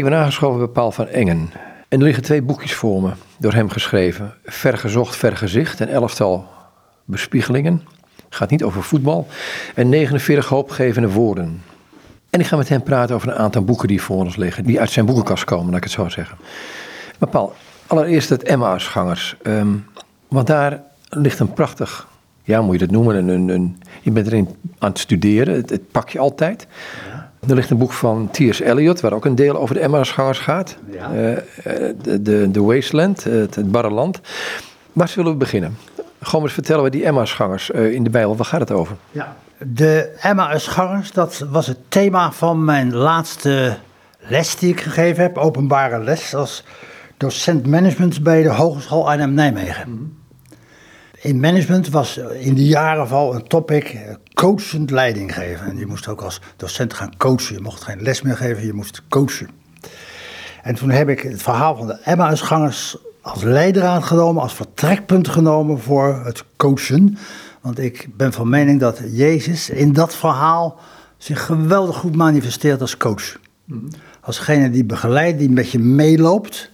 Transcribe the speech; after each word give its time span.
Ik 0.00 0.06
ben 0.06 0.18
aangeschoven 0.18 0.58
bij 0.58 0.68
Paul 0.68 0.92
van 0.92 1.06
Engen. 1.06 1.50
En 1.88 1.98
er 1.98 2.04
liggen 2.04 2.22
twee 2.22 2.42
boekjes 2.42 2.74
voor 2.74 3.02
me, 3.02 3.10
door 3.38 3.52
hem 3.52 3.68
geschreven. 3.68 4.34
Vergezocht, 4.44 5.16
vergezicht, 5.16 5.80
een 5.80 5.88
elftal 5.88 6.46
bespiegelingen. 7.04 7.82
Gaat 8.28 8.50
niet 8.50 8.62
over 8.62 8.82
voetbal. 8.82 9.26
En 9.74 9.88
49 9.88 10.48
hoopgevende 10.48 11.10
woorden. 11.10 11.62
En 12.30 12.40
ik 12.40 12.46
ga 12.46 12.56
met 12.56 12.68
hem 12.68 12.82
praten 12.82 13.14
over 13.14 13.28
een 13.28 13.34
aantal 13.34 13.64
boeken 13.64 13.88
die 13.88 14.02
voor 14.02 14.16
ons 14.16 14.36
liggen. 14.36 14.64
Die 14.64 14.80
uit 14.80 14.90
zijn 14.90 15.06
boekenkast 15.06 15.44
komen, 15.44 15.66
laat 15.66 15.76
ik 15.76 15.82
het 15.82 15.92
zo 15.92 16.08
zeggen. 16.08 16.38
Maar 17.18 17.28
Paul, 17.28 17.52
allereerst 17.86 18.28
het 18.28 18.42
Emmausgangers. 18.42 19.36
Um, 19.42 19.86
want 20.28 20.46
daar 20.46 20.82
ligt 21.08 21.38
een 21.38 21.52
prachtig, 21.52 22.08
ja 22.42 22.62
moet 22.62 22.72
je 22.72 22.86
dat 22.86 22.90
noemen, 22.90 23.28
een, 23.28 23.48
een, 23.48 23.82
je 24.02 24.10
bent 24.10 24.26
erin 24.26 24.48
aan 24.78 24.88
het 24.88 24.98
studeren. 24.98 25.54
Het, 25.54 25.90
pak 25.90 26.08
je 26.08 26.18
altijd. 26.18 26.66
Er 27.48 27.54
ligt 27.54 27.70
een 27.70 27.78
boek 27.78 27.92
van 27.92 28.28
T.S. 28.30 28.60
Eliot, 28.60 29.00
waar 29.00 29.12
ook 29.12 29.24
een 29.24 29.34
deel 29.34 29.56
over 29.56 29.74
de 29.74 29.80
Emmausgangers 29.80 30.38
gaat. 30.38 30.76
Ja. 30.90 31.10
Uh, 31.10 31.36
de, 32.02 32.22
de, 32.22 32.50
de, 32.50 32.62
Wasteland, 32.62 33.24
het, 33.24 33.54
het 33.54 33.70
barre 33.70 33.90
land. 33.90 34.20
Waar 34.92 35.08
zullen 35.08 35.32
we 35.32 35.38
beginnen? 35.38 35.78
Gewoon 36.20 36.44
eens 36.44 36.54
vertellen 36.54 36.84
we 36.84 36.90
die 36.90 37.04
Emmausgangers 37.04 37.70
uh, 37.70 37.92
in 37.92 38.04
de 38.04 38.10
Bijbel, 38.10 38.36
waar 38.36 38.46
gaat 38.46 38.60
het 38.60 38.70
over? 38.70 38.96
Ja. 39.10 39.36
De 39.58 40.16
Emmausgangers, 40.20 41.12
dat 41.12 41.46
was 41.50 41.66
het 41.66 41.78
thema 41.88 42.32
van 42.32 42.64
mijn 42.64 42.94
laatste 42.94 43.76
les 44.18 44.56
die 44.56 44.70
ik 44.70 44.80
gegeven 44.80 45.22
heb. 45.22 45.38
Openbare 45.38 45.98
les 45.98 46.34
als 46.34 46.64
docent 47.16 47.66
management 47.66 48.22
bij 48.22 48.42
de 48.42 48.48
Hogeschool 48.52 49.10
Arnhem 49.10 49.34
Nijmegen. 49.34 49.90
Mhm. 49.90 50.19
In 51.22 51.40
management 51.40 51.88
was 51.88 52.16
in 52.16 52.54
die 52.54 52.66
jaren 52.66 53.08
vooral 53.08 53.34
een 53.34 53.46
topic 53.46 53.98
coachend 54.34 54.90
leiding 54.90 55.34
geven. 55.34 55.66
En 55.66 55.78
je 55.78 55.86
moest 55.86 56.08
ook 56.08 56.20
als 56.20 56.40
docent 56.56 56.94
gaan 56.94 57.16
coachen. 57.16 57.54
Je 57.54 57.60
mocht 57.60 57.82
geen 57.82 58.02
les 58.02 58.22
meer 58.22 58.36
geven, 58.36 58.66
je 58.66 58.72
moest 58.72 59.02
coachen. 59.08 59.48
En 60.62 60.74
toen 60.74 60.90
heb 60.90 61.08
ik 61.08 61.20
het 61.20 61.42
verhaal 61.42 61.76
van 61.76 61.86
de 61.86 61.98
Emmausgangers 62.04 62.96
als 63.20 63.42
leidraad 63.42 64.04
genomen, 64.04 64.42
als 64.42 64.54
vertrekpunt 64.54 65.28
genomen 65.28 65.80
voor 65.80 66.24
het 66.24 66.44
coachen. 66.56 67.18
Want 67.60 67.78
ik 67.78 68.08
ben 68.16 68.32
van 68.32 68.48
mening 68.48 68.80
dat 68.80 69.00
Jezus 69.10 69.70
in 69.70 69.92
dat 69.92 70.14
verhaal 70.14 70.78
zich 71.18 71.44
geweldig 71.44 71.96
goed 71.96 72.16
manifesteert 72.16 72.80
als 72.80 72.96
coach. 72.96 73.38
Mhm. 73.64 73.84
Alsgene 74.20 74.70
die 74.70 74.84
begeleidt, 74.84 75.38
die 75.38 75.50
met 75.50 75.70
je 75.70 75.78
meeloopt. 75.78 76.70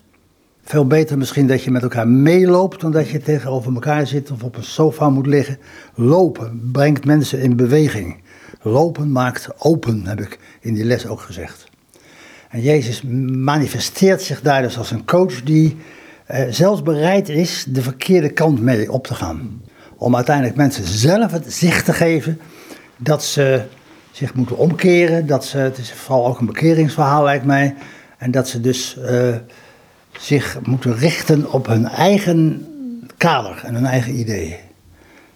Veel 0.69 0.86
beter 0.86 1.19
misschien 1.19 1.47
dat 1.47 1.62
je 1.62 1.70
met 1.70 1.83
elkaar 1.83 2.09
meeloopt 2.09 2.81
dan 2.81 2.92
dat 2.92 3.09
je 3.09 3.19
tegenover 3.19 3.75
elkaar 3.75 4.06
zit 4.06 4.31
of 4.31 4.42
op 4.42 4.56
een 4.56 4.64
sofa 4.64 5.09
moet 5.09 5.27
liggen. 5.27 5.59
Lopen 5.95 6.70
brengt 6.72 7.05
mensen 7.05 7.41
in 7.41 7.56
beweging. 7.56 8.22
Lopen 8.62 9.12
maakt 9.12 9.48
open, 9.59 10.06
heb 10.06 10.20
ik 10.20 10.39
in 10.61 10.75
die 10.75 10.84
les 10.84 11.06
ook 11.06 11.20
gezegd. 11.20 11.69
En 12.48 12.61
Jezus 12.61 13.03
manifesteert 13.33 14.22
zich 14.22 14.41
daar 14.41 14.62
dus 14.62 14.78
als 14.78 14.91
een 14.91 15.05
coach 15.05 15.42
die 15.42 15.77
eh, 16.27 16.44
zelfs 16.50 16.83
bereid 16.83 17.28
is 17.28 17.64
de 17.69 17.83
verkeerde 17.83 18.31
kant 18.31 18.61
mee 18.61 18.92
op 18.92 19.06
te 19.06 19.14
gaan. 19.14 19.62
Om 19.97 20.17
uiteindelijk 20.17 20.56
mensen 20.56 20.84
zelf 20.84 21.33
het 21.33 21.53
zicht 21.53 21.84
te 21.84 21.92
geven 21.92 22.41
dat 22.97 23.25
ze 23.25 23.62
zich 24.11 24.34
moeten 24.34 24.56
omkeren. 24.56 25.27
Dat 25.27 25.44
ze, 25.44 25.59
het 25.59 25.78
is 25.78 25.92
vooral 25.92 26.27
ook 26.27 26.41
een 26.41 26.47
bekeringsverhaal 26.47 27.25
lijkt 27.25 27.44
mij. 27.44 27.75
En 28.19 28.31
dat 28.31 28.48
ze 28.48 28.61
dus 28.61 28.97
uh, 28.98 29.37
zich 30.19 30.59
moeten 30.64 30.97
richten 30.97 31.53
op 31.53 31.67
hun 31.67 31.86
eigen 31.86 32.67
kader 33.17 33.62
en 33.64 33.75
hun 33.75 33.86
eigen 33.86 34.19
ideeën. 34.19 34.56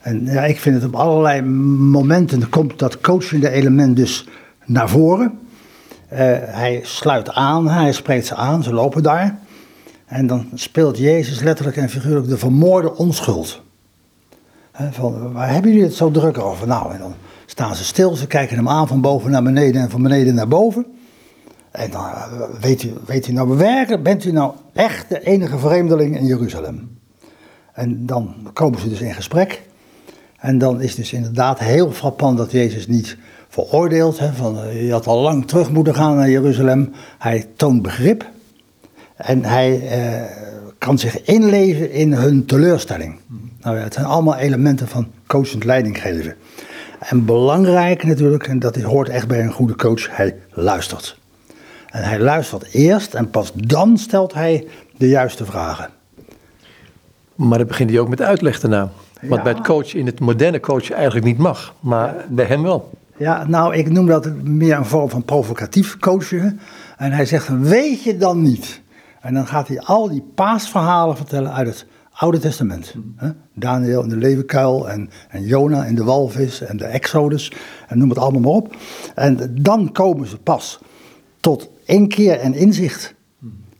En 0.00 0.24
ja, 0.24 0.44
ik 0.44 0.60
vind 0.60 0.74
het 0.74 0.84
op 0.84 0.94
allerlei 0.94 1.42
momenten 1.42 2.48
komt 2.48 2.78
dat 2.78 3.00
coachende 3.00 3.50
element 3.50 3.96
dus 3.96 4.26
naar 4.64 4.88
voren. 4.88 5.38
Uh, 6.12 6.18
hij 6.44 6.80
sluit 6.82 7.30
aan, 7.30 7.68
hij 7.68 7.92
spreekt 7.92 8.26
ze 8.26 8.34
aan, 8.34 8.62
ze 8.62 8.72
lopen 8.72 9.02
daar. 9.02 9.38
En 10.06 10.26
dan 10.26 10.48
speelt 10.54 10.98
Jezus 10.98 11.40
letterlijk 11.40 11.76
en 11.76 11.88
figuurlijk 11.88 12.28
de 12.28 12.38
vermoorde 12.38 12.96
onschuld. 12.96 13.62
van, 14.90 15.32
waar 15.32 15.52
hebben 15.52 15.70
jullie 15.70 15.86
het 15.86 15.94
zo 15.94 16.10
druk 16.10 16.38
over? 16.38 16.66
Nou, 16.66 16.92
en 16.92 16.98
dan 16.98 17.14
staan 17.46 17.74
ze 17.74 17.84
stil, 17.84 18.16
ze 18.16 18.26
kijken 18.26 18.56
hem 18.56 18.68
aan 18.68 18.88
van 18.88 19.00
boven 19.00 19.30
naar 19.30 19.42
beneden 19.42 19.82
en 19.82 19.90
van 19.90 20.02
beneden 20.02 20.34
naar 20.34 20.48
boven. 20.48 20.86
En 21.70 21.90
dan 21.90 22.04
eh, 22.04 22.32
weet 22.60 22.82
u, 22.82 22.92
weet 23.06 23.28
u 23.28 23.32
nou 23.32 23.56
werkelijk, 23.56 24.02
bent 24.02 24.24
u 24.24 24.32
nou 24.32 24.52
echt 24.72 25.08
de 25.08 25.22
enige 25.22 25.58
vreemdeling 25.58 26.16
in 26.16 26.26
Jeruzalem? 26.26 26.98
En 27.72 28.06
dan 28.06 28.50
komen 28.52 28.80
ze 28.80 28.88
dus 28.88 29.00
in 29.00 29.14
gesprek. 29.14 29.62
En 30.38 30.58
dan 30.58 30.80
is 30.80 30.94
dus 30.94 31.12
inderdaad 31.12 31.58
heel 31.58 31.92
frappant 31.92 32.38
dat 32.38 32.52
Jezus 32.52 32.86
niet 32.86 33.16
veroordeelt. 33.48 34.18
Hè, 34.18 34.32
van, 34.32 34.58
eh, 34.58 34.86
je 34.86 34.92
had 34.92 35.06
al 35.06 35.20
lang 35.20 35.46
terug 35.46 35.70
moeten 35.70 35.94
gaan 35.94 36.16
naar 36.16 36.30
Jeruzalem. 36.30 36.92
Hij 37.18 37.46
toont 37.56 37.82
begrip. 37.82 38.30
En 39.16 39.44
hij 39.44 39.88
eh, 39.88 40.22
kan 40.78 40.98
zich 40.98 41.22
inleven 41.22 41.90
in 41.90 42.12
hun 42.12 42.44
teleurstelling. 42.46 43.18
Nou 43.60 43.76
ja, 43.76 43.82
het 43.82 43.94
zijn 43.94 44.06
allemaal 44.06 44.36
elementen 44.36 44.88
van 44.88 45.10
coachend 45.26 45.64
leiding 45.64 46.00
geven. 46.00 46.34
En 46.98 47.24
belangrijk 47.24 48.04
natuurlijk, 48.04 48.46
en 48.46 48.58
dat 48.58 48.76
hoort 48.76 49.08
echt 49.08 49.28
bij 49.28 49.40
een 49.40 49.52
goede 49.52 49.76
coach, 49.76 50.16
hij 50.16 50.36
luistert. 50.50 51.19
En 51.90 52.02
hij 52.02 52.18
luistert 52.18 52.72
eerst 52.72 53.14
en 53.14 53.30
pas 53.30 53.52
dan 53.54 53.98
stelt 53.98 54.34
hij 54.34 54.68
de 54.96 55.08
juiste 55.08 55.44
vragen. 55.44 55.88
Maar 57.34 57.58
dan 57.58 57.66
begint 57.66 57.90
hij 57.90 57.98
ook 57.98 58.08
met 58.08 58.22
uitleg 58.22 58.60
daarna. 58.60 58.90
Wat 59.20 59.42
bij 59.42 59.52
het 59.52 59.64
coach 59.64 59.94
in 59.94 60.06
het 60.06 60.20
moderne 60.20 60.60
coach 60.60 60.90
eigenlijk 60.90 61.26
niet 61.26 61.38
mag, 61.38 61.74
maar 61.80 62.14
bij 62.28 62.44
hem 62.44 62.62
wel. 62.62 62.90
Ja, 63.16 63.46
nou, 63.46 63.74
ik 63.74 63.90
noem 63.90 64.06
dat 64.06 64.34
meer 64.42 64.76
een 64.76 64.84
vorm 64.84 65.10
van 65.10 65.24
provocatief 65.24 65.98
coachen. 65.98 66.60
En 66.96 67.12
hij 67.12 67.26
zegt, 67.26 67.48
weet 67.60 68.02
je 68.02 68.16
dan 68.16 68.42
niet? 68.42 68.80
En 69.20 69.34
dan 69.34 69.46
gaat 69.46 69.68
hij 69.68 69.80
al 69.80 70.08
die 70.08 70.24
paasverhalen 70.34 71.16
vertellen 71.16 71.52
uit 71.52 71.68
het 71.68 71.86
Oude 72.12 72.38
Testament. 72.38 72.94
Daniel 73.54 74.02
in 74.02 74.08
de 74.08 74.16
leeuwenkuil 74.16 74.90
en, 74.90 75.10
en 75.28 75.42
Jona 75.42 75.84
in 75.84 75.94
de 75.94 76.04
walvis 76.04 76.60
en 76.60 76.76
de 76.76 76.84
Exodus 76.84 77.52
en 77.88 77.98
noem 77.98 78.08
het 78.08 78.18
allemaal 78.18 78.40
maar 78.40 78.50
op. 78.50 78.76
En 79.14 79.56
dan 79.60 79.92
komen 79.92 80.26
ze 80.26 80.38
pas 80.38 80.80
tot 81.40 81.68
inkeer 81.84 82.38
en 82.38 82.54
inzicht 82.54 83.14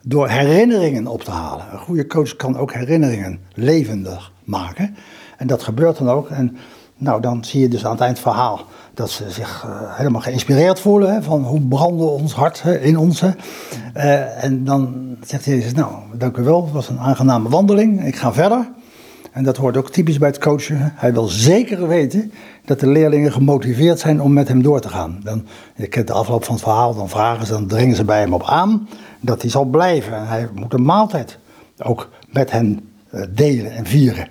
door 0.02 0.28
herinneringen 0.28 1.06
op 1.06 1.22
te 1.24 1.30
halen. 1.30 1.66
Een 1.72 1.78
goede 1.78 2.06
coach 2.06 2.36
kan 2.36 2.56
ook 2.56 2.72
herinneringen 2.72 3.40
levendig 3.54 4.32
maken. 4.44 4.96
En 5.36 5.46
dat 5.46 5.62
gebeurt 5.62 5.98
dan 5.98 6.08
ook. 6.08 6.28
En 6.28 6.56
nou, 6.96 7.20
dan 7.20 7.44
zie 7.44 7.60
je 7.60 7.68
dus 7.68 7.84
aan 7.84 7.92
het 7.92 8.00
eind 8.00 8.18
verhaal 8.18 8.60
dat 8.94 9.10
ze 9.10 9.30
zich 9.30 9.64
uh, 9.66 9.96
helemaal 9.96 10.20
geïnspireerd 10.20 10.80
voelen. 10.80 11.14
Hè, 11.14 11.22
van 11.22 11.44
hoe 11.44 11.60
brandde 11.60 12.04
ons 12.04 12.32
hart 12.32 12.64
in 12.80 12.98
ons. 12.98 13.22
Uh, 13.22 14.44
en 14.44 14.64
dan 14.64 15.16
zegt 15.24 15.44
Jezus, 15.44 15.72
nou, 15.72 15.92
dank 16.14 16.36
u 16.36 16.42
wel, 16.42 16.64
het 16.64 16.72
was 16.72 16.88
een 16.88 16.98
aangename 16.98 17.48
wandeling. 17.48 18.06
Ik 18.06 18.16
ga 18.16 18.32
verder. 18.32 18.68
En 19.32 19.44
dat 19.44 19.56
hoort 19.56 19.76
ook 19.76 19.90
typisch 19.90 20.18
bij 20.18 20.28
het 20.28 20.38
coachen. 20.38 20.92
Hij 20.94 21.12
wil 21.12 21.26
zeker 21.26 21.88
weten 21.88 22.32
dat 22.70 22.80
de 22.80 22.86
leerlingen 22.86 23.32
gemotiveerd 23.32 23.98
zijn 23.98 24.20
om 24.20 24.32
met 24.32 24.48
hem 24.48 24.62
door 24.62 24.80
te 24.80 24.88
gaan. 24.88 25.20
Dan, 25.22 25.46
je 25.76 25.86
kent 25.86 26.06
de 26.06 26.12
afloop 26.12 26.44
van 26.44 26.54
het 26.54 26.62
verhaal, 26.62 26.94
dan 26.94 27.08
vragen 27.08 27.46
ze, 27.46 27.52
dan 27.52 27.66
dringen 27.66 27.96
ze 27.96 28.04
bij 28.04 28.20
hem 28.20 28.32
op 28.32 28.42
aan 28.42 28.88
dat 29.20 29.42
hij 29.42 29.50
zal 29.50 29.64
blijven. 29.64 30.16
En 30.16 30.26
hij 30.26 30.48
moet 30.54 30.72
een 30.72 30.82
maaltijd 30.82 31.38
ook 31.82 32.08
met 32.28 32.50
hen 32.50 32.90
uh, 33.14 33.22
delen 33.30 33.72
en 33.72 33.86
vieren. 33.86 34.28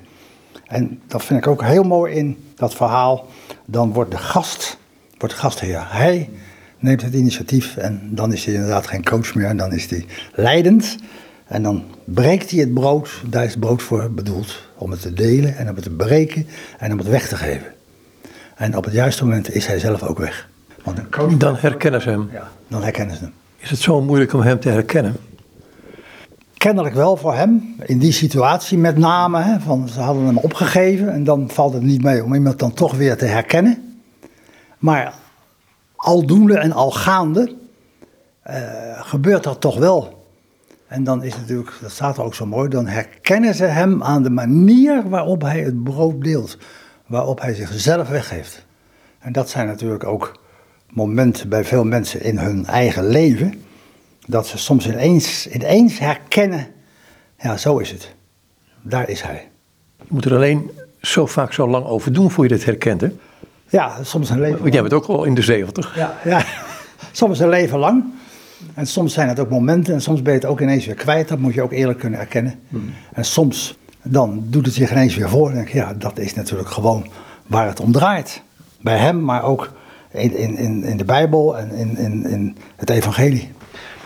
En 0.65 0.99
dat 1.07 1.23
vind 1.23 1.39
ik 1.39 1.47
ook 1.47 1.63
heel 1.63 1.83
mooi 1.83 2.13
in 2.13 2.37
dat 2.55 2.75
verhaal. 2.75 3.27
Dan 3.65 3.93
wordt 3.93 4.11
de 4.11 4.17
gast, 4.17 4.77
wordt 5.17 5.35
gastheer. 5.35 5.85
Hij 5.87 6.29
neemt 6.77 7.01
het 7.01 7.13
initiatief 7.13 7.77
en 7.77 8.09
dan 8.11 8.33
is 8.33 8.45
hij 8.45 8.53
inderdaad 8.53 8.87
geen 8.87 9.03
coach 9.03 9.35
meer. 9.35 9.47
En 9.47 9.57
dan 9.57 9.73
is 9.73 9.89
hij 9.89 10.05
leidend. 10.33 10.97
En 11.45 11.63
dan 11.63 11.83
breekt 12.03 12.51
hij 12.51 12.59
het 12.59 12.73
brood, 12.73 13.21
daar 13.25 13.43
is 13.43 13.51
het 13.51 13.59
brood 13.59 13.81
voor 13.81 14.11
bedoeld. 14.11 14.67
Om 14.77 14.91
het 14.91 15.01
te 15.01 15.13
delen 15.13 15.57
en 15.57 15.69
om 15.69 15.75
het 15.75 15.83
te 15.83 15.95
breken 15.95 16.47
en 16.77 16.91
om 16.91 16.97
het 16.97 17.07
weg 17.07 17.27
te 17.27 17.35
geven. 17.35 17.77
En 18.59 18.77
op 18.77 18.83
het 18.83 18.93
juiste 18.93 19.23
moment 19.23 19.53
is 19.53 19.65
hij 19.65 19.79
zelf 19.79 20.03
ook 20.03 20.17
weg. 20.17 20.49
Want 20.83 20.97
een 20.97 21.09
coach 21.09 21.37
dan 21.37 21.55
herkennen 21.55 22.01
ze 22.01 22.09
hem. 22.09 22.29
Ja, 22.31 22.47
dan 22.67 22.83
herkennen 22.83 23.15
ze 23.15 23.23
hem. 23.23 23.33
Is 23.57 23.69
het 23.69 23.79
zo 23.79 24.01
moeilijk 24.01 24.33
om 24.33 24.41
hem 24.41 24.59
te 24.59 24.69
herkennen? 24.69 25.15
kennelijk 26.59 26.95
wel 26.95 27.17
voor 27.17 27.33
hem, 27.33 27.75
in 27.85 27.99
die 27.99 28.11
situatie 28.11 28.77
met 28.77 28.97
name. 28.97 29.41
Hè, 29.41 29.59
van, 29.59 29.87
ze 29.87 29.99
hadden 29.99 30.25
hem 30.25 30.37
opgegeven 30.37 31.13
en 31.13 31.23
dan 31.23 31.49
valt 31.49 31.73
het 31.73 31.81
niet 31.81 32.03
mee 32.03 32.23
om 32.23 32.33
iemand 32.33 32.59
dan 32.59 32.73
toch 32.73 32.95
weer 32.95 33.17
te 33.17 33.25
herkennen. 33.25 33.99
Maar 34.77 35.13
aldoende 35.95 36.57
en 36.57 36.71
algaande 36.71 37.55
uh, 38.49 38.55
gebeurt 39.01 39.43
dat 39.43 39.61
toch 39.61 39.77
wel. 39.77 40.25
En 40.87 41.03
dan 41.03 41.23
is 41.23 41.35
natuurlijk, 41.35 41.71
dat 41.81 41.91
staat 41.91 42.17
er 42.17 42.23
ook 42.23 42.35
zo 42.35 42.45
mooi, 42.45 42.69
dan 42.69 42.87
herkennen 42.87 43.55
ze 43.55 43.65
hem 43.65 44.03
aan 44.03 44.23
de 44.23 44.29
manier 44.29 45.09
waarop 45.09 45.41
hij 45.41 45.59
het 45.59 45.83
brood 45.83 46.23
deelt. 46.23 46.57
Waarop 47.09 47.41
hij 47.41 47.53
zichzelf 47.53 48.07
weggeeft. 48.07 48.65
En 49.19 49.31
dat 49.31 49.49
zijn 49.49 49.67
natuurlijk 49.67 50.03
ook 50.03 50.39
momenten 50.89 51.49
bij 51.49 51.63
veel 51.63 51.83
mensen 51.83 52.21
in 52.21 52.37
hun 52.37 52.65
eigen 52.65 53.07
leven 53.07 53.61
dat 54.25 54.47
ze 54.47 54.57
soms 54.57 54.87
ineens, 54.87 55.47
ineens 55.47 55.99
herkennen, 55.99 56.67
ja, 57.37 57.57
zo 57.57 57.77
is 57.77 57.91
het. 57.91 58.15
Daar 58.81 59.09
is 59.09 59.21
hij. 59.21 59.49
Je 59.97 60.05
moet 60.07 60.25
er 60.25 60.35
alleen 60.35 60.71
zo 61.01 61.25
vaak 61.25 61.53
zo 61.53 61.67
lang 61.67 61.85
over 61.85 62.13
doen 62.13 62.31
voor 62.31 62.43
je 62.43 62.49
dit 62.49 62.65
herkent, 62.65 63.01
hè? 63.01 63.11
Ja, 63.69 64.03
soms 64.03 64.29
een 64.29 64.39
leven 64.39 64.59
Want 64.59 64.73
jij 64.73 64.81
bent 64.81 64.93
ook 64.93 65.05
al 65.05 65.23
in 65.23 65.33
de 65.33 65.41
zeventig. 65.41 65.95
Ja, 65.95 66.17
ja, 66.23 66.45
soms 67.11 67.39
een 67.39 67.49
leven 67.49 67.79
lang. 67.79 68.03
En 68.73 68.87
soms 68.87 69.13
zijn 69.13 69.27
het 69.27 69.39
ook 69.39 69.49
momenten 69.49 69.93
en 69.93 70.01
soms 70.01 70.21
ben 70.21 70.33
je 70.33 70.39
het 70.39 70.47
ook 70.47 70.61
ineens 70.61 70.85
weer 70.85 70.95
kwijt. 70.95 71.27
Dat 71.27 71.39
moet 71.39 71.53
je 71.53 71.61
ook 71.61 71.71
eerlijk 71.71 71.99
kunnen 71.99 72.19
erkennen. 72.19 72.59
En 73.13 73.25
soms 73.25 73.77
dan 74.11 74.43
doet 74.45 74.65
het 74.65 74.75
zich 74.75 74.91
ineens 74.91 75.15
weer 75.15 75.29
voor. 75.29 75.49
En 75.49 75.55
denk 75.55 75.67
ik, 75.67 75.73
ja, 75.73 75.93
dat 75.93 76.17
is 76.17 76.33
natuurlijk 76.33 76.69
gewoon 76.69 77.05
waar 77.47 77.67
het 77.67 77.79
om 77.79 77.91
draait. 77.91 78.41
Bij 78.81 78.97
hem, 78.97 79.23
maar 79.23 79.43
ook 79.43 79.71
in, 80.11 80.35
in, 80.57 80.83
in 80.83 80.97
de 80.97 81.05
Bijbel 81.05 81.57
en 81.57 81.71
in, 81.71 81.97
in, 81.97 82.25
in 82.25 82.57
het 82.75 82.89
evangelie. 82.89 83.51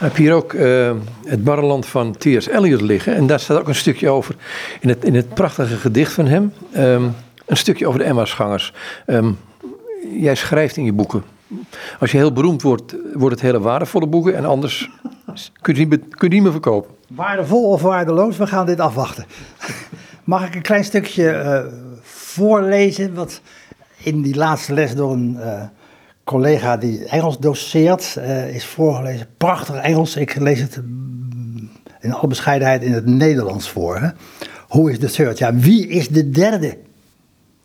Ik 0.03 0.09
heb 0.09 0.15
hier 0.15 0.33
ook 0.33 0.53
uh, 0.53 0.91
het 1.25 1.44
barreland 1.44 1.85
van 1.85 2.15
T.S. 2.17 2.47
Eliot 2.47 2.81
liggen. 2.81 3.15
En 3.15 3.27
daar 3.27 3.39
staat 3.39 3.59
ook 3.59 3.67
een 3.67 3.75
stukje 3.75 4.09
over 4.09 4.35
in 4.79 4.89
het, 4.89 5.03
in 5.03 5.15
het 5.15 5.33
prachtige 5.33 5.75
gedicht 5.75 6.13
van 6.13 6.25
hem. 6.25 6.53
Um, 6.77 7.13
een 7.45 7.57
stukje 7.57 7.88
over 7.88 8.00
de 8.00 8.05
Emmausgangers. 8.05 8.73
Um, 9.07 9.38
jij 10.19 10.35
schrijft 10.35 10.77
in 10.77 10.83
je 10.83 10.94
boeken. 10.94 11.23
Als 12.00 12.11
je 12.11 12.17
heel 12.17 12.33
beroemd 12.33 12.61
wordt, 12.61 12.95
wordt 13.13 13.35
het 13.35 13.44
hele 13.44 13.59
waardevolle 13.59 14.07
boeken. 14.07 14.35
En 14.35 14.45
anders 14.45 14.89
kun 15.61 15.75
je, 15.75 15.88
niet, 15.88 16.15
kun 16.15 16.27
je 16.27 16.33
niet 16.33 16.44
meer 16.44 16.51
verkopen. 16.51 16.91
Waardevol 17.07 17.69
of 17.69 17.81
waardeloos, 17.81 18.38
we 18.38 18.47
gaan 18.47 18.65
dit 18.65 18.79
afwachten. 18.79 19.25
Mag 20.24 20.48
ik 20.48 20.56
een 20.56 20.62
klein 20.62 20.84
stukje 20.84 21.24
uh, 21.24 21.74
voorlezen? 22.02 23.14
Wat 23.14 23.42
in 23.98 24.22
die 24.22 24.36
laatste 24.36 24.74
les 24.74 24.96
door 24.96 25.12
een 25.12 25.36
uh, 25.40 25.64
collega 26.24 26.78
die 26.78 27.06
Engels 27.06 27.40
doseert 27.40 28.16
uh, 28.18 28.56
is 28.56 28.66
voorgelezen. 28.66 29.28
Prachtig 29.38 29.75
Engels. 29.75 30.16
Ik 30.16 30.36
lees 30.36 30.60
het 30.60 30.81
in 32.00 32.14
alle 32.14 32.28
bescheidenheid 32.28 32.81
in 32.81 32.92
het 32.92 33.06
Nederlands 33.06 33.70
voor. 33.70 34.00
Hè? 34.00 34.10
Hoe 34.68 34.92
is 34.92 35.00
de 35.00 35.10
third? 35.10 35.38
Ja, 35.38 35.56
wie 35.56 35.88
is 35.88 36.08
de 36.08 36.30
derde? 36.30 36.78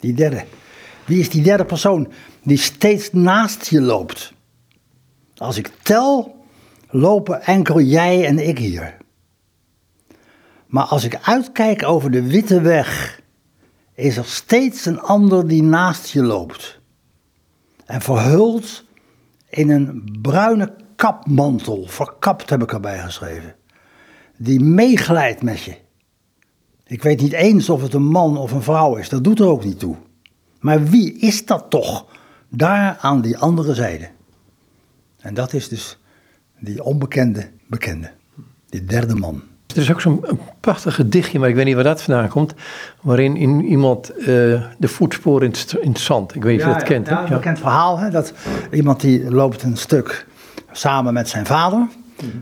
Die 0.00 0.14
derde. 0.14 0.44
Wie 1.04 1.20
is 1.20 1.30
die 1.30 1.42
derde 1.42 1.64
persoon 1.64 2.08
die 2.42 2.58
steeds 2.58 3.12
naast 3.12 3.66
je 3.66 3.80
loopt? 3.80 4.32
Als 5.36 5.56
ik 5.56 5.70
tel, 5.82 6.36
lopen 6.90 7.42
enkel 7.42 7.80
jij 7.80 8.26
en 8.26 8.48
ik 8.48 8.58
hier. 8.58 8.96
Maar 10.68 10.84
als 10.84 11.04
ik 11.04 11.18
uitkijk 11.22 11.84
over 11.84 12.10
de 12.10 12.22
witte 12.22 12.60
weg, 12.60 13.20
is 13.94 14.16
er 14.16 14.24
steeds 14.24 14.86
een 14.86 15.00
ander 15.00 15.48
die 15.48 15.62
naast 15.62 16.08
je 16.08 16.22
loopt. 16.22 16.80
En 17.84 18.00
verhuld 18.00 18.84
in 19.48 19.70
een 19.70 20.18
bruine 20.22 20.74
kapmantel, 20.96 21.86
verkapt 21.86 22.50
heb 22.50 22.62
ik 22.62 22.72
erbij 22.72 22.98
geschreven, 22.98 23.54
die 24.36 24.60
meeglijdt 24.60 25.42
met 25.42 25.62
je. 25.62 25.76
Ik 26.84 27.02
weet 27.02 27.20
niet 27.20 27.32
eens 27.32 27.70
of 27.70 27.82
het 27.82 27.94
een 27.94 28.06
man 28.06 28.36
of 28.36 28.52
een 28.52 28.62
vrouw 28.62 28.96
is, 28.96 29.08
dat 29.08 29.24
doet 29.24 29.38
er 29.38 29.46
ook 29.46 29.64
niet 29.64 29.78
toe. 29.78 29.96
Maar 30.60 30.84
wie 30.84 31.18
is 31.18 31.46
dat 31.46 31.70
toch, 31.70 32.06
daar 32.48 32.96
aan 33.00 33.20
die 33.20 33.38
andere 33.38 33.74
zijde? 33.74 34.08
En 35.18 35.34
dat 35.34 35.52
is 35.52 35.68
dus 35.68 35.98
die 36.58 36.82
onbekende 36.82 37.50
bekende, 37.66 38.10
die 38.68 38.84
derde 38.84 39.14
man. 39.14 39.42
Er 39.74 39.76
is 39.76 39.92
ook 39.92 40.00
zo'n 40.00 40.24
prachtig 40.60 40.94
gedichtje, 40.94 41.38
maar 41.38 41.48
ik 41.48 41.54
weet 41.54 41.64
niet 41.64 41.74
waar 41.74 41.84
dat 41.84 42.02
vandaan 42.02 42.28
komt. 42.28 42.54
Waarin 43.00 43.36
in, 43.36 43.64
iemand 43.64 44.10
uh, 44.18 44.26
de 44.78 44.88
voetsporen 44.88 45.46
in 45.46 45.50
het, 45.50 45.72
in 45.80 45.88
het, 45.88 45.98
zand. 45.98 46.34
Ik 46.34 46.42
weet 46.42 46.52
niet 46.52 46.62
of 46.62 46.68
je 46.68 46.74
dat 46.74 46.82
kent. 46.82 47.08
Ja, 47.08 47.22
een 47.22 47.28
bekend 47.28 47.58
verhaal. 47.58 47.98
Hè, 47.98 48.10
dat 48.10 48.32
iemand 48.70 49.00
die 49.00 49.30
loopt 49.30 49.62
een 49.62 49.76
stuk 49.76 50.26
samen 50.72 51.12
met 51.12 51.28
zijn 51.28 51.46
vader. 51.46 51.88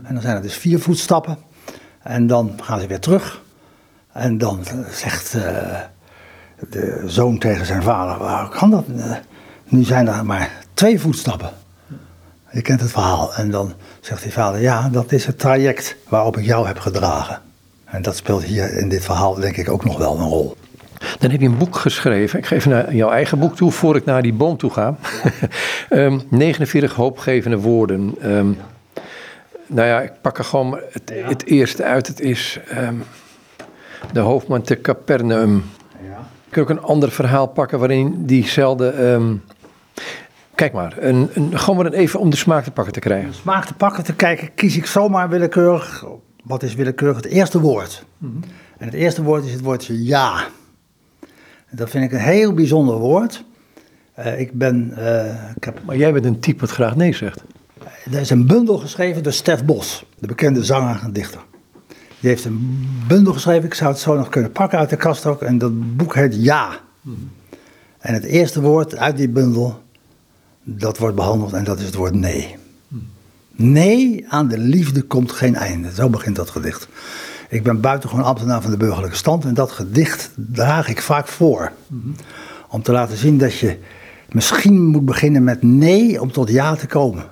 En 0.03 0.13
dan 0.13 0.21
zijn 0.21 0.35
er 0.35 0.41
dus 0.41 0.55
vier 0.55 0.79
voetstappen. 0.79 1.37
En 2.03 2.27
dan 2.27 2.51
gaan 2.61 2.79
ze 2.79 2.87
weer 2.87 2.99
terug. 2.99 3.41
En 4.11 4.37
dan 4.37 4.65
zegt 4.89 5.35
uh, 5.35 5.41
de 6.69 7.03
zoon 7.05 7.37
tegen 7.37 7.65
zijn 7.65 7.83
vader: 7.83 8.17
Waar 8.17 8.49
kan 8.49 8.69
dat? 8.69 8.85
Nu 9.63 9.83
zijn 9.83 10.07
er 10.07 10.25
maar 10.25 10.51
twee 10.73 10.99
voetstappen. 10.99 11.49
Je 12.57 12.63
kent 12.63 12.81
het 12.81 12.91
verhaal. 12.91 13.33
En 13.33 13.51
dan 13.51 13.73
zegt 13.99 14.23
die 14.23 14.31
vader, 14.31 14.61
ja, 14.61 14.89
dat 14.89 15.11
is 15.11 15.25
het 15.25 15.39
traject 15.39 15.95
waarop 16.09 16.37
ik 16.37 16.45
jou 16.45 16.67
heb 16.67 16.79
gedragen. 16.79 17.41
En 17.85 18.01
dat 18.01 18.15
speelt 18.15 18.43
hier 18.43 18.77
in 18.77 18.89
dit 18.89 19.03
verhaal 19.03 19.35
denk 19.35 19.57
ik 19.57 19.69
ook 19.69 19.85
nog 19.85 19.97
wel 19.97 20.17
een 20.17 20.27
rol. 20.27 20.57
Dan 21.19 21.31
heb 21.31 21.41
je 21.41 21.47
een 21.47 21.57
boek 21.57 21.75
geschreven. 21.75 22.39
Ik 22.39 22.45
geef 22.45 22.65
naar 22.65 22.95
jouw 22.95 23.09
eigen 23.09 23.39
boek 23.39 23.55
toe, 23.55 23.71
voor 23.71 23.95
ik 23.95 24.05
naar 24.05 24.21
die 24.21 24.33
boom 24.33 24.57
toe 24.57 24.69
ga. 24.69 24.95
um, 25.89 26.21
49 26.29 26.93
hoopgevende 26.93 27.57
woorden. 27.57 28.15
Um, 28.23 28.57
nou 29.67 29.87
ja, 29.87 30.01
ik 30.01 30.11
pak 30.21 30.37
er 30.37 30.43
gewoon 30.43 30.79
het, 30.91 31.11
het 31.15 31.45
eerste 31.45 31.83
uit. 31.83 32.07
Het 32.07 32.19
is 32.19 32.59
um, 32.77 33.03
de 34.11 34.19
hoofdman 34.19 34.61
te 34.61 34.81
Capernaum. 34.81 35.63
Ja. 36.07 36.19
Ik 36.45 36.51
kan 36.51 36.63
ook 36.63 36.69
een 36.69 36.81
ander 36.81 37.11
verhaal 37.11 37.47
pakken 37.47 37.79
waarin 37.79 38.25
diezelfde 38.25 38.93
Kijk 40.57 40.73
maar, 40.73 40.95
een, 40.97 41.29
een, 41.33 41.59
gewoon 41.59 41.83
maar 41.83 41.91
even 41.91 42.19
om 42.19 42.29
de 42.29 42.35
smaak 42.35 42.63
te 42.63 42.71
pakken 42.71 42.93
te 42.93 42.99
krijgen. 42.99 43.29
De 43.29 43.35
smaak 43.35 43.65
te 43.65 43.73
pakken 43.73 44.03
te 44.03 44.13
kijken, 44.13 44.53
kies 44.53 44.77
ik 44.77 44.85
zomaar 44.85 45.29
willekeurig. 45.29 46.05
Wat 46.43 46.63
is 46.63 46.75
willekeurig? 46.75 47.15
Het 47.15 47.25
eerste 47.25 47.59
woord. 47.59 48.05
Mm 48.17 48.29
-hmm. 48.31 48.41
En 48.77 48.85
het 48.85 48.93
eerste 48.93 49.23
woord 49.23 49.45
is 49.45 49.51
het 49.51 49.61
woordje 49.61 50.03
ja. 50.03 50.47
En 51.65 51.77
dat 51.77 51.89
vind 51.89 52.03
ik 52.03 52.11
een 52.11 52.19
heel 52.19 52.53
bijzonder 52.53 52.95
woord. 52.95 53.43
Uh, 54.19 54.39
ik 54.39 54.51
ben. 54.53 54.93
Uh, 54.97 55.25
ik 55.55 55.63
heb... 55.63 55.79
Maar 55.85 55.97
jij 55.97 56.13
bent 56.13 56.25
een 56.25 56.39
type 56.39 56.59
wat 56.59 56.69
graag 56.69 56.95
nee 56.95 57.13
zegt. 57.13 57.43
Er 58.11 58.19
is 58.19 58.29
een 58.29 58.47
bundel 58.47 58.77
geschreven 58.77 59.23
door 59.23 59.33
Stef 59.33 59.65
Bos, 59.65 60.05
de 60.19 60.27
bekende 60.27 60.63
zanger 60.63 60.99
en 61.03 61.13
dichter. 61.13 61.41
Die 62.19 62.29
heeft 62.29 62.45
een 62.45 62.87
bundel 63.07 63.33
geschreven, 63.33 63.63
ik 63.63 63.73
zou 63.73 63.91
het 63.91 63.99
zo 63.99 64.15
nog 64.15 64.29
kunnen 64.29 64.51
pakken 64.51 64.79
uit 64.79 64.89
de 64.89 64.95
kast 64.95 65.25
ook. 65.25 65.41
En 65.41 65.57
dat 65.57 65.97
boek 65.97 66.15
heet 66.15 66.43
Ja. 66.43 66.79
Mm 67.01 67.15
-hmm. 67.15 67.31
En 67.97 68.13
het 68.13 68.23
eerste 68.23 68.61
woord 68.61 68.97
uit 68.97 69.17
die 69.17 69.29
bundel 69.29 69.85
dat 70.69 70.97
wordt 70.97 71.15
behandeld 71.15 71.53
en 71.53 71.63
dat 71.63 71.79
is 71.79 71.85
het 71.85 71.95
woord 71.95 72.13
nee. 72.13 72.55
Nee, 73.55 74.25
aan 74.29 74.47
de 74.47 74.57
liefde 74.57 75.01
komt 75.01 75.31
geen 75.31 75.55
einde. 75.55 75.93
Zo 75.93 76.09
begint 76.09 76.35
dat 76.35 76.49
gedicht. 76.49 76.87
Ik 77.49 77.63
ben 77.63 77.81
buitengewoon 77.81 78.25
ambtenaar 78.25 78.61
van 78.61 78.71
de 78.71 78.77
burgerlijke 78.77 79.15
stand 79.15 79.45
en 79.45 79.53
dat 79.53 79.71
gedicht 79.71 80.31
draag 80.35 80.89
ik 80.89 81.01
vaak 81.01 81.27
voor. 81.27 81.71
Om 82.69 82.81
te 82.81 82.91
laten 82.91 83.17
zien 83.17 83.37
dat 83.37 83.57
je 83.57 83.77
misschien 84.29 84.85
moet 84.85 85.05
beginnen 85.05 85.43
met 85.43 85.63
nee 85.63 86.21
om 86.21 86.31
tot 86.31 86.49
ja 86.49 86.75
te 86.75 86.87
komen. 86.87 87.25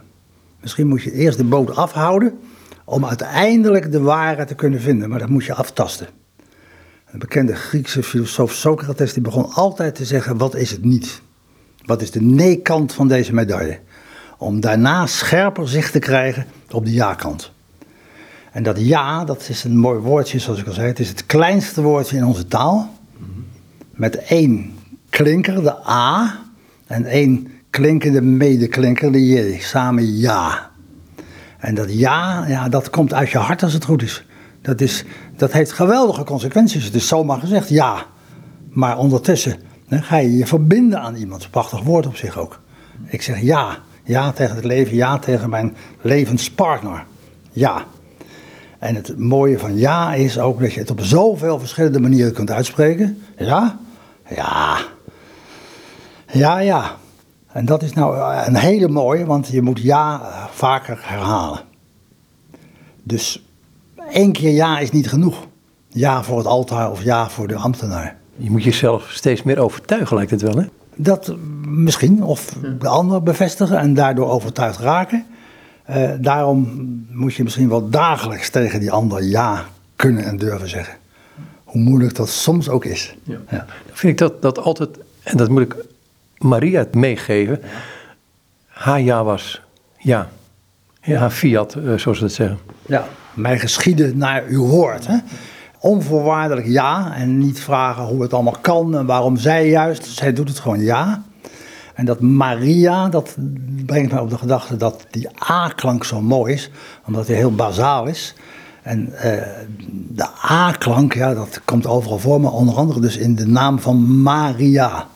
Misschien 0.62 0.88
moet 0.88 1.04
je 1.04 1.12
eerst 1.12 1.38
de 1.38 1.44
boot 1.44 1.76
afhouden 1.76 2.40
om 2.86 3.06
uiteindelijk 3.06 3.92
de 3.92 4.02
waarheid 4.02 4.48
te 4.48 4.56
kunnen 4.56 4.82
vinden, 4.82 5.10
maar 5.10 5.20
dat 5.20 5.30
moet 5.30 5.46
je 5.46 5.54
aftasten. 5.54 6.08
Een 7.12 7.20
bekende 7.20 7.56
Griekse 7.56 8.04
filosoof 8.04 8.54
Socrates 8.54 9.14
die 9.14 9.24
begon 9.24 9.52
altijd 9.54 9.96
te 9.96 10.06
zeggen: 10.06 10.38
wat 10.38 10.56
is 10.56 10.72
het 10.72 10.84
niet? 10.84 11.22
Wat 11.86 12.02
is 12.02 12.12
de 12.12 12.22
nee-kant 12.22 12.94
van 12.94 13.08
deze 13.08 13.34
medaille? 13.34 13.80
Om 14.38 14.60
daarna 14.60 15.06
scherper 15.06 15.70
zicht 15.70 15.92
te 15.92 16.00
krijgen 16.00 16.46
op 16.72 16.86
de 16.86 16.94
ja-kant. 16.94 17.52
En 18.52 18.64
dat 18.64 18.80
ja, 18.80 19.26
dat 19.26 19.50
is 19.50 19.64
een 19.64 19.78
mooi 19.78 20.00
woordje, 20.00 20.40
zoals 20.40 20.60
ik 20.60 20.68
al 20.68 20.74
zei. 20.74 20.88
Het 20.88 21.00
is 21.00 21.10
het 21.10 21.26
kleinste 21.26 21.82
woordje 21.82 22.18
in 22.18 22.26
onze 22.26 22.48
taal. 22.48 22.90
Met 23.92 24.16
één 24.16 24.74
klinker, 25.10 25.64
de 25.64 25.88
A, 25.90 26.40
en 26.88 27.06
één 27.06 27.48
klinkende 27.70 28.22
medeklinker, 28.22 29.12
de 29.12 29.26
J. 29.26 29.60
Samen 29.60 30.18
ja. 30.18 30.72
En 31.58 31.76
dat 31.76 31.94
ja, 31.94 32.46
ja, 32.48 32.70
dat 32.70 32.90
komt 32.90 33.14
uit 33.14 33.30
je 33.30 33.38
hart 33.38 33.64
als 33.64 33.74
het 33.74 33.86
goed 33.86 34.02
is. 34.02 34.26
Dat, 34.62 34.82
is, 34.82 35.04
dat 35.38 35.52
heeft 35.52 35.72
geweldige 35.72 36.24
consequenties. 36.24 36.84
Het 36.84 36.96
is 36.96 37.08
zomaar 37.08 37.40
gezegd 37.40 37.70
ja. 37.70 38.06
Maar 38.70 38.98
ondertussen 38.98 39.60
dan 39.88 40.04
ga 40.04 40.18
je 40.18 40.38
je 40.38 40.48
verbinden 40.48 41.02
aan 41.02 41.16
iemand. 41.16 41.50
Prachtig 41.50 41.82
woord 41.82 42.08
op 42.08 42.16
zich 42.16 42.38
ook. 42.38 42.60
Ik 43.06 43.22
zeg 43.22 43.42
ja. 43.42 43.78
Ja 44.04 44.32
tegen 44.32 44.56
het 44.56 44.66
leven. 44.66 44.96
Ja 44.96 45.20
tegen 45.20 45.50
mijn 45.50 45.76
levenspartner. 46.02 47.06
Ja. 47.52 47.86
En 48.80 48.96
het 48.96 49.18
mooie 49.18 49.60
van 49.60 49.78
ja 49.78 50.14
is 50.14 50.40
ook 50.40 50.60
dat 50.60 50.74
je 50.74 50.80
het 50.80 50.92
op 50.92 51.02
zoveel 51.02 51.60
verschillende 51.60 52.00
manieren 52.00 52.34
kunt 52.34 52.52
uitspreken. 52.52 53.22
Ja. 53.38 53.80
Ja. 54.30 54.78
Ja, 56.32 56.60
ja. 56.60 56.96
En 57.48 57.66
dat 57.66 57.84
is 57.84 57.94
nou 57.94 58.36
een 58.46 58.56
hele 58.56 58.88
mooie, 58.88 59.26
want 59.26 59.48
je 59.48 59.62
moet 59.62 59.80
ja 59.80 60.22
vaker 60.52 61.00
herhalen. 61.02 61.60
Dus 63.04 63.46
één 64.12 64.32
keer 64.32 64.52
ja 64.52 64.80
is 64.80 64.92
niet 64.92 65.10
genoeg. 65.10 65.48
Ja 65.88 66.24
voor 66.24 66.38
het 66.38 66.48
altaar 66.48 66.92
of 66.92 67.04
ja 67.04 67.30
voor 67.30 67.48
de 67.48 67.56
ambtenaar. 67.56 68.18
Je 68.38 68.52
moet 68.52 68.64
jezelf 68.64 69.12
steeds 69.12 69.44
meer 69.44 69.60
overtuigen, 69.60 70.16
lijkt 70.16 70.32
het 70.32 70.42
wel, 70.42 70.58
hè? 70.58 70.66
Dat 70.96 71.36
misschien, 71.68 72.24
of 72.24 72.58
de 72.80 72.88
ander 72.88 73.24
bevestigen 73.24 73.78
en 73.78 73.94
daardoor 73.94 74.30
overtuigd 74.30 74.80
raken. 74.80 75.26
Uh, 75.90 76.12
daarom 76.20 76.86
moet 77.10 77.34
je 77.34 77.44
misschien 77.44 77.70
wel 77.70 77.90
dagelijks 77.90 78.50
tegen 78.50 78.80
die 78.80 78.92
ander 78.92 79.24
ja 79.24 79.66
kunnen 79.96 80.24
en 80.24 80.38
durven 80.38 80.70
zeggen. 80.70 80.96
Hoe 81.64 81.82
moeilijk 81.82 82.16
dat 82.16 82.30
soms 82.30 82.70
ook 82.70 82.86
is. 82.86 83.16
Ja. 83.24 83.66
vind 83.92 84.12
ik 84.12 84.18
dat, 84.18 84.42
dat 84.42 84.60
altijd, 84.60 84.90
en 85.24 85.38
dat 85.38 85.50
moet 85.50 85.62
ik 85.62 85.76
Maria 86.38 86.86
meegeven. 86.92 87.60
Ja. 87.62 87.68
Haar 88.68 89.02
ja 89.02 89.24
was 89.24 89.62
ja. 89.98 90.30
Ja, 91.02 91.20
haar 91.20 91.32
fiat, 91.32 91.76
uh, 91.76 91.98
zoals 91.98 92.18
ze 92.18 92.24
dat 92.24 92.34
zeggen. 92.34 92.60
Ja, 92.86 93.08
mij 93.34 93.60
geschieden 93.60 94.18
naar 94.18 94.44
uw 94.48 94.66
woord. 94.66 95.08
Hè? 95.08 95.18
Onvoorwaardelijk 95.86 96.68
ja. 96.68 97.16
En 97.16 97.38
niet 97.38 97.60
vragen 97.60 98.04
hoe 98.04 98.22
het 98.22 98.34
allemaal 98.34 98.58
kan 98.62 98.98
en 98.98 99.06
waarom 99.06 99.38
zij 99.38 99.70
juist. 99.70 100.06
Zij 100.06 100.34
doet 100.34 100.48
het 100.48 100.60
gewoon 100.60 100.80
ja. 100.80 101.24
En 101.94 102.06
dat 102.06 102.20
Maria, 102.22 103.10
dat 103.10 103.36
brengt 103.86 104.12
mij 104.12 104.22
op 104.22 104.30
de 104.30 104.38
gedachte 104.38 104.78
dat 104.78 105.06
die 105.12 105.30
A-klank 105.50 106.04
zo 106.04 106.22
mooi 106.22 106.54
is, 106.54 106.72
omdat 107.06 107.28
hij 107.28 107.36
heel 107.36 107.56
bazaal 107.56 108.06
is. 108.06 108.36
En 108.82 109.14
eh, 109.14 109.42
de 110.10 110.28
A-klank, 110.52 111.14
ja, 111.14 111.34
dat 111.34 111.62
komt 111.66 111.88
overal 111.88 112.20
voor, 112.20 112.42
maar 112.42 112.52
onder 112.52 112.76
andere 112.76 113.00
dus 113.00 113.18
in 113.18 113.36
de 113.36 113.48
naam 113.48 113.80
van 113.80 114.22
Maria. 114.22 115.08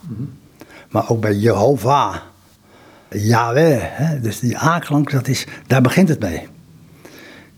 Maar 0.89 1.09
ook 1.09 1.21
bij 1.21 1.35
Jehovah, 1.35 2.15
Yahweh. 3.09 3.81
Hè? 3.81 4.19
Dus 4.19 4.39
die 4.39 4.57
A-klank, 4.57 5.11
dat 5.11 5.27
is, 5.27 5.47
daar 5.67 5.81
begint 5.81 6.09
het 6.09 6.19
mee. 6.19 6.47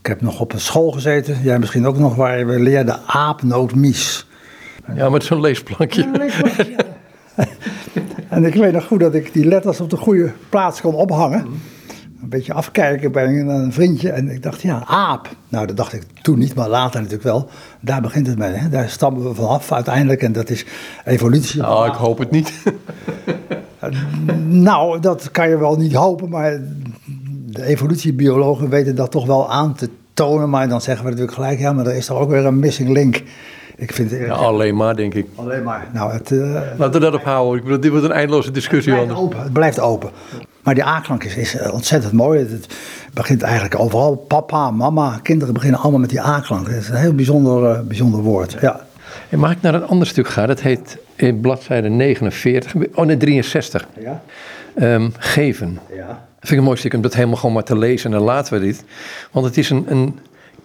Ik 0.02 0.08
heb 0.08 0.22
nog 0.22 0.40
op 0.40 0.54
een 0.54 0.60
school 0.60 0.92
gezeten, 0.92 1.42
jij 1.44 1.60
misschien 1.60 1.88
ook 1.88 1.98
nog, 1.98 2.16
waar 2.16 2.48
we 2.48 2.60
leerden 2.60 3.00
aapnootmies. 3.06 4.28
Ja, 4.96 5.10
met 5.10 5.24
zo'n 5.24 5.42
leesplankje. 5.42 6.10
En 8.30 8.46
ik 8.46 8.54
weet 8.54 8.74
nog 8.74 8.86
goed 8.86 9.00
dat 9.00 9.14
ik 9.14 9.34
die 9.34 9.46
letters 9.46 9.80
op 9.80 9.90
de 9.90 9.98
goede 9.98 10.32
plaats 10.50 10.82
kon 10.82 10.94
ophangen. 10.94 11.46
Een 12.22 12.30
beetje 12.30 12.54
afkijken 12.54 13.12
bij 13.12 13.26
een, 13.26 13.48
een 13.48 13.74
vriendje. 13.74 14.12
En 14.12 14.30
ik 14.30 14.44
dacht, 14.44 14.62
ja, 14.62 14.84
aap. 14.86 15.30
Nou, 15.50 15.68
dat 15.68 15.78
dacht 15.78 15.94
ik 15.94 16.04
toen 16.22 16.40
niet, 16.40 16.56
maar 16.56 16.70
later 16.70 16.96
natuurlijk 16.96 17.24
wel. 17.24 17.50
Daar 17.82 18.02
begint 18.02 18.28
het 18.28 18.38
mee. 18.38 18.54
Hè? 18.54 18.70
Daar 18.70 18.90
stammen 18.90 19.24
we 19.24 19.34
vanaf 19.34 19.72
uiteindelijk. 19.72 20.22
En 20.22 20.32
dat 20.32 20.50
is 20.50 20.66
evolutie. 21.06 21.62
Nou, 21.62 21.88
ik 21.88 21.96
hoop 21.96 22.18
het 22.18 22.32
niet. 22.32 22.54
Nou, 24.48 25.00
dat 25.00 25.32
kan 25.32 25.50
je 25.50 25.58
wel 25.58 25.76
niet 25.76 25.94
hopen, 25.94 26.30
maar 26.30 26.62
de 27.52 27.66
evolutiebiologen 27.66 28.70
weten 28.70 28.96
dat 28.96 29.12
toch 29.12 29.26
wel 29.26 29.52
aan 29.52 29.74
te 29.76 29.90
tonen. 30.14 30.50
Maar 30.50 30.70
dan 30.70 30.82
zeggen 30.82 31.04
we 31.04 31.10
natuurlijk 31.10 31.38
gelijk, 31.38 31.60
ja, 31.60 31.74
maar 31.74 31.86
er 31.86 31.96
is 31.96 32.06
toch 32.06 32.20
ook 32.20 32.30
weer 32.30 32.46
een 32.46 32.60
missing 32.60 32.90
link. 32.90 33.24
Ik 33.76 33.94
vind 33.94 34.12
het 34.12 34.20
Ja, 34.20 34.34
alleen 34.34 34.76
maar, 34.76 34.96
denk 34.96 35.14
ik. 35.14 35.28
alleen 35.36 35.64
maar, 35.64 35.88
nou, 35.94 36.12
het, 36.12 36.32
eh, 36.32 36.62
Laten 36.78 36.92
we 36.92 37.00
dat 37.00 37.14
ophouden. 37.14 37.58
Ik 37.58 37.64
bedoel, 37.64 37.80
dit 37.80 37.92
wordt 37.92 38.06
een 38.06 38.12
eindeloze 38.12 38.52
discussie. 38.52 38.94
het, 38.94 39.04
blijft 39.04 39.22
open, 39.22 39.44
het 39.44 39.54
blijft 39.54 39.80
open. 39.80 40.10
Maar 40.64 40.74
die 40.74 40.86
A-klank 40.86 41.24
is, 41.24 41.36
is 41.36 41.56
eh, 41.56 41.74
ontzettend 41.74 42.14
mooi. 42.14 42.40
Het, 42.40 42.68
begint 43.14 43.42
eigenlijk 43.42 43.80
overal. 43.80 44.16
Papa, 44.16 44.72
mama, 44.72 45.20
kinderen 45.24 45.54
beginnen 45.54 45.80
allemaal 45.80 46.00
met 46.00 46.10
die 46.10 46.22
A-klank. 46.22 46.68
Het 46.68 46.76
is 46.76 46.90
een 46.90 46.96
heel 46.96 47.14
bijzonder, 47.14 47.72
eh, 47.72 47.82
bijzonder 47.82 48.20
woord. 48.20 48.58
Ja. 48.62 48.86
En 49.30 49.40
mag 49.40 49.52
ik 49.52 49.62
naar 49.62 49.74
een 49.74 49.88
ander 49.88 50.08
stuk 50.08 50.28
gaan? 50.28 50.48
Dat 50.48 50.62
heet 50.62 50.98
in 51.16 51.40
bladzijde 51.40 51.90
49, 51.90 52.74
oh 52.94 53.06
nee, 53.06 53.18
63. 53.18 53.88
Ja. 54.00 54.22
Ehm, 54.76 55.10
geven. 55.18 55.80
ja. 55.96 56.30
Dat 56.42 56.50
vind 56.50 56.52
ik 56.52 56.58
een 56.58 56.64
mooi 56.64 56.78
stuk 56.78 56.94
om 56.94 57.02
dat 57.02 57.14
helemaal 57.14 57.36
gewoon 57.38 57.54
maar 57.54 57.64
te 57.64 57.78
lezen 57.78 58.12
en 58.12 58.18
dan 58.18 58.26
laten 58.26 58.54
we 58.54 58.60
dit. 58.66 58.84
Want 59.32 59.46
het 59.46 59.58
is 59.58 59.70
een, 59.70 59.86
een 59.88 60.20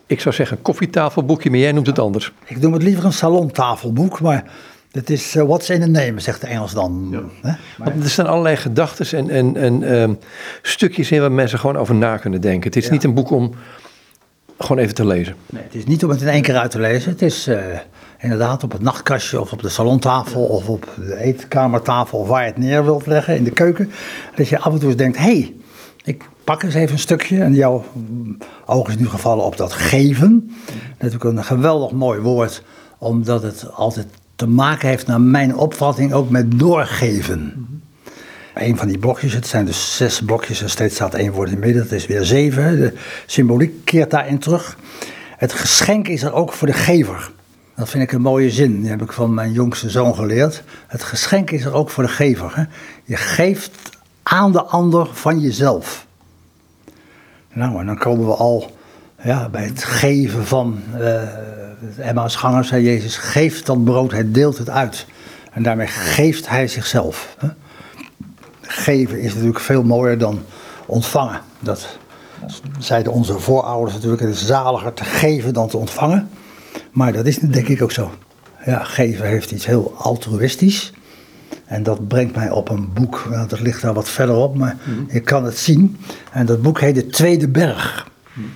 ik 0.06 0.20
zou 0.20 0.34
zeggen, 0.34 0.62
koffietafelboekje, 0.62 1.50
maar 1.50 1.58
jij 1.58 1.72
noemt 1.72 1.86
het 1.86 1.98
anders. 1.98 2.32
Ik 2.44 2.60
noem 2.60 2.72
het 2.72 2.82
liever 2.82 3.04
een 3.04 3.12
salontafelboek, 3.12 4.20
maar 4.20 4.44
het 4.92 5.10
is 5.10 5.34
eh, 5.36 5.42
what's 5.42 5.70
in 5.70 5.82
a 5.82 5.86
name, 5.86 6.20
zegt 6.20 6.40
de 6.40 6.46
Engels 6.46 6.72
dan. 6.72 7.22
Hè? 7.42 7.52
Want 7.78 8.02
er 8.04 8.10
staan 8.10 8.26
allerlei 8.26 8.56
gedachten 8.56 9.18
en, 9.18 9.30
en, 9.30 9.56
en 9.56 9.82
ehm, 9.82 10.12
stukjes 10.62 11.10
in 11.10 11.20
waar 11.20 11.32
mensen 11.32 11.58
gewoon 11.58 11.76
over 11.76 11.94
na 11.94 12.16
kunnen 12.16 12.40
denken. 12.40 12.64
Het 12.66 12.76
is 12.76 12.86
Ja. 12.86 12.92
niet 12.92 13.04
een 13.04 13.14
boek 13.14 13.30
om 13.30 13.54
gewoon 14.58 14.82
even 14.82 14.94
te 14.94 15.06
lezen. 15.06 15.34
Nee, 15.46 15.62
het 15.62 15.74
is 15.74 15.84
niet 15.84 16.04
om 16.04 16.10
het 16.10 16.20
in 16.20 16.28
één 16.28 16.42
keer 16.42 16.56
uit 16.56 16.70
te 16.70 16.80
lezen. 16.80 17.10
Het 17.10 17.22
is 17.22 17.46
eh, 17.46 17.58
inderdaad 18.18 18.62
op 18.64 18.72
het 18.72 18.82
nachtkastje 18.82 19.40
of 19.40 19.52
op 19.52 19.62
de 19.62 19.68
salontafel 19.68 20.44
of 20.44 20.68
op 20.68 20.88
de 20.96 21.16
eetkamertafel 21.16 22.18
of 22.18 22.28
waar 22.28 22.42
je 22.42 22.48
het 22.48 22.58
neer 22.58 22.84
wilt 22.84 23.06
leggen 23.06 23.36
in 23.36 23.44
de 23.44 23.50
keuken. 23.50 23.90
Dat 24.34 24.48
je 24.48 24.58
af 24.58 24.72
en 24.72 24.78
toe 24.78 24.88
eens 24.88 24.96
denkt, 24.98 25.16
hé, 25.18 25.22
hey, 25.24 25.54
ik 26.06 26.24
pak 26.44 26.62
eens 26.62 26.74
even 26.74 26.92
een 26.92 26.98
stukje. 26.98 27.42
En 27.42 27.54
jouw 27.54 27.84
oog 28.66 28.88
is 28.88 28.96
nu 28.96 29.08
gevallen 29.08 29.44
op 29.44 29.56
dat 29.56 29.72
geven. 29.72 30.50
Natuurlijk 30.98 31.24
een 31.24 31.44
geweldig 31.44 31.90
mooi 31.90 32.20
woord, 32.20 32.62
omdat 32.98 33.42
het 33.42 33.72
altijd 33.72 34.06
te 34.36 34.46
maken 34.46 34.88
heeft 34.88 35.06
naar 35.06 35.20
mijn 35.20 35.56
opvatting 35.56 36.12
ook 36.12 36.30
met 36.30 36.58
doorgeven. 36.58 37.68
Een 38.54 38.76
van 38.76 38.88
die 38.88 38.98
blokjes, 38.98 39.32
het 39.32 39.46
zijn 39.46 39.64
dus 39.64 39.96
zes 39.96 40.22
blokjes 40.22 40.62
en 40.62 40.70
steeds 40.70 40.94
staat 40.94 41.14
één 41.14 41.32
woord 41.32 41.48
in 41.48 41.54
het 41.54 41.64
midden, 41.64 41.82
dat 41.82 41.92
is 41.92 42.06
weer 42.06 42.24
zeven. 42.24 42.76
De 42.76 42.92
symboliek 43.26 43.84
keert 43.84 44.10
daarin 44.10 44.38
terug. 44.38 44.78
Het 45.36 45.52
geschenk 45.52 46.08
is 46.08 46.22
er 46.22 46.32
ook 46.32 46.52
voor 46.52 46.66
de 46.66 46.74
gever. 46.74 47.30
Dat 47.76 47.88
vind 47.88 48.02
ik 48.02 48.12
een 48.12 48.20
mooie 48.20 48.50
zin, 48.50 48.80
die 48.80 48.90
heb 48.90 49.02
ik 49.02 49.12
van 49.12 49.34
mijn 49.34 49.52
jongste 49.52 49.90
zoon 49.90 50.14
geleerd. 50.14 50.62
Het 50.86 51.02
geschenk 51.02 51.50
is 51.50 51.64
er 51.64 51.72
ook 51.72 51.90
voor 51.90 52.02
de 52.02 52.10
gever. 52.10 52.56
Hè. 52.56 52.64
Je 53.04 53.16
geeft 53.16 53.95
aan 54.28 54.52
de 54.52 54.62
ander 54.62 55.08
van 55.12 55.40
jezelf. 55.40 56.06
Nou, 57.52 57.80
en 57.80 57.86
dan 57.86 57.98
komen 57.98 58.26
we 58.26 58.34
al 58.34 58.76
ja, 59.22 59.48
bij 59.48 59.64
het 59.64 59.84
geven 59.84 60.46
van 60.46 60.82
eh 60.98 61.22
Emma's 61.98 62.36
gangers, 62.36 62.68
zei 62.68 62.82
Jezus, 62.82 63.16
geeft 63.16 63.66
dat 63.66 63.84
brood, 63.84 64.10
hij 64.10 64.30
deelt 64.30 64.58
het 64.58 64.70
uit. 64.70 65.06
En 65.52 65.62
daarmee 65.62 65.86
geeft 65.86 66.48
hij 66.48 66.68
zichzelf. 66.68 67.36
Hè. 67.38 67.48
Geven 68.60 69.20
is 69.20 69.32
natuurlijk 69.32 69.60
veel 69.60 69.82
mooier 69.82 70.18
dan 70.18 70.42
ontvangen. 70.86 71.40
Dat 71.60 71.98
zeiden 72.78 73.12
onze 73.12 73.38
voorouders 73.38 73.94
natuurlijk, 73.94 74.22
het 74.22 74.34
is 74.34 74.46
zaliger 74.46 74.92
te 74.92 75.04
geven 75.04 75.54
dan 75.54 75.68
te 75.68 75.76
ontvangen. 75.76 76.30
Maar 76.90 77.12
dat 77.12 77.26
is 77.26 77.38
denk 77.38 77.68
ik 77.68 77.82
ook 77.82 77.92
zo. 77.92 78.10
Ja, 78.64 78.84
geven 78.84 79.26
heeft 79.26 79.50
iets 79.50 79.66
heel 79.66 79.94
altruïstisch. 79.98 80.92
En 81.64 81.82
dat 81.82 82.08
brengt 82.08 82.34
mij 82.36 82.50
op 82.50 82.68
een 82.68 82.88
boek, 82.92 83.26
nou, 83.30 83.48
dat 83.48 83.60
ligt 83.60 83.82
daar 83.82 83.94
wat 83.94 84.08
verderop, 84.08 84.56
maar 84.56 84.76
je 85.08 85.20
kan 85.20 85.44
het 85.44 85.58
zien. 85.58 85.96
En 86.32 86.46
dat 86.46 86.62
boek 86.62 86.80
heet 86.80 86.94
De 86.94 87.06
Tweede 87.06 87.48
Berg. 87.48 88.08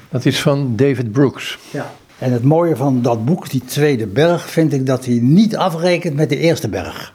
Dat 0.08 0.24
is 0.24 0.40
van 0.40 0.76
David 0.76 1.12
Brooks. 1.12 1.58
Ja. 1.70 1.92
En 2.18 2.32
het 2.32 2.42
mooie 2.42 2.76
van 2.76 3.02
dat 3.02 3.24
boek, 3.24 3.50
die 3.50 3.64
Tweede 3.64 4.06
Berg, 4.06 4.50
vind 4.50 4.72
ik 4.72 4.86
dat 4.86 5.04
hij 5.04 5.18
niet 5.22 5.56
afrekent 5.56 6.14
met 6.16 6.28
de 6.28 6.36
Eerste 6.38 6.68
Berg. 6.68 7.14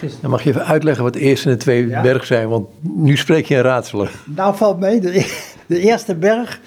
Is- 0.00 0.20
Dan 0.20 0.30
mag 0.30 0.42
je 0.42 0.50
even 0.50 0.66
uitleggen 0.66 1.04
wat 1.04 1.12
de 1.12 1.20
eerste 1.20 1.46
en 1.50 1.52
de 1.56 1.60
tweede 1.62 1.88
Ja. 1.88 2.00
berg 2.02 2.26
zijn, 2.26 2.48
want 2.48 2.66
nu 2.80 3.16
spreek 3.16 3.46
je 3.46 3.56
een 3.56 3.62
raadselen. 3.62 4.08
Nou, 4.24 4.56
valt 4.56 4.78
mee. 4.80 5.00
De, 5.00 5.36
de 5.66 5.80
eerste 5.80 6.14
berg, 6.14 6.60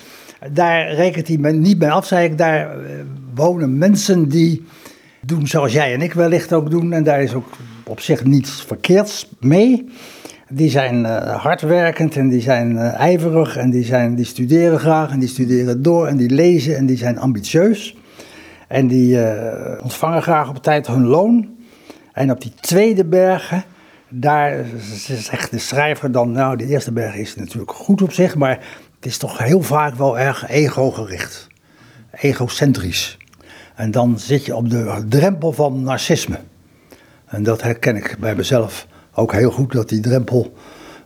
daar 0.52 0.94
rekent 0.94 1.28
hij 1.28 1.38
me 1.38 1.52
niet 1.52 1.78
bij 1.80 1.92
af, 1.92 2.06
zei 2.06 2.26
ik. 2.26 2.38
Daar 2.38 2.72
eh, 2.80 2.92
wonen 3.36 3.78
mensen 3.78 4.30
die 4.30 4.66
doen 5.22 5.48
zoals 5.48 5.74
jij 5.74 5.94
en 5.94 6.02
ik 6.02 6.14
wellicht 6.14 6.54
ook 6.54 6.70
doen. 6.72 6.94
En 6.94 7.04
daar 7.04 7.22
is 7.24 7.34
ook 7.34 7.48
op 7.92 8.00
zich 8.00 8.24
niets 8.24 8.64
verkeerds 8.68 9.30
mee. 9.40 9.90
Die 10.50 10.70
zijn 10.70 11.06
eh, 11.06 11.42
hardwerkend 11.42 12.16
en 12.16 12.30
die 12.30 12.42
zijn 12.42 12.78
eh, 12.78 12.94
ijverig 12.94 13.58
en 13.58 13.70
die, 13.70 13.84
zijn, 13.84 14.16
die 14.16 14.26
studeren 14.26 14.80
graag 14.80 15.12
en 15.12 15.20
die 15.20 15.30
studeren 15.30 15.82
door 15.82 16.08
en 16.08 16.18
die 16.18 16.30
lezen 16.30 16.78
en 16.78 16.86
die 16.86 16.98
zijn 16.98 17.20
ambitieus. 17.20 17.98
En 18.68 18.88
die 18.88 19.24
eh, 19.24 19.84
ontvangen 19.84 20.22
graag 20.22 20.50
op 20.50 20.64
tijd 20.64 20.88
hun 20.88 21.06
loon. 21.06 21.50
En 22.14 22.32
op 22.32 22.42
die 22.42 22.54
tweede 22.60 23.06
bergen, 23.06 23.64
daar 24.10 24.66
zegt 25.18 25.52
de 25.52 25.60
schrijver 25.60 26.12
dan, 26.12 26.32
nou, 26.32 26.58
de 26.58 26.68
eerste 26.68 26.92
berg 26.92 27.16
is 27.16 27.36
natuurlijk 27.36 27.72
goed 27.72 28.02
op 28.02 28.12
zich, 28.12 28.36
maar 28.36 28.60
het 28.96 29.06
is 29.06 29.18
toch 29.18 29.38
heel 29.38 29.62
vaak 29.62 29.96
wel 29.96 30.20
erg 30.20 30.50
ego-gericht, 30.50 31.48
egocentrisch. 32.12 33.18
En 33.76 33.92
dan 33.92 34.20
zit 34.20 34.46
je 34.46 34.56
op 34.56 34.70
de 34.70 35.06
drempel 35.10 35.52
van 35.52 35.84
narcisme. 35.84 36.40
En 37.32 37.44
dat 37.44 37.62
herken 37.62 37.96
ik 37.96 38.16
bij 38.20 38.36
mezelf 38.36 38.88
ook 39.14 39.32
heel 39.34 39.52
goed, 39.52 39.72
dat 39.72 39.90
die 39.90 40.00
drempel, 40.00 40.54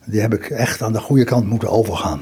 die 0.05 0.21
heb 0.21 0.33
ik 0.33 0.49
echt 0.49 0.81
aan 0.81 0.93
de 0.93 0.99
goede 0.99 1.23
kant 1.23 1.47
moeten 1.47 1.69
overgaan. 1.69 2.21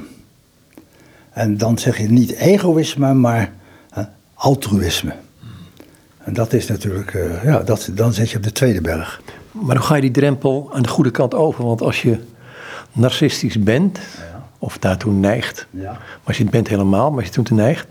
En 1.30 1.56
dan 1.56 1.78
zeg 1.78 1.98
je 1.98 2.08
niet 2.08 2.32
egoïsme, 2.32 3.14
maar 3.14 3.52
hè, 3.90 4.02
altruïsme. 4.34 5.12
En 6.18 6.32
dat 6.32 6.52
is 6.52 6.66
natuurlijk, 6.66 7.14
eh, 7.14 7.44
ja, 7.44 7.58
dat, 7.62 7.90
dan 7.92 8.12
zit 8.12 8.30
je 8.30 8.36
op 8.36 8.42
de 8.42 8.52
tweede 8.52 8.80
berg. 8.80 9.20
Maar 9.52 9.76
hoe 9.76 9.84
ga 9.84 9.94
je 9.94 10.00
die 10.00 10.10
drempel 10.10 10.70
aan 10.72 10.82
de 10.82 10.88
goede 10.88 11.10
kant 11.10 11.34
over? 11.34 11.64
Want 11.64 11.80
als 11.82 12.02
je 12.02 12.18
narcistisch 12.92 13.62
bent, 13.62 13.98
of 14.58 14.78
daartoe 14.78 15.12
neigt, 15.12 15.66
Ja. 15.70 15.90
maar 15.92 16.00
als 16.24 16.36
je 16.36 16.42
het 16.42 16.52
bent 16.52 16.68
helemaal, 16.68 17.10
maar 17.10 17.24
als 17.24 17.28
je 17.34 17.40
het 17.40 17.46
toe 17.46 17.56
neigt, 17.56 17.86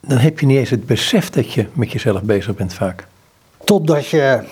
dan 0.00 0.18
heb 0.18 0.40
je 0.40 0.46
niet 0.46 0.58
eens 0.58 0.70
het 0.70 0.86
besef 0.86 1.30
dat 1.30 1.52
je 1.52 1.66
met 1.72 1.92
jezelf 1.92 2.22
bezig 2.22 2.54
bent 2.54 2.74
vaak. 2.74 3.06
Totdat 3.64 4.06
je 4.08 4.42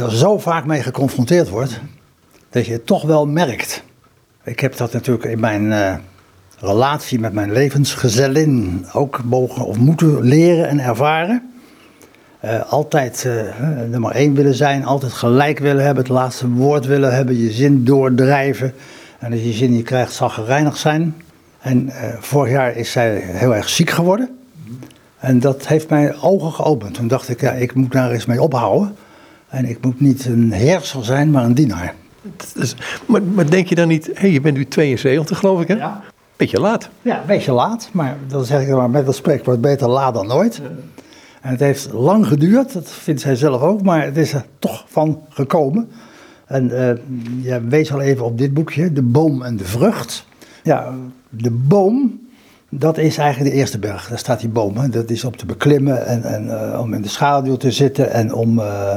er 0.00 0.16
zo 0.16 0.38
vaak 0.38 0.64
mee 0.64 0.82
geconfronteerd 0.82 1.48
wordt, 1.48 1.80
dat 2.50 2.66
je 2.66 2.72
het 2.72 2.86
toch 2.86 3.02
wel 3.02 3.26
merkt. 3.26 3.82
Ik 4.44 4.60
heb 4.60 4.76
dat 4.76 4.92
natuurlijk 4.92 5.24
in 5.24 5.40
mijn 5.40 5.72
eh, 5.72 5.94
relatie 6.58 7.18
met 7.20 7.32
mijn 7.32 7.52
levensgezellin 7.52 8.86
ook 8.92 9.24
mogen 9.24 9.64
of 9.64 9.78
moeten 9.78 10.20
leren 10.20 10.68
en 10.68 10.78
ervaren. 10.78 11.52
Eh, 12.40 12.72
altijd 12.72 13.24
eh, 13.24 13.42
nummer 13.88 14.12
één 14.12 14.34
willen 14.34 14.54
zijn, 14.54 14.84
altijd 14.84 15.12
gelijk 15.12 15.58
willen 15.58 15.84
hebben, 15.84 16.02
het 16.02 16.12
laatste 16.12 16.48
woord 16.48 16.86
willen 16.86 17.14
hebben, 17.14 17.36
je 17.36 17.52
zin 17.52 17.84
doordrijven. 17.84 18.74
En 19.18 19.32
als 19.32 19.40
je 19.40 19.52
zin 19.52 19.70
niet 19.70 19.84
krijgt, 19.84 20.12
zal 20.12 20.28
gereinig 20.28 20.76
zijn. 20.76 21.16
En 21.60 21.92
vorig 22.20 22.52
jaar 22.52 22.76
is 22.76 22.92
zij 22.92 23.14
heel 23.16 23.54
erg 23.54 23.68
ziek 23.68 23.90
geworden. 23.90 24.38
En 25.18 25.40
dat 25.40 25.66
heeft 25.66 25.88
mijn 25.88 26.20
ogen 26.20 26.52
geopend. 26.52 26.94
Toen 26.94 27.08
dacht 27.08 27.28
ik, 27.28 27.40
ja, 27.40 27.50
ik 27.50 27.74
moet 27.74 27.92
daar 27.92 28.10
eens 28.10 28.26
mee 28.26 28.42
ophouden. 28.42 28.96
En 29.50 29.64
ik 29.64 29.84
moet 29.84 30.00
niet 30.00 30.24
een 30.24 30.52
heerser 30.52 31.04
zijn, 31.04 31.30
maar 31.30 31.44
een 31.44 31.54
dienaar. 31.54 31.94
Dus, 32.54 32.76
maar, 33.06 33.22
maar 33.22 33.50
denk 33.50 33.66
je 33.66 33.74
dan 33.74 33.88
niet, 33.88 34.10
hé, 34.14 34.26
je 34.26 34.40
bent 34.40 34.56
nu 34.56 34.64
72 34.64 35.38
geloof 35.38 35.60
ik 35.60 35.68
hè? 35.68 35.74
Ja. 35.74 36.02
Beetje 36.36 36.60
laat. 36.60 36.88
Ja, 37.02 37.20
een 37.20 37.26
beetje 37.26 37.52
laat, 37.52 37.88
maar 37.92 38.16
dan 38.26 38.44
zeg 38.44 38.62
ik 38.62 38.74
maar 38.74 38.90
met 38.90 39.06
dat 39.06 39.14
spreekwoord 39.14 39.60
beter 39.60 39.88
laat 39.88 40.14
dan 40.14 40.26
nooit. 40.26 40.60
En 41.40 41.50
het 41.50 41.60
heeft 41.60 41.92
lang 41.92 42.26
geduurd, 42.26 42.72
dat 42.72 42.90
vindt 42.90 43.20
zij 43.20 43.36
zelf 43.36 43.62
ook, 43.62 43.82
maar 43.82 44.04
het 44.04 44.16
is 44.16 44.32
er 44.32 44.44
toch 44.58 44.84
van 44.88 45.22
gekomen. 45.28 45.88
En 46.46 46.70
uh, 46.70 46.90
ja, 47.44 47.62
wees 47.64 47.92
al 47.92 48.00
even 48.00 48.24
op 48.24 48.38
dit 48.38 48.54
boekje, 48.54 48.92
De 48.92 49.02
Boom 49.02 49.42
en 49.42 49.56
de 49.56 49.64
Vrucht. 49.64 50.26
Ja, 50.62 50.94
de 51.28 51.50
boom, 51.50 52.20
dat 52.68 52.98
is 52.98 53.18
eigenlijk 53.18 53.50
de 53.50 53.58
eerste 53.58 53.78
berg. 53.78 54.08
Daar 54.08 54.18
staat 54.18 54.40
die 54.40 54.48
boom. 54.48 54.76
Hè. 54.76 54.88
Dat 54.88 55.10
is 55.10 55.24
om 55.24 55.36
te 55.36 55.46
beklimmen 55.46 56.06
en, 56.06 56.22
en 56.22 56.46
uh, 56.46 56.80
om 56.80 56.94
in 56.94 57.02
de 57.02 57.08
schaduw 57.08 57.56
te 57.56 57.70
zitten 57.70 58.10
en 58.10 58.34
om 58.34 58.58
uh, 58.58 58.94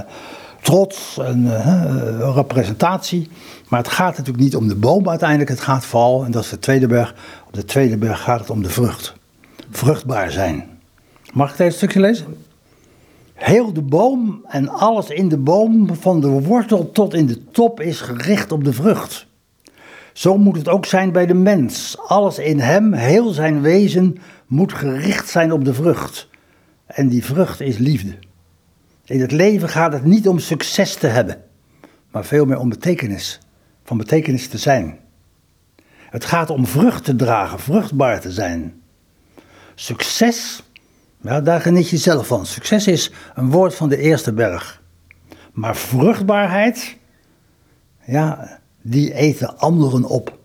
trots 0.64 1.18
en 1.18 1.64
representatie. 2.34 3.30
Maar 3.70 3.80
het 3.80 3.92
gaat 3.92 4.18
natuurlijk 4.18 4.44
niet 4.44 4.56
om 4.56 4.68
de 4.68 4.76
boom 4.76 5.10
uiteindelijk. 5.10 5.50
Het 5.50 5.60
gaat 5.60 5.86
vooral, 5.86 6.26
en 6.26 6.32
dat 6.32 6.44
is 6.44 6.50
de 6.50 6.60
tweede 6.60 6.88
berg, 6.88 7.16
op 7.48 7.54
de 7.54 7.66
tweede 7.66 7.98
berg 7.98 8.22
gaat 8.22 8.40
het 8.40 8.50
om 8.50 8.64
de 8.64 8.70
vrucht. 8.70 9.14
Vruchtbaar 9.72 10.32
zijn. 10.32 10.66
Mag 11.34 11.52
ik 11.52 11.58
deze 11.58 11.78
stukje 11.78 12.00
lezen? 12.00 12.26
Heel 13.34 13.74
de 13.74 13.82
boom 13.82 14.46
en 14.48 14.70
alles 14.70 15.10
in 15.10 15.30
de 15.30 15.38
boom, 15.38 15.96
van 15.96 16.22
de 16.22 16.28
wortel 16.28 16.92
tot 16.92 17.14
in 17.14 17.26
de 17.26 17.44
top, 17.52 17.82
is 17.82 18.02
gericht 18.02 18.52
op 18.52 18.64
de 18.64 18.74
vrucht. 18.74 19.26
Zo 20.14 20.38
moet 20.38 20.58
het 20.58 20.70
ook 20.70 20.86
zijn 20.86 21.12
bij 21.12 21.26
de 21.26 21.34
mens. 21.34 21.98
Alles 22.08 22.40
in 22.40 22.60
hem, 22.60 22.94
heel 22.94 23.30
zijn 23.30 23.62
wezen, 23.62 24.18
moet 24.48 24.74
gericht 24.74 25.30
zijn 25.30 25.52
op 25.52 25.66
de 25.66 25.74
vrucht. 25.74 26.28
En 26.86 27.08
die 27.08 27.26
vrucht 27.26 27.62
is 27.62 27.78
liefde. 27.78 28.16
In 29.14 29.22
het 29.22 29.32
leven 29.32 29.70
gaat 29.70 29.94
het 29.94 30.06
niet 30.06 30.28
om 30.28 30.40
succes 30.40 30.96
te 30.96 31.08
hebben, 31.08 31.42
maar 32.12 32.26
veel 32.26 32.46
meer 32.46 32.60
om 32.60 32.70
betekenis. 32.70 33.40
Van 33.84 33.98
betekenis 33.98 34.48
te 34.48 34.58
zijn. 34.58 35.00
Het 36.10 36.26
gaat 36.26 36.50
om 36.50 36.68
vrucht 36.68 37.04
te 37.04 37.16
dragen, 37.16 37.60
vruchtbaar 37.60 38.22
te 38.22 38.32
zijn. 38.32 38.82
Succes 39.76 40.64
ja, 41.22 41.42
daar 41.42 41.62
geniet 41.62 41.90
je 41.90 41.98
zelf 41.98 42.28
van. 42.28 42.46
Succes 42.46 42.88
is 42.88 43.12
een 43.36 43.52
woord 43.52 43.76
van 43.76 43.90
de 43.90 43.98
eerste 43.98 44.34
berg. 44.34 44.82
Maar 45.52 45.76
vruchtbaarheid, 45.76 46.98
ja, 48.06 48.60
die 48.82 49.14
eten 49.14 49.58
anderen 49.58 50.04
op. 50.04 50.40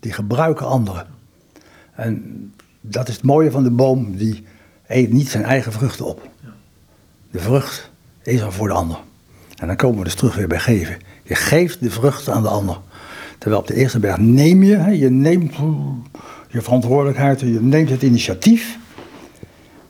Die 0.00 0.12
gebruiken 0.12 0.66
anderen. 0.66 1.06
En 1.94 2.54
dat 2.80 3.08
is 3.08 3.14
het 3.14 3.24
mooie 3.24 3.50
van 3.50 3.62
de 3.62 3.70
boom, 3.70 4.16
die 4.16 4.44
eet 4.86 5.12
niet 5.12 5.28
zijn 5.28 5.44
eigen 5.44 5.72
vruchten 5.72 6.06
op. 6.06 6.28
De 7.30 7.38
vrucht 7.38 7.90
is 8.22 8.40
er 8.40 8.52
voor 8.52 8.68
de 8.68 8.74
ander. 8.74 8.98
En 9.56 9.66
dan 9.66 9.76
komen 9.76 9.98
we 9.98 10.04
dus 10.04 10.14
terug 10.14 10.34
weer 10.34 10.48
bij 10.48 10.58
geven. 10.58 10.96
Je 11.22 11.34
geeft 11.34 11.80
de 11.80 11.90
vrucht 11.90 12.28
aan 12.28 12.42
de 12.42 12.48
ander. 12.48 12.78
Terwijl 13.38 13.60
op 13.60 13.66
de 13.66 13.74
eerste 13.74 13.98
berg 13.98 14.16
neem 14.18 14.62
je, 14.62 14.98
je 14.98 15.10
neemt 15.10 15.54
je 16.48 16.62
verantwoordelijkheid, 16.62 17.40
je 17.40 17.60
neemt 17.60 17.90
het 17.90 18.02
initiatief. 18.02 18.78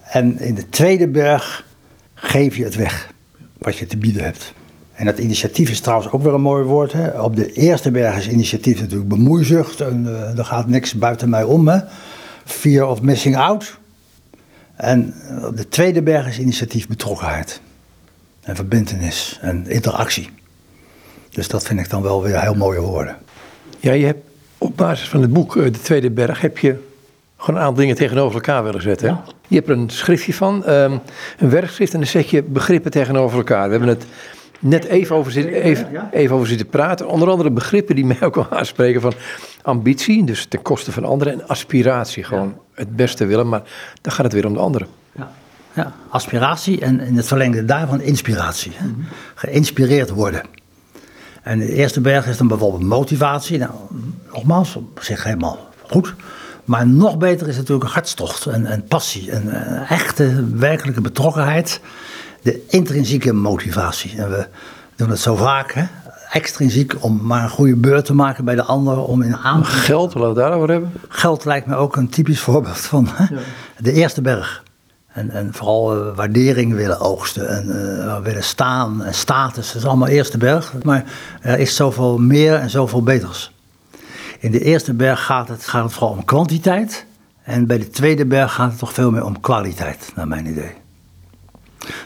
En 0.02 0.38
in 0.38 0.54
de 0.54 0.68
tweede 0.68 1.08
berg 1.08 1.66
geef 2.14 2.56
je 2.56 2.64
het 2.64 2.74
weg, 2.74 3.12
wat 3.58 3.76
je 3.76 3.86
te 3.86 3.96
bieden 3.96 4.24
hebt. 4.24 4.52
En 4.92 5.06
dat 5.06 5.18
initiatief 5.18 5.70
is 5.70 5.80
trouwens 5.80 6.12
ook 6.12 6.22
weer 6.22 6.34
een 6.34 6.40
mooi 6.40 6.64
woord. 6.64 6.92
Hè? 6.92 7.20
Op 7.20 7.36
de 7.36 7.52
eerste 7.52 7.90
berg 7.90 8.16
is 8.16 8.28
initiatief 8.28 8.80
natuurlijk 8.80 9.08
bemoeizucht. 9.08 9.80
En 9.80 10.04
uh, 10.04 10.38
er 10.38 10.44
gaat 10.44 10.66
niks 10.66 10.94
buiten 10.94 11.28
mij 11.28 11.44
om. 11.44 11.68
Hè? 11.68 11.78
Fear 12.44 12.88
of 12.88 13.02
missing 13.02 13.36
out. 13.36 13.78
En 14.80 15.14
op 15.44 15.56
de 15.56 15.68
tweede 15.68 16.02
berg 16.02 16.26
is 16.28 16.38
initiatief 16.38 16.88
betrokkenheid. 16.88 17.60
En 18.40 18.56
verbindenis 18.56 19.38
en 19.40 19.66
interactie. 19.66 20.28
Dus 21.30 21.48
dat 21.48 21.66
vind 21.66 21.80
ik 21.80 21.90
dan 21.90 22.02
wel 22.02 22.22
weer 22.22 22.40
heel 22.40 22.54
mooie 22.54 22.80
woorden. 22.80 23.16
Ja, 23.78 23.92
je 23.92 24.04
hebt 24.06 24.24
op 24.58 24.76
basis 24.76 25.08
van 25.08 25.22
het 25.22 25.32
boek 25.32 25.56
eh, 25.56 25.64
De 25.64 25.80
Tweede 25.80 26.10
Berg 26.10 26.40
heb 26.40 26.58
je 26.58 26.76
gewoon 27.36 27.60
een 27.60 27.66
aantal 27.66 27.80
dingen 27.80 27.96
tegenover 27.96 28.34
elkaar 28.34 28.64
willen 28.64 28.82
zetten. 28.82 29.08
Ja. 29.08 29.24
Je 29.48 29.56
hebt 29.56 29.68
er 29.68 29.76
een 29.76 29.90
schriftje 29.90 30.34
van, 30.34 30.68
um, 30.70 31.00
een 31.38 31.50
werkschrift, 31.50 31.92
en 31.92 31.98
dan 31.98 32.08
zet 32.08 32.30
je 32.30 32.42
begrippen 32.42 32.90
tegenover 32.90 33.38
elkaar. 33.38 33.64
We 33.64 33.70
hebben 33.70 33.88
het 33.88 34.04
net 34.60 34.84
even 34.84 35.16
over, 35.16 35.32
zitten, 35.32 35.52
even, 35.52 36.08
even 36.12 36.36
over 36.36 36.48
zitten 36.48 36.66
praten. 36.66 37.08
Onder 37.08 37.28
andere 37.28 37.50
begrippen 37.50 37.94
die 37.94 38.06
mij 38.14 38.22
ook 38.22 38.34
wel 38.34 38.50
aanspreken 38.50 39.00
van 39.00 39.12
ambitie, 39.62 40.24
dus 40.24 40.44
ten 40.44 40.62
koste 40.62 40.92
van 40.92 41.04
anderen, 41.04 41.32
en 41.32 41.48
aspiratie. 41.48 42.24
Gewoon 42.24 42.58
het 42.74 42.96
beste 42.96 43.26
willen, 43.26 43.48
maar 43.48 43.62
dan 44.00 44.12
gaat 44.12 44.24
het 44.24 44.32
weer 44.32 44.46
om 44.46 44.52
de 44.52 44.60
anderen. 44.60 44.88
Ja. 45.12 45.32
Ja, 45.72 45.92
aspiratie 46.08 46.80
en 46.80 47.00
in 47.00 47.16
het 47.16 47.26
verlengde 47.26 47.64
daarvan 47.64 48.00
inspiratie. 48.00 48.72
Hè? 48.74 48.86
Mhm. 48.86 49.00
Geïnspireerd 49.34 50.10
worden. 50.10 50.42
En 51.42 51.58
de 51.58 51.72
eerste 51.74 52.00
berg 52.00 52.26
is 52.26 52.36
dan 52.36 52.48
bijvoorbeeld 52.48 52.82
motivatie. 52.82 53.58
Nou, 53.58 53.72
nogmaals, 54.32 54.76
op 54.76 54.98
zich 55.02 55.24
helemaal 55.24 55.68
goed. 55.82 56.14
Maar 56.64 56.86
nog 56.86 57.18
beter 57.18 57.48
is 57.48 57.56
natuurlijk 57.56 57.84
een 57.84 57.94
hartstocht 57.94 58.46
en, 58.46 58.66
en 58.66 58.84
passie. 58.84 59.32
Een, 59.32 59.54
een 59.54 59.86
echte, 59.86 60.46
werkelijke 60.54 61.00
betrokkenheid. 61.00 61.80
De 62.42 62.66
intrinsieke 62.68 63.32
motivatie. 63.32 64.18
En 64.18 64.30
we 64.30 64.46
doen 64.96 65.10
het 65.10 65.20
zo 65.20 65.36
vaak, 65.36 65.72
hè? 65.72 65.84
extrinsiek 66.30 66.94
om 67.00 67.20
maar 67.22 67.42
een 67.42 67.50
goede 67.50 67.76
beurt 67.76 68.04
te 68.04 68.14
maken 68.14 68.44
bij 68.44 68.54
de 68.54 68.62
ander. 68.62 68.98
Om 68.98 69.22
in 69.22 69.36
aan... 69.36 69.64
Geld, 69.64 70.14
laten 70.14 70.28
we 70.28 70.40
daarover 70.40 70.70
hebben. 70.70 70.92
Geld 71.08 71.44
lijkt 71.44 71.66
me 71.66 71.74
ook 71.74 71.96
een 71.96 72.08
typisch 72.08 72.40
voorbeeld 72.40 72.78
van 72.78 73.08
hè? 73.12 73.36
de 73.78 73.92
eerste 73.92 74.20
berg. 74.20 74.62
En, 75.12 75.30
en 75.30 75.54
vooral 75.54 75.96
uh, 75.96 76.14
waardering 76.16 76.74
willen 76.74 77.00
oogsten 77.00 77.48
en 77.48 77.66
uh, 77.68 78.20
willen 78.20 78.44
staan 78.44 79.04
en 79.04 79.14
status. 79.14 79.66
Dat 79.66 79.82
is 79.82 79.88
allemaal 79.88 80.08
eerste 80.08 80.38
berg. 80.38 80.72
Maar 80.82 81.04
er 81.40 81.58
is 81.58 81.76
zoveel 81.76 82.18
meer 82.18 82.54
en 82.54 82.70
zoveel 82.70 83.02
beters. 83.02 83.52
In 84.38 84.50
de 84.50 84.60
eerste 84.60 84.94
berg 84.94 85.24
gaat 85.24 85.48
het, 85.48 85.66
gaat 85.66 85.84
het 85.84 85.92
vooral 85.92 86.16
om 86.16 86.24
kwantiteit. 86.24 87.04
En 87.42 87.66
bij 87.66 87.78
de 87.78 87.88
tweede 87.88 88.26
berg 88.26 88.54
gaat 88.54 88.70
het 88.70 88.78
toch 88.78 88.92
veel 88.92 89.10
meer 89.10 89.24
om 89.24 89.40
kwaliteit, 89.40 90.12
naar 90.14 90.28
mijn 90.28 90.46
idee. 90.46 90.79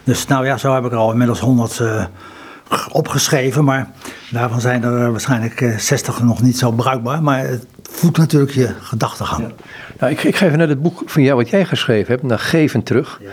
Dus 0.04 0.26
nou 0.26 0.46
ja, 0.46 0.56
zo 0.56 0.74
heb 0.74 0.84
ik 0.84 0.92
er 0.92 0.98
al 0.98 1.12
inmiddels 1.12 1.40
100 1.40 1.78
uh, 1.78 2.02
eh, 2.68 2.86
opgeschreven. 2.92 3.64
Maar 3.64 3.90
daarvan 4.30 4.60
zijn 4.60 4.82
er 4.82 5.10
waarschijnlijk 5.10 5.60
uh, 5.60 5.72
eh, 5.72 5.78
60 5.78 6.22
nog 6.22 6.42
niet 6.42 6.58
zo 6.58 6.70
bruikbaar. 6.70 7.22
Maar 7.22 7.46
het 7.46 7.66
voedt 7.82 8.18
natuurlijk 8.18 8.52
je 8.52 8.74
gedachtegang. 8.80 9.42
Ja. 9.42 9.52
Nou, 9.98 10.12
ik, 10.12 10.22
ik, 10.22 10.36
geef 10.36 10.56
net 10.56 10.68
het 10.68 10.82
boek 10.82 11.02
van 11.06 11.22
jou 11.22 11.36
wat 11.36 11.48
jij 11.48 11.64
geschreven 11.64 12.12
hebt, 12.12 12.22
naar 12.22 12.38
Geven 12.38 12.82
terug. 12.82 13.18
Ja. 13.22 13.30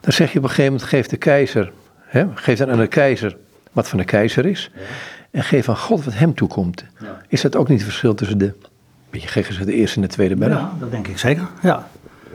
Dan 0.00 0.12
zeg 0.12 0.32
je 0.32 0.38
op 0.38 0.44
een 0.44 0.50
gegeven 0.50 0.72
moment, 0.72 0.88
geef 0.88 1.06
de 1.06 1.16
keizer, 1.16 1.72
hè, 2.04 2.26
geef 2.34 2.58
dan 2.58 2.70
aan 2.70 2.78
de 2.78 2.86
keizer 2.86 3.36
wat 3.72 3.88
van 3.88 3.98
de 3.98 4.04
keizer 4.04 4.46
is. 4.46 4.70
Ja 4.74 4.80
en 5.32 5.42
geef 5.42 5.68
aan 5.68 5.76
God 5.76 6.04
wat 6.04 6.14
hem 6.14 6.34
toekomt. 6.34 6.84
Is 7.28 7.40
dat 7.40 7.56
ook 7.56 7.68
niet 7.68 7.78
het 7.78 7.88
verschil 7.88 8.14
tussen 8.14 8.38
de, 8.38 8.52
beetje 9.10 9.28
gek 9.28 9.44
gezegd, 9.44 9.66
de 9.66 9.72
eerste 9.72 9.96
en 9.96 10.02
de 10.02 10.08
tweede 10.08 10.36
berg? 10.36 10.58
Ja, 10.58 10.72
dat 10.80 10.90
denk 10.90 11.08
ik 11.08 11.18
zeker, 11.18 11.48
ja. 11.62 11.88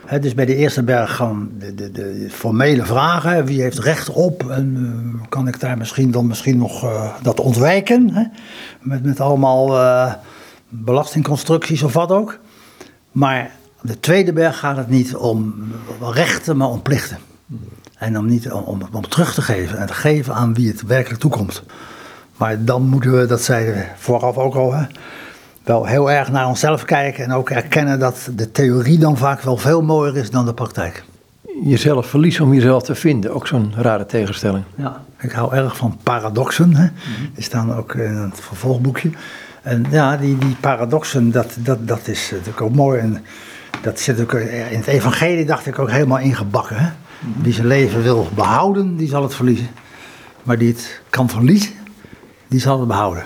Het 0.08 0.26
is 0.26 0.34
bij 0.34 0.46
de 0.46 0.56
eerste 0.56 0.84
berg 0.84 1.16
gewoon 1.16 1.50
de, 1.60 1.76
de, 1.76 1.92
de 1.92 2.28
formele 2.30 2.86
vragen. 2.86 3.46
Wie 3.46 3.62
heeft 3.62 3.80
recht 3.80 4.10
op? 4.10 4.50
En 4.50 4.76
uh, 4.78 5.22
kan 5.30 5.48
ik 5.48 5.60
daar 5.60 5.78
misschien 5.78 6.12
dan 6.12 6.28
misschien 6.28 6.58
nog 6.58 6.84
uh, 6.84 7.14
dat 7.22 7.40
ontwijken? 7.40 8.32
Met, 8.82 9.04
met 9.04 9.20
allemaal 9.20 9.76
uh, 9.76 10.14
belastingconstructies 10.70 11.84
of 11.84 11.94
wat 11.94 12.12
ook. 12.12 12.40
Maar 13.12 13.52
de 13.82 14.00
tweede 14.00 14.34
berg 14.34 14.60
gaat 14.60 14.78
het 14.78 14.90
niet 14.90 15.16
om 15.16 15.72
rechten, 16.02 16.58
maar 16.58 16.70
om 16.70 16.82
plichten. 16.82 17.18
En 17.98 18.18
om, 18.18 18.26
niet, 18.26 18.52
om, 18.52 18.82
om 18.92 19.10
terug 19.10 19.34
te 19.34 19.42
geven 19.42 19.78
en 19.78 19.88
te 19.88 19.94
geven 19.94 20.34
aan 20.34 20.54
wie 20.54 20.68
het 20.68 20.82
werkelijk 20.82 21.22
toekomt. 21.22 21.64
Maar 22.38 22.64
dan 22.64 22.82
moeten 22.82 23.20
we, 23.20 23.26
dat 23.26 23.42
zeiden 23.42 23.74
we 23.74 23.86
vooraf 23.98 24.38
ook 24.38 24.56
al, 24.56 24.74
hè, 24.74 24.86
wel 25.68 25.86
heel 25.86 26.12
erg 26.12 26.32
naar 26.32 26.48
onszelf 26.48 26.84
kijken 26.84 27.24
en 27.24 27.32
ook 27.32 27.50
erkennen 27.50 28.00
dat 28.00 28.30
de 28.36 28.52
theorie 28.52 28.98
dan 28.98 29.18
vaak 29.18 29.42
wel 29.42 29.58
veel 29.58 29.82
mooier 29.82 30.18
is 30.18 30.30
dan 30.30 30.46
de 30.46 30.54
praktijk. 30.54 31.04
Jezelf 31.64 32.08
verliezen 32.08 32.44
om 32.44 32.54
jezelf 32.54 32.84
te 32.84 32.96
vinden, 32.96 33.34
ook 33.34 33.48
zo'n 33.48 33.74
rare 33.76 34.06
tegenstelling. 34.06 34.64
Ja, 34.76 35.02
ik 35.20 35.32
hou 35.32 35.56
erg 35.56 35.78
van 35.78 35.98
paradoxen. 36.04 36.76
Hè. 36.76 36.88
Die 37.34 37.44
staan 37.44 37.74
ook 37.74 37.94
in 37.96 38.16
het 38.16 38.40
vervolgboekje. 38.40 39.12
En 39.62 39.86
ja, 39.90 40.18
die, 40.18 40.38
die 40.38 40.56
paradoxen, 40.60 41.32
dat, 41.32 41.56
dat, 41.60 41.88
dat 41.88 42.08
is 42.08 42.30
natuurlijk 42.32 42.62
ook 42.62 42.76
mooi. 42.76 43.00
En 43.00 43.24
dat 43.82 44.00
zit 44.00 44.22
ook 44.22 44.34
in 44.34 44.78
het 44.78 44.88
evangelie, 44.88 45.46
dacht 45.46 45.66
ik, 45.66 45.80
ook 45.80 45.92
helemaal 45.92 46.20
ingebakken. 46.20 46.76
Hè. 46.78 46.90
Die 47.20 47.54
zijn 47.54 47.68
leven 47.68 48.02
wil 48.02 48.28
behouden, 48.36 48.96
die 48.96 49.08
zal 49.08 49.24
het 49.24 49.36
verliezen. 49.36 49.68
Maar 50.44 50.58
die 50.58 50.68
het 50.68 51.02
kan 51.10 51.30
verliezen, 51.30 51.74
die 52.48 52.60
zal 52.60 52.80
het 52.80 52.88
behouden. 52.88 53.24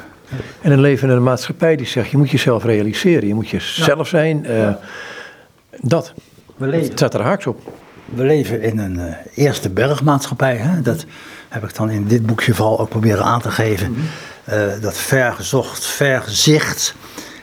En 0.62 0.72
een 0.72 0.82
leven 0.82 1.10
in 1.10 1.16
een 1.16 1.24
maatschappij 1.24 1.76
die 1.76 1.86
zegt, 1.86 2.10
je 2.10 2.18
moet 2.18 2.30
jezelf 2.30 2.64
realiseren, 2.64 3.28
je 3.28 3.34
moet 3.34 3.50
jezelf 3.50 4.08
zijn. 4.08 4.46
Uh, 4.50 4.74
dat, 5.82 6.14
we 6.58 6.68
leven, 6.68 6.86
het 6.86 6.98
staat 6.98 7.14
er 7.14 7.22
haaks 7.22 7.48
op. 7.48 7.74
We 8.06 8.24
leven 8.24 8.62
in 8.62 8.78
een 8.78 9.00
uh, 9.00 9.14
eerste 9.36 9.70
bergmaatschappij. 9.70 10.56
Hè? 10.56 10.82
Dat 10.82 11.06
heb 11.50 11.64
ik 11.64 11.76
dan 11.76 11.90
in 11.90 12.08
dit 12.08 12.26
boekje 12.26 12.54
vooral 12.54 12.80
ook 12.80 12.90
proberen 12.90 13.24
aan 13.24 13.42
te 13.42 13.52
geven. 13.52 13.90
Mm 13.90 13.96
-hmm. 13.96 14.82
dat 14.82 14.98
vergezocht, 14.98 15.86
vergezicht. 15.86 16.96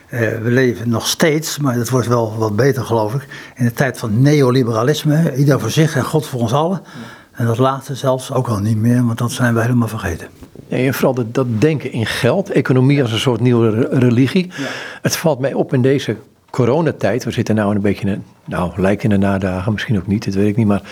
we 0.09 0.41
leven 0.43 0.89
nog 0.89 1.07
steeds, 1.07 1.59
maar 1.59 1.75
dat 1.77 1.89
wordt 1.89 2.07
wel 2.07 2.37
wat 2.39 2.57
beter 2.57 2.85
geloof 2.85 3.15
ik, 3.15 3.27
in 3.55 3.65
de 3.65 3.73
tijd 3.73 3.99
van 3.99 4.23
neoliberalisme. 4.23 5.37
Ieder 5.37 5.61
voor 5.61 5.71
zich 5.71 5.97
en 5.97 6.05
God 6.05 6.27
voor 6.27 6.41
ons 6.41 6.53
allen. 6.53 6.83
En 7.33 7.47
dat 7.47 7.59
laatste 7.59 7.95
zelfs 7.95 8.33
ook 8.33 8.49
al 8.49 8.59
niet 8.59 8.77
meer, 8.77 9.05
want 9.05 9.19
dat 9.19 9.33
zijn 9.33 9.55
we 9.55 9.61
helemaal 9.61 9.89
vergeten. 9.89 10.29
Ja, 10.69 10.77
en 10.77 10.95
vooral 10.95 11.15
dat, 11.15 11.35
dat, 11.35 11.61
denken 11.61 11.93
in 11.93 12.07
geld, 12.07 12.51
economie 12.51 13.03
als 13.03 13.13
een 13.13 13.19
soort 13.19 13.41
nieuwe 13.41 13.89
religie. 13.91 14.47
Ja. 14.47 14.67
Het 15.03 15.17
valt 15.17 15.39
mij 15.39 15.53
op 15.55 15.75
in 15.75 15.83
deze 15.83 16.17
coronatijd, 16.51 17.25
we 17.25 17.31
zitten 17.31 17.55
nou 17.55 17.75
een 17.75 17.81
beetje 17.81 18.09
in, 18.09 18.25
nou 18.45 18.81
lijkt 18.81 19.03
in 19.03 19.11
de 19.11 19.17
nadagen, 19.17 19.73
misschien 19.73 19.99
ook 19.99 20.07
niet, 20.07 20.25
dat 20.25 20.35
weet 20.35 20.49
ik 20.49 20.57
niet, 20.57 20.67
maar 20.67 20.83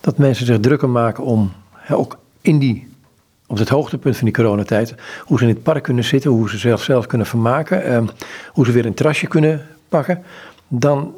dat 0.00 0.18
mensen 0.18 0.46
zich 0.46 0.60
drukker 0.60 0.88
maken 0.88 1.24
om 1.24 1.52
ook 1.90 2.18
in 2.40 2.58
die 2.58 2.90
op 3.46 3.58
het 3.58 3.68
hoogtepunt 3.68 4.16
van 4.16 4.24
die 4.24 4.34
coronatijd, 4.34 4.94
hoe 5.24 5.38
ze 5.38 5.44
in 5.44 5.50
het 5.50 5.62
park 5.62 5.82
kunnen 5.82 6.04
zitten, 6.04 6.30
hoe 6.30 6.48
ze 6.48 6.56
zichzelf 6.56 6.82
zelf 6.82 7.06
kunnen 7.06 7.26
vermaken, 7.26 7.84
ehm, 7.84 8.06
hoe 8.48 8.66
ze 8.66 8.72
weer 8.72 8.86
een 8.86 8.94
trasje 8.94 9.26
kunnen 9.26 9.66
pakken, 9.88 10.22
dan 10.68 11.14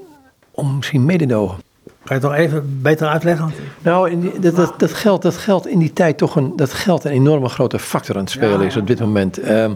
om 0.50 0.76
misschien 0.76 1.04
mededogen. 1.04 1.58
Kan 2.04 2.16
je 2.20 2.22
het 2.22 2.32
nog 2.32 2.40
even 2.40 2.78
beter 2.82 3.08
uitleggen? 3.08 3.52
Nou, 3.82 4.20
die- 4.20 4.38
dat, 4.38 4.56
dat, 4.56 4.74
dat, 4.78 4.92
geldt, 4.92 5.22
dat 5.22 5.36
geldt 5.36 5.66
in 5.66 5.78
die 5.78 5.92
tijd 5.92 6.18
toch 6.18 6.36
een, 6.36 6.52
dat 6.56 6.72
geldt 6.72 7.04
een 7.04 7.10
enorme 7.10 7.48
grote 7.48 7.78
factor 7.78 8.14
aan 8.14 8.20
het 8.20 8.30
spelen 8.30 8.60
Ja, 8.60 8.66
is 8.66 8.76
op 8.76 8.86
dit 8.86 9.00
moment. 9.00 9.38
Ehm, 9.38 9.72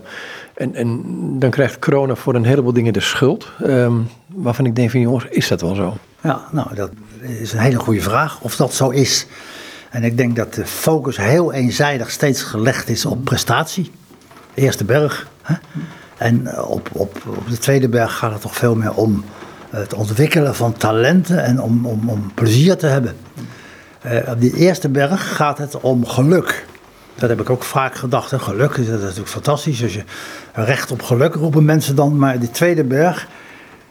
en, 0.54 0.74
en 0.74 1.02
dan 1.38 1.50
krijgt 1.50 1.78
corona 1.78 2.14
voor 2.14 2.34
een 2.34 2.44
heleboel 2.44 2.72
dingen 2.72 2.92
de 2.92 3.00
schuld. 3.00 3.46
ehm, 3.64 3.92
waarvan 4.26 4.66
ik 4.66 4.76
denk 4.76 4.90
van 4.90 5.00
jongens, 5.00 5.24
is 5.24 5.48
dat 5.48 5.60
wel 5.60 5.74
zo? 5.74 5.96
Ja, 6.20 6.40
nou, 6.52 6.74
dat 6.74 6.90
is 7.20 7.52
een 7.52 7.58
hele 7.58 7.78
goede 7.78 8.00
vraag 8.00 8.40
of 8.40 8.56
dat 8.56 8.74
zo 8.74 8.88
is. 8.90 9.26
En 9.90 10.04
ik 10.04 10.16
denk 10.16 10.36
dat 10.36 10.54
de 10.54 10.66
focus 10.66 11.16
heel 11.16 11.52
eenzijdig 11.52 12.10
steeds 12.10 12.42
gelegd 12.42 12.88
is 12.88 13.04
op 13.06 13.24
prestatie. 13.24 13.90
De 14.54 14.60
eerste 14.62 14.84
berg. 14.84 15.28
Hè? 15.42 15.54
En 16.16 16.62
op, 16.62 16.88
op, 16.92 17.22
op 17.36 17.50
de 17.50 17.58
tweede 17.58 17.88
berg 17.88 18.16
gaat 18.16 18.32
het 18.32 18.40
toch 18.40 18.54
veel 18.56 18.74
meer 18.74 18.94
om 18.94 19.24
het 19.70 19.94
ontwikkelen 19.94 20.54
van 20.54 20.72
talenten 20.72 21.44
en 21.44 21.61
om, 21.62 21.87
om, 21.87 22.09
om 22.09 22.31
plezier 22.35 22.76
te 22.76 22.87
hebben. 22.87 23.16
Eh, 24.00 24.16
op 24.28 24.40
die 24.40 24.57
eerste 24.57 24.88
berg 24.88 25.37
gaat 25.37 25.59
het 25.59 25.81
om 25.81 26.07
geluk. 26.07 26.66
Dat 27.14 27.28
heb 27.28 27.40
ik 27.40 27.50
ook 27.50 27.62
vaak 27.62 27.94
gedacht. 27.94 28.31
Hè. 28.31 28.38
Geluk 28.38 28.76
dat 28.76 28.87
is 28.87 28.88
natuurlijk 28.88 29.28
fantastisch. 29.28 29.83
Als 29.83 29.94
je 29.94 30.04
recht 30.52 30.90
op 30.90 31.02
geluk 31.02 31.35
roepen 31.35 31.64
mensen 31.64 31.96
dan. 31.96 32.18
Maar 32.18 32.38
die 32.38 32.50
tweede 32.50 32.85
berg, 32.85 33.28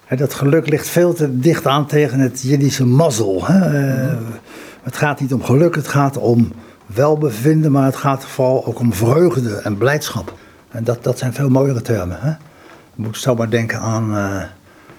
hè, 0.06 0.16
dat 0.16 0.34
geluk 0.34 0.70
ligt 0.70 0.88
veel 0.88 1.13
te 1.13 1.40
dicht 1.40 1.68
aan 1.68 1.86
tegen 1.86 2.20
het 2.20 2.42
Jiddische 2.42 2.86
mazzel. 2.86 3.46
Hè. 3.46 3.80
Eh, 3.80 4.18
Het 4.84 4.98
gaat 4.98 5.20
niet 5.20 5.34
om 5.34 5.44
geluk, 5.44 5.76
het 5.76 5.88
gaat 5.88 6.18
om 6.18 6.52
welbevinden, 6.86 7.72
maar 7.72 7.86
het 7.86 7.96
gaat 7.96 8.26
vooral 8.26 8.66
ook 8.66 8.80
om 8.80 8.94
vreugde 8.94 9.56
en 9.56 9.78
blijdschap. 9.78 10.34
En 10.72 10.84
dat, 10.84 11.04
dat 11.04 11.18
zijn 11.18 11.34
veel 11.34 11.50
mooiere 11.50 11.82
termen. 11.82 12.18
Hè. 12.20 12.30
Je 12.30 13.04
moet 13.04 13.18
zomaar 13.18 13.50
denken 13.50 13.80
aan 13.80 14.16
eh, 14.16 14.42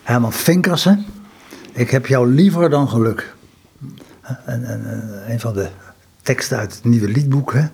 Herman 0.09 0.33
Vinkersen. 0.33 1.07
Ik 1.73 1.90
heb 1.90 2.07
jou 2.07 2.29
liever 2.29 2.71
dan 2.71 2.88
geluk. 2.88 3.35
En, 4.23 4.64
en, 4.64 4.90
en 4.90 5.23
een 5.33 5.40
van 5.40 5.55
de 5.55 5.68
teksten 6.23 6.59
uit 6.59 6.75
het 6.75 6.85
nieuwe 6.85 7.09
liedboek. 7.09 7.53
Hè? 7.53 7.66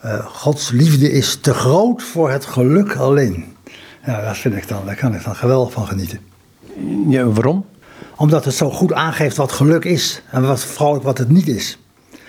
Eh, 0.00 0.26
Gods 0.26 0.70
liefde 0.70 1.12
is 1.12 1.36
te 1.36 1.54
groot 1.54 2.02
voor 2.02 2.30
het 2.30 2.44
geluk 2.44 2.96
alleen. 2.96 3.56
Ja, 4.06 4.24
dat 4.24 4.36
vind 4.36 4.56
ik 4.56 4.68
dan, 4.68 4.86
daar 4.86 4.96
kan 4.96 5.14
ik 5.14 5.24
dan 5.24 5.36
geweldig 5.36 5.72
van 5.72 5.86
genieten. 5.86 6.20
Ja, 7.08 7.24
waarom? 7.24 7.66
Omdat 8.16 8.44
het 8.44 8.54
zo 8.54 8.70
goed 8.70 8.92
aangeeft 8.92 9.36
wat 9.36 9.52
geluk 9.52 9.84
is 9.84 10.22
en 10.30 10.42
wat, 10.42 10.64
vooral 10.64 10.94
ook 10.94 11.02
wat 11.02 11.18
het 11.18 11.28
niet 11.28 11.48
is. 11.48 11.78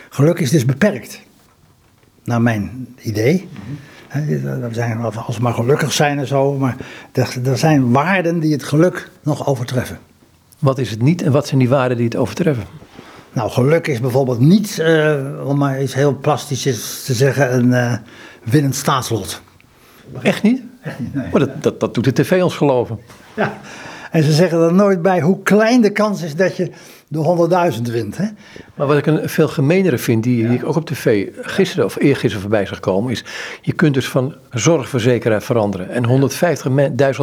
Geluk 0.09 0.39
is 0.39 0.49
dus 0.49 0.65
beperkt. 0.65 1.19
Naar 2.23 2.41
mijn 2.41 2.95
idee. 3.01 3.49
Hè, 3.53 4.00
We 4.11 4.67
zijn 4.71 5.01
als 5.01 5.37
we 5.37 5.43
maar 5.43 5.53
gelukkig 5.53 5.93
zijn 5.93 6.19
en 6.19 6.27
zo. 6.27 6.53
Maar 6.53 6.75
er, 7.11 7.37
er 7.43 7.57
zijn 7.57 7.91
waarden 7.91 8.39
die 8.39 8.51
het 8.51 8.63
geluk 8.63 9.09
nog 9.23 9.47
overtreffen. 9.47 9.99
Wat 10.59 10.77
is 10.77 10.89
het 10.89 11.01
niet 11.01 11.21
en 11.21 11.31
wat 11.31 11.47
zijn 11.47 11.59
die 11.59 11.69
waarden 11.69 11.97
die 11.97 12.05
het 12.05 12.15
overtreffen? 12.15 12.63
Nou, 13.33 13.49
geluk 13.49 13.87
is 13.87 13.99
bijvoorbeeld 13.99 14.39
niet, 14.39 14.79
eh, 14.79 15.15
om 15.45 15.57
maar 15.57 15.81
iets 15.81 15.93
heel 15.93 16.17
plastisch 16.17 16.61
te 17.05 17.13
zeggen, 17.13 17.53
een 17.53 17.73
eh, 17.73 17.93
winnend 18.43 18.75
staatslot. 18.75 19.41
Echt 20.21 20.43
niet? 20.43 20.61
Echt 20.81 20.99
niet, 20.99 21.13
nee. 21.13 21.27
Maar 21.31 21.39
dat, 21.39 21.63
dat, 21.63 21.79
dat 21.79 21.93
doet 21.93 22.05
de 22.05 22.13
tv 22.13 22.43
ons 22.43 22.55
geloven. 22.55 22.99
Ja. 23.33 23.57
En 24.11 24.23
ze 24.23 24.31
zeggen 24.31 24.59
er 24.59 24.73
nooit 24.73 25.01
bij 25.01 25.21
hoe 25.21 25.43
klein 25.43 25.81
de 25.81 25.91
kans 25.91 26.21
is 26.21 26.35
dat 26.35 26.57
je 26.57 26.71
de 27.11 27.71
100.000 27.75 27.81
wint. 27.81 28.17
Hè? 28.17 28.25
Maar 28.75 28.87
wat 28.87 28.97
ik 28.97 29.05
een 29.05 29.29
veel 29.29 29.47
gemeenere 29.47 29.97
vind, 29.97 30.23
die, 30.23 30.47
die 30.47 30.57
ik 30.57 30.65
ook 30.65 30.75
op 30.75 30.85
tv 30.85 31.27
gisteren 31.41 31.85
of 31.85 31.95
eergisteren 31.99 32.41
voorbij 32.41 32.65
zag 32.65 32.79
komen, 32.79 33.11
is 33.11 33.23
je 33.61 33.73
kunt 33.73 33.93
dus 33.93 34.09
van 34.09 34.35
zorgverzekeraar 34.49 35.41
veranderen. 35.41 35.89
En 35.89 36.29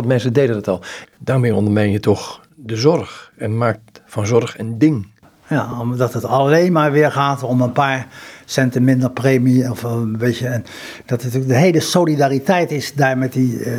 150.000 0.03 0.07
mensen 0.07 0.33
deden 0.33 0.55
dat 0.55 0.68
al. 0.68 0.81
Daarmee 1.18 1.55
ondermijn 1.55 1.90
je 1.90 2.01
toch 2.01 2.40
de 2.55 2.77
zorg 2.77 3.33
en 3.37 3.59
maakt 3.59 4.03
van 4.07 4.27
zorg 4.27 4.59
een 4.59 4.79
ding. 4.79 5.07
Ja, 5.48 5.81
omdat 5.81 6.12
het 6.12 6.24
alleen 6.24 6.72
maar 6.72 6.92
weer 6.92 7.12
gaat 7.12 7.42
om 7.42 7.61
een 7.61 7.72
paar 7.72 8.07
centen 8.50 8.84
minder 8.84 9.11
premie. 9.11 9.70
Of 9.70 9.82
een 9.82 10.18
beetje, 10.18 10.48
en 10.48 10.64
dat 11.06 11.22
het, 11.22 11.48
de 11.48 11.54
hele 11.54 11.80
solidariteit 11.80 12.70
is 12.70 12.94
daar 12.94 13.18
met 13.18 13.32
die 13.32 13.62
eh, 13.62 13.72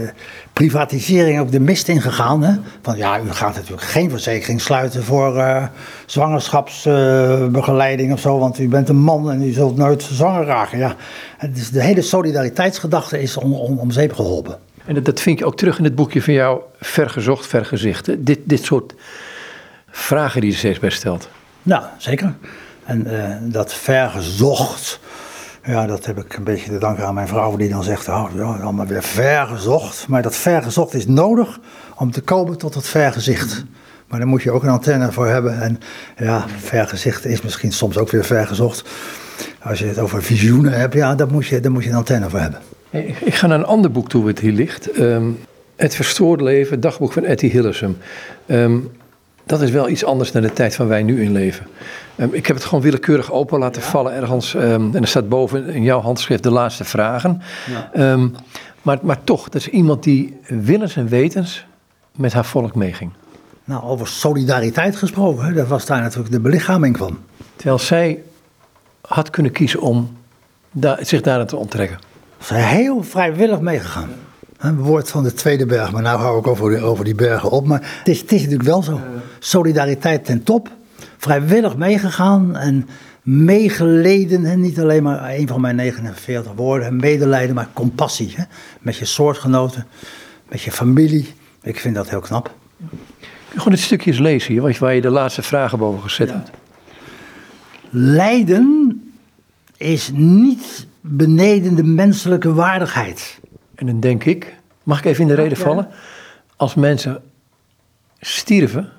privatisering 0.53 1.39
ook 1.39 1.51
de 1.51 1.59
mist 1.59 1.87
in 1.87 2.01
gegaan. 2.01 2.43
Hè? 2.43 2.53
Van 2.81 2.97
ja, 2.97 3.19
u 3.19 3.31
gaat 3.31 3.55
natuurlijk 3.55 3.81
geen 3.81 4.09
verzekering 4.09 4.61
sluiten 4.61 5.03
voor 5.03 5.37
eh, 5.37 5.65
zwangerschapsbegeleiding 6.05 8.13
of 8.13 8.19
zo. 8.19 8.37
Want 8.37 8.59
u 8.59 8.67
bent 8.67 8.89
een 8.89 9.01
man 9.01 9.31
en 9.31 9.41
u 9.41 9.51
zult 9.51 9.75
nooit 9.75 10.03
zwanger 10.03 10.45
raken. 10.45 10.77
Ja, 10.77 10.95
het 11.37 11.57
is, 11.57 11.69
de 11.69 11.83
hele 11.83 12.01
solidariteitsgedachte 12.01 13.21
is 13.21 13.37
om, 13.37 13.53
om, 13.53 13.77
om 13.77 13.91
zeep 13.91 14.13
geholpen. 14.13 14.57
En 14.85 15.03
dat, 15.03 15.21
vind 15.21 15.39
je 15.39 15.45
ook 15.45 15.57
terug 15.57 15.77
in 15.77 15.83
het 15.83 15.95
boekje 15.95 16.21
van 16.21 16.33
jou, 16.33 16.61
Vergezocht, 16.79 17.47
Vergezicht. 17.47 18.05
hè? 18.05 18.23
Dit, 18.23 18.39
dit 18.43 18.63
soort 18.63 18.93
vragen 19.91 20.41
die 20.41 20.49
je 20.49 20.55
steeds 20.55 20.79
bij 20.79 20.89
stelt. 20.89 21.29
Ja, 21.63 21.93
zeker. 21.97 22.33
En 22.89 23.07
eh, 23.07 23.35
dat 23.41 23.73
vergezocht, 23.73 24.99
ja, 25.65 25.85
dat 25.85 26.05
heb 26.05 26.17
ik 26.17 26.33
een 26.33 26.43
beetje 26.43 26.71
te 26.71 26.77
danken 26.77 27.05
aan 27.05 27.13
mijn 27.13 27.27
vrouw, 27.27 27.55
die 27.55 27.69
dan 27.69 27.83
zegt: 27.83 28.07
Oh, 28.07 28.29
ja, 28.35 28.43
allemaal 28.43 28.85
weer 28.85 29.03
vergezocht. 29.03 30.07
Maar 30.07 30.21
dat 30.21 30.35
vergezocht 30.35 30.93
is 30.93 31.07
nodig 31.07 31.59
om 31.95 32.11
te 32.11 32.21
komen 32.21 32.57
tot 32.57 32.73
het 32.73 32.87
vergezicht. 32.87 33.65
Maar 34.07 34.19
daar 34.19 34.27
moet 34.27 34.43
je 34.43 34.51
ook 34.51 34.63
een 34.63 34.69
antenne 34.69 35.11
voor 35.11 35.27
hebben. 35.27 35.61
En 35.61 35.79
ja, 36.17 36.45
vergezicht 36.57 37.25
is 37.25 37.41
misschien 37.41 37.71
soms 37.71 37.97
ook 37.97 38.09
weer 38.09 38.25
vergezocht. 38.25 38.89
Als 39.63 39.79
je 39.79 39.85
het 39.85 39.99
over 39.99 40.23
visioenen 40.23 40.73
hebt, 40.73 40.93
ja, 40.93 41.15
daar 41.15 41.31
moet 41.31 41.47
je, 41.47 41.59
daar 41.59 41.71
moet 41.71 41.83
je 41.83 41.89
een 41.89 41.95
antenne 41.95 42.29
voor 42.29 42.39
hebben. 42.39 42.59
Ik, 43.25 43.35
ga 43.35 43.47
naar 43.47 43.59
een 43.59 43.65
ander 43.65 43.91
boek 43.91 44.09
toe 44.09 44.23
wat 44.23 44.39
hier 44.39 44.51
ligt. 44.51 44.91
Ehm, 44.91 45.29
het 45.75 45.95
Verstoorde 45.95 46.43
Leven, 46.43 46.79
dagboek 46.79 47.13
van 47.13 47.23
Etty 47.23 47.49
Hillesum. 47.49 47.97
Ehm, 48.45 48.77
dat 49.49 49.61
is 49.61 49.71
wel 49.71 49.89
iets 49.89 50.05
anders 50.05 50.31
dan 50.31 50.41
de 50.41 50.53
tijd 50.53 50.77
waar 50.77 50.87
wij 50.87 51.03
nu 51.03 51.23
in 51.23 51.31
leven. 51.31 51.67
Ehm, 52.15 52.29
ik 52.31 52.47
heb 52.47 52.55
het 52.55 52.65
gewoon 52.65 52.83
willekeurig 52.83 53.31
open 53.31 53.59
laten 53.59 53.81
vallen 53.81 54.13
ergens. 54.13 54.55
ehm, 54.55 54.63
en 54.65 55.01
er 55.01 55.07
staat 55.07 55.29
boven 55.29 55.69
in 55.69 55.83
jouw 55.83 55.99
handschrift 56.01 56.43
de 56.43 56.51
laatste 56.51 56.83
vragen. 56.83 57.41
Ehm, 57.93 58.27
maar, 58.81 58.97
maar 59.01 59.23
toch, 59.23 59.43
dat 59.43 59.55
is 59.61 59.67
iemand 59.67 60.03
die 60.03 60.37
willens 60.47 60.95
en 60.95 61.07
wetens 61.07 61.65
met 62.15 62.33
haar 62.33 62.45
volk 62.45 62.75
meeging. 62.75 63.11
Nou, 63.63 63.83
over 63.83 64.07
solidariteit 64.07 64.95
gesproken, 64.95 65.45
hè, 65.45 65.53
dat 65.53 65.67
was 65.67 65.85
daar 65.85 66.01
natuurlijk 66.01 66.31
de 66.31 66.39
belichaming 66.39 66.97
van. 66.97 67.17
Terwijl 67.55 67.79
zij 67.79 68.23
had 69.01 69.29
kunnen 69.29 69.51
kiezen 69.51 69.81
om 69.81 70.17
zich 70.99 71.21
daaraan 71.21 71.47
te 71.47 71.55
onttrekken. 71.55 71.99
Ze 72.39 72.45
zijn 72.45 72.63
heel 72.63 73.03
vrijwillig 73.03 73.59
meegegaan. 73.59 74.09
Een 74.59 74.77
woord 74.77 75.09
van 75.09 75.23
de 75.23 75.33
tweede 75.33 75.65
berg, 75.65 75.91
maar 75.91 76.01
nou 76.01 76.19
hou 76.19 76.39
ik 76.39 76.47
over, 76.47 76.69
die- 76.69 76.81
over 76.81 77.05
die 77.05 77.15
bergen 77.15 77.49
op. 77.49 77.65
Maar 77.67 77.79
het 77.99 78.07
is, 78.07 78.21
het 78.21 78.31
is 78.31 78.41
natuurlijk 78.41 78.69
wel 78.69 78.83
zo. 78.83 78.99
Solidariteit 79.39 80.25
ten 80.25 80.43
top. 80.43 80.69
Vrijwillig 81.17 81.75
meegegaan 81.77 82.55
en 82.55 82.87
meegeleden. 83.23 84.45
En 84.45 84.61
niet 84.61 84.79
alleen 84.79 85.03
maar 85.03 85.29
een 85.35 85.47
van 85.47 85.61
mijn 85.61 85.75
49 85.75 86.51
woorden. 86.55 86.95
Medelijden, 86.95 87.55
maar 87.55 87.67
compassie. 87.73 88.33
Hè? 88.35 88.43
Met 88.81 88.95
je 88.97 89.05
soortgenoten, 89.05 89.85
met 90.49 90.61
je 90.61 90.71
familie. 90.71 91.33
Ik 91.61 91.79
vind 91.79 91.95
dat 91.95 92.09
heel 92.09 92.19
knap. 92.19 92.53
Gewoon 93.55 93.71
dit 93.73 93.79
stukje 93.81 94.11
eens 94.11 94.19
lezen 94.19 94.51
hier, 94.53 94.77
waar 94.79 94.95
je 94.95 95.01
de 95.01 95.09
laatste 95.09 95.41
vragen 95.41 95.77
boven 95.77 96.01
gezet 96.01 96.29
hebt. 96.31 96.49
Lijden 97.89 99.01
is 99.77 100.11
niet 100.13 100.87
beneden 101.01 101.75
de 101.75 101.83
menselijke 101.83 102.53
waardigheid. 102.53 103.38
En 103.79 103.85
dan 103.85 103.99
denk 103.99 104.23
ik, 104.23 104.55
mag 104.83 104.97
ik 104.99 105.05
even 105.05 105.21
in 105.21 105.27
de 105.27 105.33
reden 105.35 105.57
vallen? 105.57 105.87
Als 106.55 106.75
mensen 106.75 107.21
stierven 108.19 108.89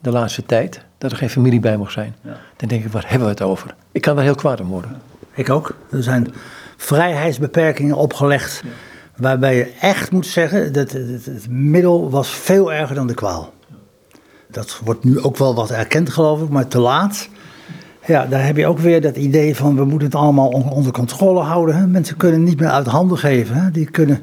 de 0.00 0.10
laatste 0.10 0.46
tijd, 0.46 0.80
dat 0.98 1.10
er 1.10 1.16
geen 1.16 1.30
familie 1.30 1.60
bij 1.60 1.76
mocht 1.76 1.92
zijn, 1.92 2.14
dan 2.56 2.68
denk 2.68 2.84
ik, 2.84 2.92
waar 2.92 3.04
hebben 3.06 3.26
we 3.28 3.32
het 3.34 3.42
over? 3.42 3.74
Ik 3.92 4.00
kan 4.00 4.14
daar 4.16 4.24
heel 4.24 4.34
kwaad 4.34 4.60
om 4.60 4.66
worden. 4.68 5.00
Ik 5.34 5.50
ook. 5.50 5.74
Er 5.90 6.02
zijn 6.02 6.32
vrijheidsbeperkingen 6.76 7.96
opgelegd. 7.96 8.62
Waarbij 9.16 9.56
je 9.56 9.72
echt 9.80 10.10
moet 10.10 10.26
zeggen 10.26 10.72
dat 10.72 10.92
het, 10.92 11.08
het- 11.08 11.24
het 11.24 11.48
middel 11.48 12.10
was 12.10 12.28
veel 12.30 12.72
erger 12.72 12.94
dan 12.94 13.06
de 13.06 13.14
kwaal. 13.14 13.52
Dat 14.50 14.80
wordt 14.84 15.04
nu 15.04 15.20
ook 15.20 15.36
wel 15.36 15.54
wat 15.54 15.70
erkend, 15.70 16.10
geloof 16.10 16.42
ik, 16.42 16.48
maar 16.48 16.66
te 16.68 16.78
laat. 16.78 17.28
Ja, 18.06 18.26
daar 18.26 18.46
heb 18.46 18.56
je 18.56 18.66
ook 18.66 18.78
weer 18.78 19.00
dat 19.00 19.16
idee 19.16 19.56
van 19.56 19.76
we 19.76 19.84
moeten 19.84 20.06
het 20.08 20.16
allemaal 20.16 20.48
on- 20.48 20.70
onder 20.70 20.92
controle 20.92 21.40
houden. 21.40 21.76
Hè? 21.76 21.86
Mensen 21.86 22.16
kunnen 22.16 22.42
niet 22.42 22.60
meer 22.60 22.68
uit 22.68 22.86
handen 22.86 23.18
geven. 23.18 23.56
Hè? 23.56 23.70
Die, 23.70 23.90
kunnen, 23.90 24.20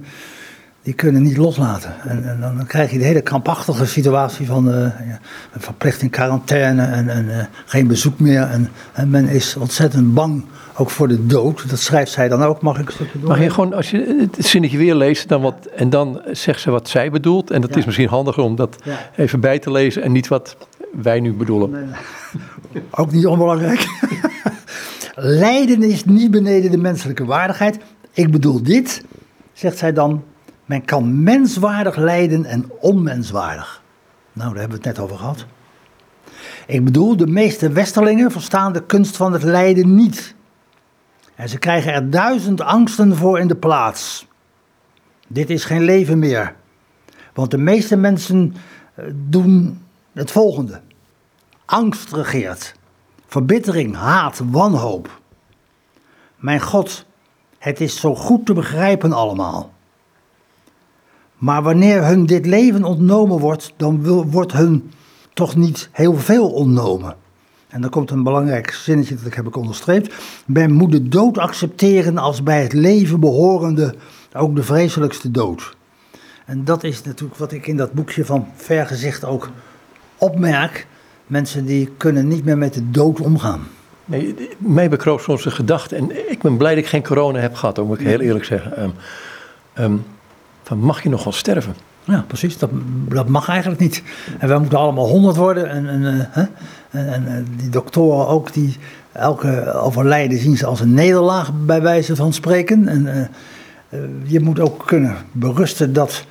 die 0.84 0.94
kunnen 0.94 1.22
niet 1.22 1.38
loslaten. 1.38 1.94
En, 2.04 2.30
en 2.30 2.40
dan 2.58 2.66
krijg 2.68 2.92
je 2.92 2.98
de 2.98 3.04
hele 3.04 3.22
krampachtige 3.22 3.86
situatie 3.86 4.46
van 4.46 4.66
ja, 4.66 5.20
een 5.54 5.62
verplichting 5.62 6.12
quarantaine 6.12 6.84
en, 6.86 7.10
en 7.10 7.40
eh, 7.40 7.46
geen 7.66 7.88
bezoek 7.88 8.20
meer. 8.20 8.42
En, 8.42 8.70
en 8.94 9.10
men 9.10 9.28
is 9.28 9.56
ontzettend 9.56 10.14
bang, 10.14 10.46
ook 10.78 10.90
voor 10.90 11.08
de 11.08 11.26
dood. 11.26 11.70
Dat 11.70 11.80
schrijft 11.80 12.12
zij 12.12 12.28
dan 12.28 12.44
ook. 12.44 12.62
Mag 12.62 12.80
ik 12.80 12.88
een 12.88 12.94
stukje 12.94 13.20
door? 13.20 13.30
Mag 13.30 13.40
je 13.40 13.50
gewoon, 13.50 13.74
als 13.74 13.92
je 13.92 14.28
het 14.32 14.46
zinnetje 14.46 14.78
weer 14.78 14.96
leest, 14.96 15.28
dan 15.30 15.42
wat, 15.42 15.68
en 15.76 15.90
dan 15.90 16.22
zegt 16.32 16.60
ze 16.62 16.72
wat 16.72 16.90
zij 16.90 17.12
bedoelt. 17.12 17.52
En 17.52 17.62
dat 17.62 17.70
Ja. 17.74 17.78
is 17.80 17.86
misschien 17.86 18.08
handiger 18.08 18.44
om 18.44 18.56
dat 18.56 18.76
Ja. 18.84 18.98
even 19.16 19.40
bij 19.40 19.60
te 19.60 19.72
lezen 19.72 20.02
en 20.04 20.12
niet 20.12 20.28
wat 20.28 20.56
wij 21.02 21.20
nu 21.20 21.34
bedoelen. 21.34 21.90
Ook 22.92 23.12
niet 23.12 23.26
onbelangrijk. 23.26 23.88
Lijden 25.16 25.84
is 25.84 26.06
niet 26.06 26.32
beneden 26.32 26.72
de 26.72 26.78
menselijke 26.78 27.26
waardigheid. 27.26 27.80
Ik 28.12 28.32
bedoel 28.32 28.64
dit, 28.64 29.04
zegt 29.54 29.78
zij 29.78 29.94
dan, 29.94 30.24
men 30.66 30.86
kan 30.86 31.24
menswaardig 31.24 31.96
lijden 31.96 32.46
en 32.46 32.72
onmenswaardig. 32.80 33.82
Nou, 34.34 34.50
daar 34.50 34.60
hebben 34.60 34.82
we 34.82 34.88
het 34.88 34.98
net 34.98 35.06
over 35.06 35.18
gehad. 35.18 35.46
Ik 36.68 36.84
bedoel, 36.86 37.18
de 37.18 37.28
meeste 37.28 37.70
westerlingen 37.70 38.32
verstaan 38.32 38.74
de 38.74 38.86
kunst 38.86 39.18
van 39.18 39.34
het 39.34 39.44
lijden 39.44 39.96
niet. 39.96 40.36
En 41.36 41.50
ze 41.50 41.58
krijgen 41.58 41.94
er 41.94 42.10
duizend 42.10 42.62
angsten 42.62 43.16
voor 43.16 43.40
in 43.40 43.48
de 43.48 43.56
plaats. 43.56 44.28
Dit 45.28 45.50
is 45.50 45.66
geen 45.66 45.84
leven 45.84 46.20
meer. 46.20 46.56
Want 47.34 47.52
de 47.52 47.58
meeste 47.58 47.96
mensen 47.96 48.56
eh, 48.96 49.06
doen 49.30 49.82
het 50.14 50.32
volgende. 50.32 50.82
Angst 51.72 52.12
regeert. 52.14 52.74
Verbittering, 53.28 53.96
haat, 53.96 54.42
wanhoop. 54.52 55.22
Mijn 56.38 56.62
God, 56.62 57.06
het 57.58 57.82
is 57.82 58.00
zo 58.00 58.16
goed 58.16 58.46
te 58.46 58.54
begrijpen 58.54 59.14
allemaal. 59.14 59.74
Maar 61.38 61.64
wanneer 61.64 62.06
hun 62.06 62.26
dit 62.26 62.46
leven 62.46 62.84
ontnomen 62.84 63.40
wordt, 63.40 63.74
dan 63.78 64.04
wordt 64.32 64.52
hun 64.52 64.92
toch 65.34 65.56
niet 65.56 65.90
heel 65.92 66.16
veel 66.16 66.52
ontnomen. 66.52 67.16
En 67.68 67.82
dan 67.82 67.90
komt 67.90 68.12
een 68.12 68.24
belangrijk 68.24 68.72
zinnetje 68.72 69.16
dat 69.16 69.26
ik 69.26 69.34
heb 69.34 69.48
ik 69.48 69.56
onderstreept. 69.56 70.16
Men 70.46 70.72
moet 70.72 70.92
de 70.92 71.08
dood 71.08 71.38
accepteren 71.38 72.18
als 72.18 72.44
bij 72.44 72.62
het 72.62 72.74
leven 72.74 73.20
behorende 73.20 73.96
ook 74.34 74.56
de 74.56 74.64
vreselijkste 74.64 75.32
dood. 75.32 75.76
En 76.46 76.64
dat 76.66 76.84
is 76.84 77.04
natuurlijk 77.04 77.40
wat 77.40 77.52
ik 77.52 77.68
in 77.68 77.78
dat 77.78 77.94
boekje 77.94 78.26
van 78.26 78.48
Vergezicht 78.56 79.26
ook 79.26 79.50
opmerk. 80.18 80.88
Mensen 81.32 81.66
die 81.66 81.90
kunnen 81.98 82.28
niet 82.28 82.46
meer 82.46 82.58
met 82.58 82.74
de 82.74 82.92
dood 82.92 83.20
omgaan. 83.20 83.68
Nee, 84.06 84.36
mij 84.58 84.90
bekroop 84.90 85.20
soms 85.20 85.44
de 85.44 85.52
gedachte, 85.52 85.96
en 85.96 86.32
ik 86.32 86.42
ben 86.42 86.58
blij 86.58 86.76
dat 86.76 86.84
ik 86.84 86.90
geen 86.90 87.04
corona 87.04 87.40
heb 87.40 87.56
gehad, 87.56 87.86
moet 87.86 88.00
ik 88.00 88.08
heel 88.08 88.20
eerlijk 88.20 88.46
zeggen. 88.46 88.84
Um, 88.84 88.94
um, 89.80 90.04
van 90.64 90.78
mag 90.78 91.04
je 91.04 91.10
nog 91.10 91.24
wel 91.24 91.34
sterven? 91.34 91.76
Ja, 92.04 92.24
precies. 92.28 92.58
Dat, 92.58 92.70
dat 93.10 93.28
mag 93.28 93.48
eigenlijk 93.50 93.82
niet. 93.82 94.04
En 94.40 94.48
wij 94.48 94.58
moeten 94.58 94.78
allemaal 94.78 95.08
honderd 95.08 95.36
worden. 95.36 95.70
En, 95.70 95.90
en, 95.90 96.02
uh, 96.02 96.38
en, 96.38 97.14
en, 97.14 97.28
eh, 97.28 97.34
die 97.58 97.70
doktoren 97.70 98.28
ook, 98.28 98.54
die 98.54 98.78
elke 99.12 99.74
overlijden 99.74 100.40
zien 100.40 100.58
ze 100.58 100.66
als 100.66 100.80
een 100.80 100.94
nederlaag, 100.94 101.52
bij 101.66 101.82
wijze 101.82 102.16
van 102.16 102.34
spreken. 102.34 102.88
En 102.88 103.30
uh, 103.90 104.00
je 104.24 104.40
moet 104.40 104.60
ook 104.60 104.88
kunnen 104.88 105.16
berusten 105.32 105.94
dat 105.94 106.26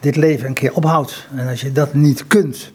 dit 0.00 0.16
leven 0.16 0.46
een 0.46 0.54
keer 0.54 0.74
ophoudt. 0.74 1.28
En 1.34 1.48
als 1.48 1.60
je 1.60 1.72
dat 1.72 1.94
niet 1.94 2.26
kunt, 2.26 2.72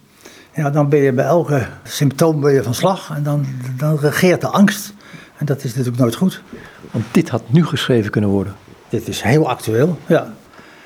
ja, 0.53 0.69
dan 0.69 0.89
ben 0.89 0.99
je 0.99 1.13
bij 1.13 1.25
elke 1.25 1.67
symptoom 1.83 2.41
ben 2.41 2.53
je 2.53 2.63
van 2.63 2.73
slag. 2.73 3.11
En 3.15 3.23
dan, 3.23 3.45
dan 3.77 3.99
regeert 3.99 4.41
de 4.41 4.47
angst. 4.47 4.93
En 5.37 5.45
dat 5.45 5.63
is 5.63 5.69
natuurlijk 5.69 5.97
nooit 5.97 6.15
goed. 6.15 6.41
Want 6.91 7.05
dit 7.11 7.29
had 7.29 7.43
nu 7.47 7.65
geschreven 7.65 8.11
kunnen 8.11 8.29
worden. 8.29 8.55
Dit 8.89 9.07
is 9.07 9.21
heel 9.21 9.49
actueel, 9.49 9.99
ja. 10.05 10.33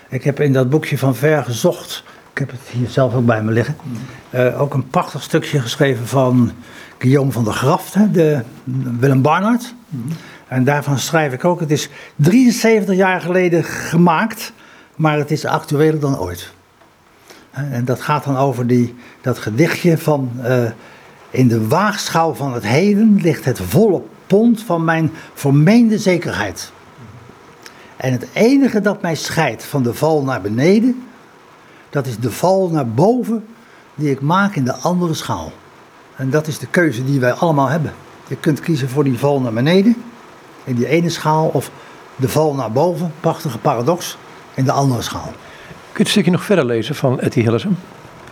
Ik 0.09 0.23
heb 0.23 0.39
in 0.39 0.53
dat 0.53 0.69
boekje 0.69 0.97
van 0.97 1.15
Ver 1.15 1.43
gezocht, 1.43 2.03
ik 2.31 2.37
heb 2.37 2.51
het 2.51 2.59
hier 2.71 2.89
zelf 2.89 3.15
ook 3.15 3.25
bij 3.25 3.43
me 3.43 3.51
liggen, 3.51 3.75
uh, 4.35 4.61
ook 4.61 4.73
een 4.73 4.87
prachtig 4.87 5.23
stukje 5.23 5.59
geschreven 5.59 6.07
van 6.07 6.51
Guillaume 6.97 7.31
van 7.31 7.43
der 7.43 7.53
Graft, 7.53 7.93
hè, 7.93 8.11
de 8.11 8.41
Willem 8.99 9.21
Barnard. 9.21 9.73
En 10.47 10.63
daarvan 10.63 10.99
schrijf 10.99 11.33
ik 11.33 11.45
ook, 11.45 11.59
het 11.59 11.71
is 11.71 11.89
73 12.15 12.95
jaar 12.95 13.21
geleden 13.21 13.63
gemaakt, 13.63 14.53
maar 14.95 15.17
het 15.17 15.31
is 15.31 15.45
actueler 15.45 15.99
dan 15.99 16.19
ooit. 16.19 16.53
En 17.53 17.85
dat 17.85 18.01
gaat 18.01 18.23
dan 18.23 18.37
over 18.37 18.67
die, 18.67 18.95
dat 19.21 19.37
gedichtje 19.37 19.97
van 19.97 20.31
uh, 20.43 20.69
in 21.29 21.47
de 21.47 21.67
waagschaal 21.67 22.35
van 22.35 22.53
het 22.53 22.63
heden 22.67 23.19
ligt 23.21 23.45
het 23.45 23.59
volle 23.59 24.01
pond 24.27 24.63
van 24.63 24.83
mijn 24.83 25.11
vermeende 25.33 25.97
zekerheid. 25.97 26.71
En 27.97 28.11
het 28.11 28.27
enige 28.33 28.81
dat 28.81 29.01
mij 29.01 29.15
scheidt 29.15 29.63
van 29.63 29.83
de 29.83 29.93
val 29.93 30.23
naar 30.23 30.41
beneden, 30.41 31.03
dat 31.89 32.07
is 32.07 32.19
de 32.19 32.31
val 32.31 32.69
naar 32.69 32.87
boven 32.87 33.45
die 33.95 34.11
ik 34.11 34.21
maak 34.21 34.55
in 34.55 34.65
de 34.65 34.75
andere 34.75 35.13
schaal. 35.13 35.51
En 36.15 36.29
dat 36.29 36.47
is 36.47 36.59
de 36.59 36.67
keuze 36.67 37.03
die 37.03 37.19
wij 37.19 37.33
allemaal 37.33 37.67
hebben. 37.67 37.93
Je 38.27 38.35
kunt 38.35 38.59
kiezen 38.59 38.89
voor 38.89 39.03
die 39.03 39.19
val 39.19 39.41
naar 39.41 39.53
beneden, 39.53 40.03
in 40.63 40.75
die 40.75 40.87
ene 40.87 41.09
schaal, 41.09 41.47
of 41.47 41.71
de 42.15 42.29
val 42.29 42.53
naar 42.53 42.71
boven, 42.71 43.13
prachtige 43.19 43.57
paradox, 43.57 44.17
in 44.53 44.65
de 44.65 44.71
andere 44.71 45.01
schaal. 45.01 45.31
Kun 45.93 46.03
je 46.03 46.09
het 46.09 46.11
stukje 46.11 46.31
nog 46.31 46.43
verder 46.43 46.65
lezen 46.65 46.95
van 46.95 47.19
Etty 47.19 47.41
Hillesum? 47.41 47.77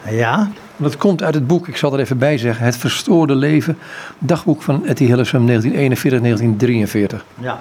Ja. 0.09 0.49
Dat 0.77 0.97
komt 0.97 1.23
uit 1.23 1.33
het 1.33 1.47
boek, 1.47 1.67
ik 1.67 1.77
zal 1.77 1.93
er 1.93 1.99
even 1.99 2.17
bij 2.17 2.37
zeggen, 2.37 2.65
Het 2.65 2.77
Verstoorde 2.77 3.35
Leven, 3.35 3.77
dagboek 4.17 4.61
van 4.61 4.85
Etty 4.85 5.05
Hillesum 5.05 5.47
1941-1943. 5.47 7.15
Ja. 7.39 7.59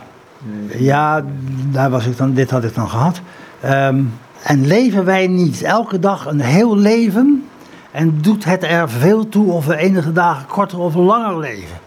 Ja, 0.79 1.25
daar 1.71 1.91
was 1.91 2.07
ik 2.07 2.17
dan, 2.17 2.35
dit 2.35 2.51
had 2.51 2.65
ik 2.65 2.75
dan 2.75 2.89
gehad. 2.89 3.21
Ehm, 3.61 4.03
en 4.43 4.67
leven 4.67 5.05
wij 5.05 5.27
niet 5.27 5.63
elke 5.63 5.99
dag 5.99 6.27
een 6.27 6.41
heel 6.41 6.77
leven 6.77 7.45
en 7.91 8.19
doet 8.21 8.45
het 8.45 8.63
er 8.63 8.91
veel 8.91 9.29
toe 9.29 9.53
of 9.53 9.67
we 9.67 9.77
enige 9.77 10.13
dagen 10.13 10.47
korter 10.47 10.79
of 10.79 10.95
langer 10.95 11.39
leven? 11.39 11.79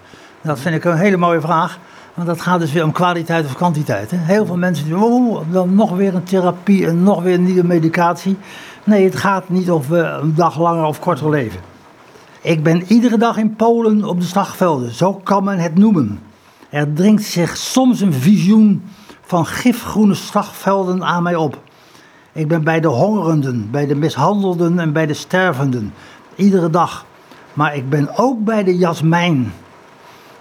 Dat 0.42 0.60
vind 0.60 0.76
ik 0.76 0.84
een 0.84 0.98
hele 0.98 1.18
mooie 1.18 1.42
vraag. 1.42 1.80
Want 2.14 2.28
dat 2.28 2.42
gaat 2.42 2.60
dus 2.60 2.72
weer 2.72 2.84
om 2.84 2.92
kwaliteit 2.92 3.46
of 3.46 3.56
kwantiteit. 3.56 4.12
Hè? 4.12 4.18
Heel 4.18 4.46
veel 4.46 4.58
mensen 4.58 4.86
die, 4.86 4.98
oh, 4.98 5.42
dan 5.52 5.76
nog 5.76 5.92
weer 5.96 6.16
een 6.16 6.24
therapie 6.24 6.88
en 6.88 7.04
nog 7.04 7.24
weer 7.24 7.34
een 7.34 7.44
nieuwe 7.44 7.64
medicatie. 7.64 8.38
Nee, 8.84 9.04
het 9.04 9.16
gaat 9.16 9.50
niet 9.50 9.72
of 9.72 9.88
we 9.88 9.98
een 9.98 10.36
dag 10.36 10.60
langer 10.60 10.86
of 10.86 11.00
korter 11.00 11.30
leven. 11.30 11.60
Ik 12.42 12.64
ben 12.64 12.84
iedere 12.84 13.18
dag 13.18 13.38
in 13.38 13.56
Polen 13.56 14.04
op 14.04 14.20
de 14.20 14.26
slagvelden, 14.26 14.92
zo 14.92 15.14
kan 15.14 15.44
men 15.44 15.60
het 15.60 15.78
noemen. 15.78 16.20
Er 16.70 16.94
dringt 16.94 17.24
zich 17.24 17.58
soms 17.58 18.02
een 18.02 18.14
visioen 18.14 18.84
van 19.22 19.46
gifgroene 19.46 20.14
slagvelden 20.14 21.04
aan 21.04 21.24
mij 21.24 21.36
op. 21.36 21.62
Ik 22.32 22.48
ben 22.48 22.64
bij 22.64 22.80
de 22.80 22.88
hongerenden, 22.88 23.68
bij 23.72 23.86
de 23.86 23.96
mishandelden 23.96 24.80
en 24.80 24.94
bij 24.94 25.06
de 25.06 25.14
stervenden, 25.14 25.94
iedere 26.36 26.70
dag. 26.70 27.06
Maar 27.54 27.76
ik 27.76 27.90
ben 27.90 28.18
ook 28.18 28.44
bij 28.44 28.64
de 28.64 28.78
jasmijn 28.78 29.54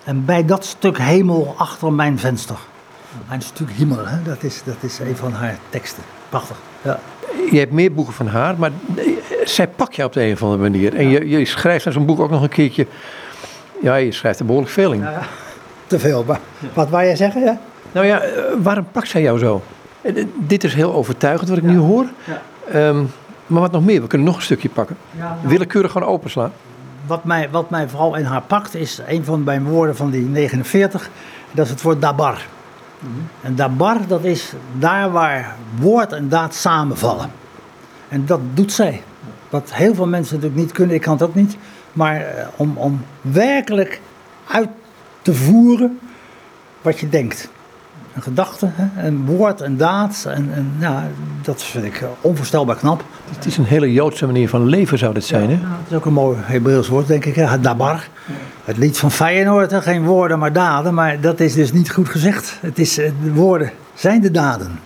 en 0.05 0.25
bij 0.25 0.45
dat 0.45 0.65
stuk 0.65 0.99
hemel 0.99 1.55
achter 1.57 1.93
mijn 1.93 2.19
venster. 2.19 2.57
Een 3.31 3.43
stuk 3.43 3.71
hemel, 3.71 4.07
hè? 4.07 4.23
Dat, 4.23 4.43
is, 4.43 4.63
dat 4.65 4.77
is 4.81 4.99
een 4.99 5.17
van 5.17 5.33
haar 5.33 5.59
teksten. 5.69 6.03
Prachtig. 6.29 6.57
Ja. 6.83 6.99
Je 7.51 7.59
hebt 7.59 7.73
meer 7.73 7.93
boeken 7.93 8.15
van 8.15 8.27
haar, 8.27 8.59
maar 8.59 8.71
zij 9.45 9.69
pakt 9.69 9.97
je 9.97 10.05
op 10.05 10.13
de 10.13 10.23
een 10.25 10.33
of 10.33 10.43
andere 10.43 10.63
manier. 10.63 10.95
En 10.95 11.09
je, 11.09 11.29
je 11.29 11.45
schrijft 11.45 11.87
aan 11.87 11.93
zo'n 11.93 12.07
boek 12.07 12.21
ook 12.21 12.31
nog 12.31 12.43
een 12.43 12.49
keertje. 12.49 12.87
Ja, 13.83 13.95
je 13.95 14.13
schrijft 14.13 14.39
er 14.39 14.47
behoorlijk 14.47 14.73
veel 14.73 14.93
in. 14.93 15.01
Ja 15.01 15.23
te 15.93 15.99
veel. 15.99 16.25
Maar 16.25 16.41
wat 16.73 16.89
wou 16.89 17.05
jij 17.05 17.17
zeggen? 17.17 17.43
Ja? 17.43 17.59
Nou 17.93 18.07
ja, 18.07 18.21
eh, 18.21 18.43
waarom 18.63 18.87
pakt 18.93 19.09
zij 19.09 19.23
jou 19.23 19.39
zo? 19.39 19.63
Eh, 20.01 20.19
eh, 20.19 20.27
dit 20.39 20.65
is 20.65 20.75
heel 20.75 20.95
overtuigend 20.95 21.49
wat 21.49 21.59
ik 21.59 21.65
nu 21.65 21.77
hoor. 21.77 22.07
Ja. 22.25 22.43
Ehm, 22.71 23.05
maar 23.47 23.61
wat 23.61 23.73
nog 23.73 23.85
meer? 23.85 24.01
We 24.01 24.07
kunnen 24.07 24.27
nog 24.27 24.37
een 24.37 24.43
stukje 24.43 24.69
pakken. 24.69 24.97
Nou, 25.11 25.33
Willekeurig 25.43 25.93
gewoon 25.93 26.09
openslaan. 26.09 26.53
Wat 27.07 27.25
mij, 27.25 27.51
wat 27.51 27.71
mij 27.71 27.89
vooral 27.89 28.15
in 28.17 28.25
haar 28.25 28.43
pakt 28.43 28.75
is 28.75 29.01
een 29.07 29.25
van 29.25 29.45
mijn 29.45 29.65
woorden 29.65 29.97
van 29.97 30.11
die 30.11 30.27
49. 30.27 31.11
Dat 31.53 31.65
is 31.65 31.71
het 31.71 31.83
woord 31.83 32.01
dabar. 32.01 32.47
Mm 32.99 33.29
En 33.41 33.55
dabar, 33.55 34.07
dat 34.07 34.25
is 34.25 34.53
daar 34.79 35.11
waar 35.11 35.57
woord 35.79 36.13
en 36.13 36.29
daad 36.29 36.55
samenvallen. 36.55 37.31
En 38.09 38.27
dat 38.27 38.41
doet 38.55 38.73
zij. 38.73 39.03
Wat 39.51 39.75
heel 39.75 39.95
veel 39.95 40.07
mensen 40.07 40.35
natuurlijk 40.35 40.63
niet 40.63 40.73
kunnen, 40.73 40.95
ik 40.95 41.03
kan 41.03 41.13
het 41.13 41.23
ook 41.23 41.35
niet. 41.35 41.57
Maar 41.93 42.25
om, 42.57 42.77
om 42.77 43.05
werkelijk 43.21 44.01
uit 44.47 44.69
te 45.23 45.35
voeren 45.35 45.99
wat 46.83 46.99
je 46.99 47.09
denkt. 47.09 47.51
Een 48.15 48.23
gedachte, 48.23 48.71
een 48.97 49.27
woord, 49.27 49.61
een 49.61 49.77
daad. 49.77 50.25
En, 50.29 50.51
en 50.55 50.73
ja, 50.79 51.09
dat 51.43 51.63
vind 51.63 51.85
ik 51.85 52.05
onvoorstelbaar 52.21 52.77
knap. 52.77 53.05
Het 53.35 53.47
is 53.47 53.57
een 53.57 53.65
hele 53.65 53.93
Joodse 53.93 54.27
manier 54.27 54.49
van 54.49 54.67
leven 54.67 54.99
zou 54.99 55.15
dit 55.15 55.25
zijn, 55.25 55.51
hè? 55.51 55.55
Ja, 55.55 55.79
het 55.83 55.91
is 55.91 55.97
ook 55.97 56.05
een 56.05 56.13
mooi 56.13 56.39
Hebreeuws 56.41 56.89
woord, 56.89 57.07
denk 57.07 57.25
ik. 57.25 57.35
Hè? 57.35 57.61
Dabar. 57.61 58.09
Het 58.65 58.77
lied 58.77 58.99
van 58.99 59.11
Feyenoord, 59.11 59.71
hè? 59.71 59.83
geen 59.83 60.05
woorden 60.05 60.39
maar 60.39 60.53
daden. 60.53 60.95
Maar 60.95 61.21
dat 61.21 61.41
is 61.41 61.55
dus 61.55 61.73
niet 61.73 61.91
goed 61.91 62.09
gezegd. 62.09 62.59
Het 62.61 62.79
is, 62.79 62.99
eh, 62.99 63.11
de 63.23 63.33
woorden 63.33 63.71
zijn 63.95 64.21
de 64.21 64.31
daden. 64.31 64.81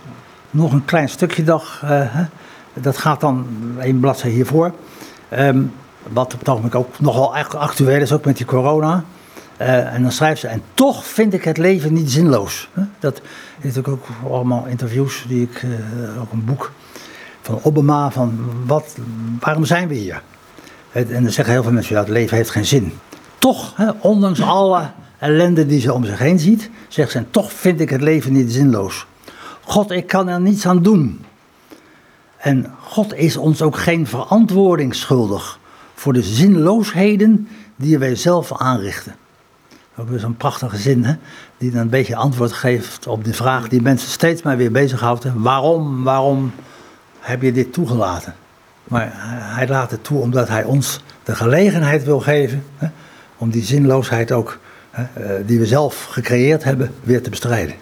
Nog 0.51 0.73
een 0.73 0.85
klein 0.85 1.09
stukje 1.09 1.45
dag. 1.45 1.83
Uh, 1.85 2.01
dat 2.75 2.99
gaat 2.99 3.21
dan 3.21 3.47
één 3.81 4.01
bladzij 4.01 4.31
hiervoor. 4.31 4.73
Um, 5.39 5.73
wat 6.13 6.33
op 6.33 6.39
het 6.39 6.49
ogenblik 6.49 6.75
ook 6.75 6.99
nogal 6.99 7.37
actueel 7.37 8.01
is, 8.01 8.13
ook 8.13 8.25
met 8.25 8.37
die 8.37 8.47
corona. 8.47 9.05
Uh, 9.61 9.95
en 9.95 10.03
dan 10.03 10.13
schrijft 10.13 10.41
ze, 10.41 10.49
en 10.49 10.63
toch 10.75 11.07
vind 11.07 11.35
ik 11.35 11.45
het 11.45 11.59
leven 11.59 11.93
niet 11.93 12.11
zinloos. 12.11 12.69
Dat 12.99 13.21
is 13.61 13.85
ook 13.85 14.07
allemaal 14.31 14.67
interviews 14.67 15.25
die 15.29 15.43
ik, 15.43 15.63
uh, 15.63 16.21
ook 16.21 16.33
een 16.33 16.45
boek 16.45 16.73
van 17.43 17.61
Obama, 17.63 18.11
van 18.11 18.39
wat, 18.67 18.97
waarom 19.41 19.65
zijn 19.65 19.89
we 19.89 19.95
hier? 19.95 20.23
En 20.93 21.23
dan 21.23 21.31
zeggen 21.31 21.55
heel 21.55 21.63
veel 21.63 21.73
mensen, 21.73 21.95
ja, 21.95 22.01
het 22.01 22.11
leven 22.11 22.37
heeft 22.37 22.51
geen 22.51 22.65
zin. 22.65 22.93
Toch, 23.39 23.77
hè, 23.77 23.91
ondanks 24.01 24.41
alle 24.41 24.91
ellende 25.19 25.67
die 25.67 25.81
ze 25.81 25.93
om 25.93 26.05
zich 26.05 26.19
heen 26.19 26.39
ziet, 26.39 26.71
zegt 26.89 27.11
ze, 27.11 27.19
en 27.19 27.31
toch 27.31 27.53
vind 27.53 27.81
ik 27.81 27.91
het 27.91 28.01
leven 28.01 28.33
niet 28.33 28.53
zinloos. 28.53 29.07
God, 29.61 29.91
ik 29.91 30.07
kan 30.07 30.29
er 30.29 30.41
niets 30.41 30.67
aan 30.67 30.83
doen. 30.83 31.25
En 32.37 32.75
God 32.81 33.15
is 33.15 33.37
ons 33.37 33.63
ook 33.63 33.77
geen 33.77 34.07
verantwoording 34.07 34.95
schuldig 34.95 35.59
voor 35.95 36.13
de 36.13 36.23
zinloosheden 36.23 37.49
die 37.77 37.99
wij 37.99 38.15
zelf 38.15 38.53
aanrichten. 38.53 39.15
Ook 39.99 40.09
weer 40.09 40.19
zo'n 40.19 40.37
prachtige 40.37 40.77
zin, 40.77 41.05
hè? 41.05 41.15
die 41.59 41.71
dan 41.71 41.81
een 41.81 41.89
beetje 41.89 42.17
antwoord 42.17 42.53
geeft 42.53 43.07
op 43.07 43.25
de 43.25 43.35
vraag 43.35 43.69
die 43.69 43.83
mensen 43.83 44.11
steeds 44.11 44.43
maar 44.43 44.57
weer 44.57 44.73
bezighoudt. 44.73 45.25
Waarom, 45.35 46.05
waarom 46.05 46.53
heb 47.21 47.43
je 47.43 47.53
dit 47.53 47.73
toegelaten? 47.73 48.35
Maar 48.85 49.11
hij 49.55 49.69
laat 49.69 49.91
het 49.91 50.05
toe 50.05 50.21
omdat 50.21 50.49
hij 50.49 50.65
ons 50.65 51.01
de 51.23 51.35
gelegenheid 51.35 52.05
wil 52.05 52.21
geven 52.21 52.65
hè, 52.77 52.89
om 53.37 53.51
die 53.51 53.63
zinloosheid 53.63 54.33
ook, 54.33 54.59
hè, 54.91 55.03
eh, 55.03 55.47
die 55.47 55.59
we 55.59 55.67
zelf 55.67 56.05
gecreëerd 56.05 56.65
hebben, 56.65 56.93
weer 57.03 57.23
te 57.23 57.31
bestrijden. 57.31 57.75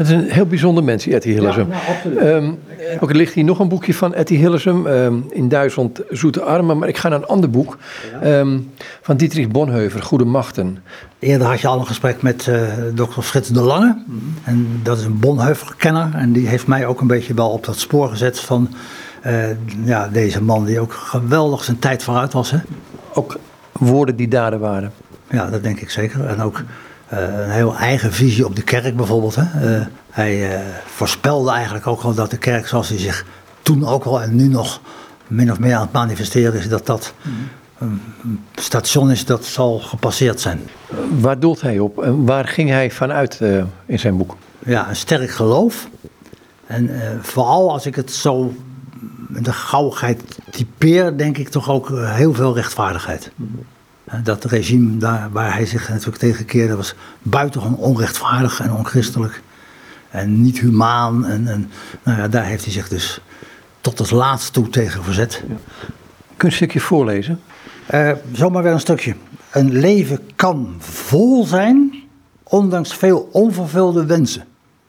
Het 0.00 0.08
is 0.08 0.14
een 0.14 0.30
heel 0.30 0.46
bijzonder 0.46 0.84
mens, 0.84 1.04
die 1.04 1.14
Etty 1.14 1.30
Hillesum. 1.30 1.68
Ja, 1.68 1.76
nou, 1.76 1.96
absoluut. 1.96 2.18
Ehm, 2.18 2.52
ook 3.00 3.10
er 3.10 3.16
ligt 3.16 3.34
hier 3.34 3.44
nog 3.44 3.58
een 3.58 3.68
boekje 3.68 3.94
van 3.94 4.14
Etty 4.14 4.34
Hillesum, 4.34 4.86
ehm, 4.86 5.14
In 5.30 5.48
Duitsland 5.48 6.00
Zoete 6.08 6.42
Armen. 6.42 6.78
Maar 6.78 6.88
ik 6.88 6.96
ga 6.96 7.08
naar 7.08 7.18
een 7.18 7.26
ander 7.26 7.50
boek 7.50 7.78
ehm, 8.22 8.58
van 9.02 9.16
Dietrich 9.16 9.48
Bonhoeffer, 9.48 10.02
Goede 10.02 10.24
Machten. 10.24 10.78
Eerder 11.18 11.46
had 11.46 11.60
je 11.60 11.66
al 11.66 11.78
een 11.78 11.86
gesprek 11.86 12.22
met 12.22 12.48
eh 12.48 12.62
dokter 12.94 13.22
Frits 13.22 13.48
de 13.48 13.60
Lange. 13.60 13.96
En 14.44 14.80
dat 14.82 14.98
is 14.98 15.04
een 15.04 15.18
Bonhoeffer-kenner. 15.18 16.10
En 16.14 16.32
die 16.32 16.48
heeft 16.48 16.66
mij 16.66 16.86
ook 16.86 17.00
een 17.00 17.06
beetje 17.06 17.34
wel 17.34 17.50
op 17.50 17.64
dat 17.64 17.78
spoor 17.78 18.08
gezet 18.08 18.40
van 18.40 18.68
eh, 19.20 19.48
ja, 19.84 20.08
deze 20.08 20.42
man 20.42 20.64
die 20.64 20.80
ook 20.80 20.92
geweldig 20.92 21.64
zijn 21.64 21.78
tijd 21.78 22.02
vooruit 22.02 22.32
was. 22.32 22.50
Hè? 22.50 22.58
Ook 23.14 23.38
woorden 23.72 24.16
die 24.16 24.28
daden 24.28 24.60
waren. 24.60 24.92
Ja, 25.30 25.50
dat 25.50 25.62
denk 25.62 25.80
ik 25.80 25.90
zeker. 25.90 26.26
En 26.26 26.42
ook 26.42 26.62
een 27.10 27.50
heel 27.50 27.76
eigen 27.76 28.12
visie 28.12 28.44
op 28.46 28.56
de 28.56 28.62
kerk 28.62 28.96
bijvoorbeeld. 28.96 29.34
Hè? 29.34 29.76
Eh, 29.76 29.86
hij 30.10 30.54
eh, 30.54 30.60
voorspelde 30.86 31.50
eigenlijk 31.50 31.86
ook 31.86 32.02
al 32.02 32.14
dat 32.14 32.30
de 32.30 32.38
kerk 32.38 32.66
zoals 32.66 32.88
hij 32.88 32.98
zich 32.98 33.24
toen 33.62 33.86
ook 33.86 34.04
al 34.04 34.22
en 34.22 34.36
nu 34.36 34.48
nog 34.48 34.80
min 35.26 35.50
of 35.50 35.58
meer 35.58 35.74
aan 35.74 35.82
het 35.82 35.92
manifesteren 35.92 36.54
is, 36.54 36.68
dat 36.68 36.86
dat 36.86 37.14
een 37.18 37.50
een 38.22 38.40
station 38.54 39.10
is 39.10 39.24
dat 39.24 39.44
zal 39.44 39.78
gepasseerd 39.78 40.40
zijn. 40.40 40.60
Waar 41.20 41.38
doelt 41.38 41.60
hij 41.60 41.78
op 41.78 42.02
en 42.02 42.24
waar 42.24 42.48
ging 42.48 42.68
hij 42.68 42.90
vanuit 42.90 43.40
eh, 43.40 43.64
in 43.86 43.98
zijn 43.98 44.16
boek? 44.16 44.36
Ja, 44.58 44.88
een 44.88 44.96
sterk 44.96 45.30
geloof. 45.30 45.88
En 46.66 47.00
eh, 47.00 47.10
vooral 47.20 47.72
als 47.72 47.86
ik 47.86 47.94
het 47.94 48.12
zo 48.12 48.54
met 49.28 49.44
de 49.44 49.52
gauwigheid 49.52 50.22
typeer, 50.50 51.16
denk 51.16 51.38
ik 51.38 51.48
toch 51.48 51.70
ook 51.70 51.90
eh, 51.90 52.14
heel 52.14 52.34
veel 52.34 52.54
rechtvaardigheid. 52.54 53.30
Eh, 54.10 54.18
Dat 54.22 54.44
regime 54.44 54.96
daar, 54.96 55.30
waar 55.30 55.52
hij 55.54 55.66
zich 55.66 55.88
natuurlijk 55.88 56.18
tegen 56.18 56.44
keerde 56.44 56.76
was 56.76 56.94
buitengewoon 57.22 57.76
onrechtvaardig 57.76 58.60
en 58.60 58.72
onchristelijk. 58.72 59.42
En 60.10 60.42
niet 60.42 60.58
humaan. 60.58 61.26
En, 61.26 61.48
en 61.48 61.70
nou 62.02 62.18
ja, 62.18 62.28
daar 62.28 62.44
heeft 62.44 62.64
hij 62.64 62.72
zich 62.72 62.88
dus 62.88 63.20
tot 63.80 63.98
het 63.98 64.10
laatst 64.10 64.52
toe 64.52 64.68
tegen 64.68 65.04
verzet. 65.04 65.42
Kun 65.46 65.58
je 66.36 66.44
een 66.46 66.52
stukje 66.52 66.80
voorlezen? 66.80 67.40
Eh, 67.86 68.12
zomaar 68.32 68.62
weer 68.62 68.72
een 68.72 68.80
stukje. 68.80 69.14
Een 69.50 69.72
leven 69.72 70.18
kan 70.36 70.74
vol 70.78 71.44
zijn, 71.44 71.94
ondanks 72.42 72.94
veel 72.94 73.28
onvervulde 73.32 74.06
wensen. 74.06 74.44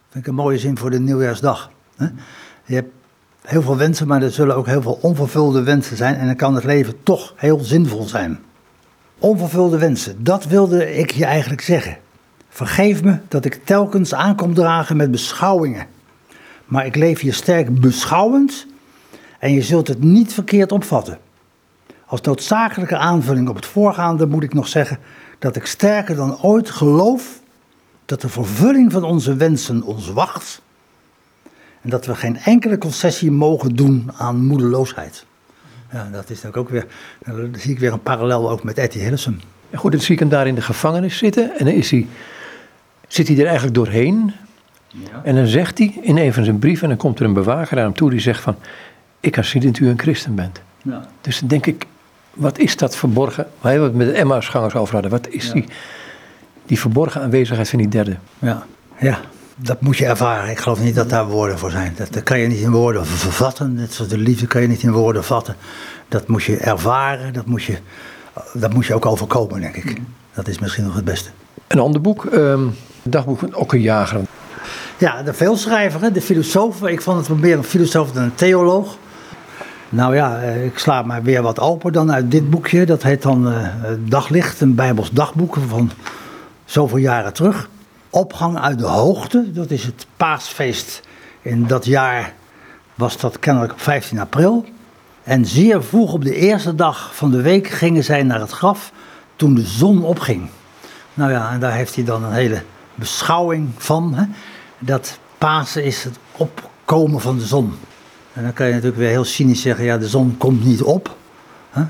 Vind 0.09 0.23
ik 0.23 0.29
een 0.29 0.35
mooie 0.35 0.57
zin 0.57 0.77
voor 0.77 0.89
de 0.89 0.99
nieuwjaarsdag. 0.99 1.71
Hè? 1.95 2.05
Je 2.65 2.75
hebt 2.75 2.91
heel 3.41 3.61
veel 3.61 3.77
wensen, 3.77 4.07
maar 4.07 4.21
er 4.21 4.31
zullen 4.31 4.55
ook 4.55 4.65
heel 4.65 4.81
veel 4.81 4.99
onvervulde 5.01 5.63
wensen 5.63 5.97
zijn. 5.97 6.15
En 6.15 6.25
dan 6.25 6.35
kan 6.35 6.55
het 6.55 6.63
leven 6.63 7.03
toch 7.03 7.33
heel 7.35 7.59
zinvol 7.59 8.03
zijn. 8.03 8.39
Onvervulde 9.21 9.77
wensen, 9.77 10.23
dat 10.23 10.45
wilde 10.45 10.97
ik 10.97 11.11
je 11.11 11.25
eigenlijk 11.25 11.61
zeggen. 11.61 11.97
Vergeef 12.49 13.03
me 13.03 13.17
dat 13.27 13.45
ik 13.45 13.65
telkens 13.65 14.13
aankom 14.13 14.53
dragen 14.53 14.97
met 14.97 15.11
beschouwingen. 15.11 15.87
Maar 16.65 16.85
ik 16.85 16.95
leef 16.95 17.19
hier 17.19 17.33
sterk 17.33 17.79
beschouwend 17.79 18.67
en 19.39 19.53
je 19.53 19.61
zult 19.61 19.87
het 19.87 20.03
niet 20.03 20.33
verkeerd 20.33 20.71
opvatten. 20.71 21.19
Als 22.05 22.21
noodzakelijke 22.21 22.97
aanvulling 22.97 23.49
op 23.49 23.55
het 23.55 23.65
voorgaande 23.65 24.27
moet 24.27 24.43
ik 24.43 24.53
nog 24.53 24.67
zeggen 24.67 24.99
dat 25.39 25.55
ik 25.55 25.65
sterker 25.65 26.15
dan 26.15 26.41
ooit 26.41 26.69
geloof 26.69 27.39
dat 28.05 28.21
de 28.21 28.29
vervulling 28.29 28.91
van 28.91 29.03
onze 29.03 29.35
wensen 29.35 29.83
ons 29.83 30.11
wacht 30.11 30.61
en 31.81 31.89
dat 31.89 32.05
we 32.05 32.15
geen 32.15 32.37
enkele 32.37 32.77
concessie 32.77 33.31
mogen 33.31 33.75
doen 33.75 34.11
aan 34.17 34.45
moedeloosheid. 34.45 35.25
Ja, 35.91 36.09
dat 36.11 36.29
is 36.29 36.45
ook 36.53 36.69
weer, 36.69 36.85
dan 37.25 37.49
zie 37.57 37.71
ik 37.71 37.79
weer 37.79 37.93
een 37.93 38.01
parallel 38.01 38.51
ook 38.51 38.63
met 38.63 38.77
Etty 38.77 38.99
Hillesum. 38.99 39.39
Ja, 39.69 39.77
goed, 39.77 39.91
dan 39.91 40.01
zie 40.01 40.13
ik 40.13 40.19
hem 40.19 40.29
daar 40.29 40.47
in 40.47 40.55
de 40.55 40.61
gevangenis 40.61 41.17
zitten 41.17 41.57
en 41.57 41.65
dan 41.65 41.73
is 41.73 41.91
hij, 41.91 42.07
zit 43.07 43.27
hij 43.27 43.37
er 43.37 43.45
eigenlijk 43.45 43.75
doorheen. 43.75 44.33
En 45.23 45.35
dan 45.35 45.47
zegt 45.47 45.77
hij 45.77 45.97
in 46.01 46.17
een 46.17 46.33
van 46.33 46.43
zijn 46.43 46.59
brieven, 46.59 46.83
en 46.83 46.89
dan 46.89 46.97
komt 46.97 47.19
er 47.19 47.25
een 47.25 47.33
bewaker 47.33 47.75
naar 47.75 47.83
hem 47.85 47.93
toe 47.93 48.09
die 48.09 48.19
zegt 48.19 48.41
van, 48.41 48.55
ik 49.19 49.31
kan 49.31 49.43
zien 49.43 49.61
dat 49.61 49.79
u 49.79 49.87
een 49.89 49.99
christen 49.99 50.35
bent. 50.35 50.61
Ja. 50.83 51.07
Dus 51.21 51.39
dan 51.39 51.47
denk 51.47 51.65
ik, 51.65 51.85
wat 52.33 52.57
is 52.57 52.77
dat 52.77 52.95
verborgen, 52.95 53.47
waar 53.61 53.77
we 53.77 53.83
het 53.83 53.95
met 53.95 54.07
de 54.07 54.13
Emmausgangers 54.13 54.75
over 54.75 54.93
hadden, 54.93 55.11
wat 55.11 55.27
is 55.27 55.45
Ja. 55.45 55.53
die, 55.53 55.65
die 56.65 56.79
verborgen 56.79 57.21
aanwezigheid 57.21 57.69
van 57.69 57.79
die 57.79 57.87
derde? 57.87 58.17
Ja, 58.39 58.65
ja, 58.99 59.19
dat 59.61 59.81
moet 59.81 59.97
je 59.97 60.05
ervaren. 60.05 60.49
Ik 60.49 60.59
geloof 60.59 60.79
niet 60.79 60.95
dat 60.95 61.09
daar 61.09 61.27
woorden 61.27 61.59
voor 61.59 61.71
zijn. 61.71 61.93
Dat, 61.97 62.13
dat 62.13 62.23
kan 62.23 62.39
je 62.39 62.47
niet 62.47 62.59
in 62.59 62.71
woorden 62.71 63.05
vervatten. 63.05 63.73
Net 63.73 63.93
zoals 63.93 64.11
de 64.11 64.17
liefde 64.17 64.47
kan 64.47 64.61
je 64.61 64.67
niet 64.67 64.83
in 64.83 64.91
woorden 64.91 65.23
vatten. 65.23 65.55
Dat 66.07 66.27
moet 66.27 66.43
je 66.43 66.57
ervaren. 66.57 67.33
Dat 67.33 67.45
moet 67.45 67.63
je, 67.63 67.77
dat 68.53 68.73
moet 68.73 68.85
je 68.85 68.93
ook 68.93 69.05
overkomen, 69.05 69.61
denk 69.61 69.75
ik. 69.75 70.01
Dat 70.33 70.47
is 70.47 70.59
misschien 70.59 70.83
nog 70.83 70.95
het 70.95 71.05
beste. 71.05 71.29
Een 71.67 71.79
ander 71.79 72.01
boek, 72.01 72.27
het 72.31 72.59
dagboek 73.03 73.39
van 73.39 73.55
Okke 73.55 73.81
Jager. 73.81 74.19
Ja, 74.97 75.23
de 75.23 75.33
veelschrijver, 75.33 76.13
de 76.13 76.21
filosoof. 76.21 76.83
Ik 76.83 77.01
vond 77.01 77.17
het 77.17 77.27
wel 77.27 77.37
meer 77.37 77.57
een 77.57 77.63
filosoof 77.63 78.11
dan 78.11 78.23
een 78.23 78.35
theoloog. 78.35 78.97
Nou 79.89 80.15
ja, 80.15 80.41
eh, 80.41 80.65
ik 80.65 80.77
sla 80.77 81.01
maar 81.01 81.23
weer 81.23 81.41
wat 81.41 81.59
open 81.59 81.93
dan 81.93 82.11
uit 82.11 82.31
dit 82.31 82.49
boekje. 82.49 82.85
Dat 82.85 83.03
heet 83.03 83.21
dan 83.21 83.51
eh, 83.51 83.67
Daglicht, 83.99 84.61
een 84.61 84.75
Bijbels 84.75 85.11
dagboek 85.11 85.57
van 85.67 85.91
zoveel 86.65 86.97
jaren 86.97 87.33
terug. 87.33 87.69
Opgang 88.13 88.59
uit 88.59 88.79
de 88.79 88.85
hoogte, 88.85 89.51
dat 89.51 89.71
is 89.71 89.83
het 89.83 90.05
paasfeest. 90.17 91.01
In 91.41 91.67
dat 91.67 91.85
jaar 91.85 92.33
was 92.95 93.17
dat 93.17 93.39
kennelijk 93.39 93.73
op 93.73 93.81
15 93.81 94.19
april. 94.19 94.65
En 95.23 95.45
zeer 95.45 95.83
vroeg 95.83 96.13
op 96.13 96.23
de 96.23 96.35
eerste 96.35 96.75
dag 96.75 97.15
van 97.15 97.31
de 97.31 97.41
week 97.41 97.67
gingen 97.67 98.03
zij 98.03 98.23
naar 98.23 98.39
het 98.39 98.51
graf 98.51 98.91
toen 99.35 99.55
de 99.55 99.65
zon 99.65 100.03
opging. 100.03 100.49
Nou 101.13 101.31
ja, 101.31 101.51
en 101.51 101.59
daar 101.59 101.73
heeft 101.73 101.95
hij 101.95 102.03
dan 102.03 102.23
een 102.23 102.33
hele 102.33 102.63
beschouwing 102.95 103.69
van. 103.77 104.13
Hè? 104.13 104.23
Dat 104.79 105.19
Pasen 105.37 105.83
is 105.83 106.03
het 106.03 106.17
opkomen 106.37 107.21
van 107.21 107.37
de 107.37 107.45
zon. 107.45 107.73
En 108.33 108.43
dan 108.43 108.53
kan 108.53 108.67
je 108.67 108.73
natuurlijk 108.73 108.99
weer 108.99 109.09
heel 109.09 109.23
cynisch 109.23 109.61
zeggen, 109.61 109.85
ja, 109.85 109.97
de 109.97 110.07
zon 110.07 110.37
komt 110.37 110.63
niet 110.65 110.81
op. 110.81 111.15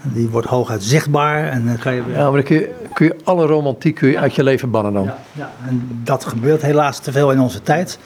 Die 0.03 0.29
wordt 0.29 0.47
hooguit 0.47 0.83
zichtbaar 0.83 1.47
en 1.49 1.65
dan 1.65 1.77
kan 1.77 1.93
je. 1.93 2.03
Ja, 2.07 2.23
maar 2.23 2.31
dan 2.31 2.43
kun 2.43 2.55
je, 2.55 2.73
kun 2.93 3.05
je 3.05 3.15
alle 3.23 3.45
romantiek 3.45 3.95
kun 3.95 4.09
je 4.09 4.19
uit 4.19 4.35
je 4.35 4.43
leven 4.43 4.71
bannen 4.71 4.93
dan. 4.93 5.03
Ja, 5.03 5.17
ja, 5.31 5.51
en 5.67 6.01
dat 6.03 6.25
gebeurt 6.25 6.61
helaas 6.61 6.99
te 6.99 7.11
veel 7.11 7.31
in 7.31 7.39
onze 7.39 7.61
tijd. 7.61 7.99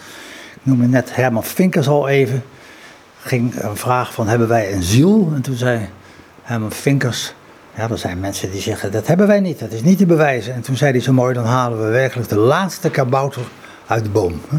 Ik 0.54 0.62
noemde 0.64 0.88
net 0.88 1.16
Herman 1.16 1.44
Vinkers 1.44 1.88
al 1.88 2.08
even. 2.08 2.44
Ging 3.20 3.64
een 3.64 3.76
vraag 3.76 4.14
van, 4.14 4.28
hebben 4.28 4.48
wij 4.48 4.74
een 4.74 4.84
ziel? 4.84 5.32
En 5.36 5.42
toen 5.42 5.56
zei 5.56 5.90
Herman 6.42 6.72
Vinkers, 6.72 7.34
ja, 7.76 7.90
er 7.90 7.98
zijn 7.98 8.20
mensen 8.20 8.52
die 8.52 8.62
zeggen, 8.62 8.92
dat 8.92 9.08
hebben 9.08 9.28
wij 9.28 9.40
niet, 9.40 9.60
dat 9.60 9.72
is 9.72 9.82
niet 9.82 9.98
te 9.98 10.06
bewijzen. 10.06 10.54
En 10.54 10.62
toen 10.62 10.76
zei 10.76 10.92
hij 10.92 11.02
zo 11.02 11.14
mooi, 11.14 11.34
dan 11.34 11.46
halen 11.46 11.84
we 11.86 11.90
werkelijk 11.90 12.30
de 12.30 12.38
laatste 12.38 12.90
kabouter 12.90 13.42
uit 13.88 14.04
de 14.04 14.10
boom. 14.10 14.42
hè. 14.50 14.58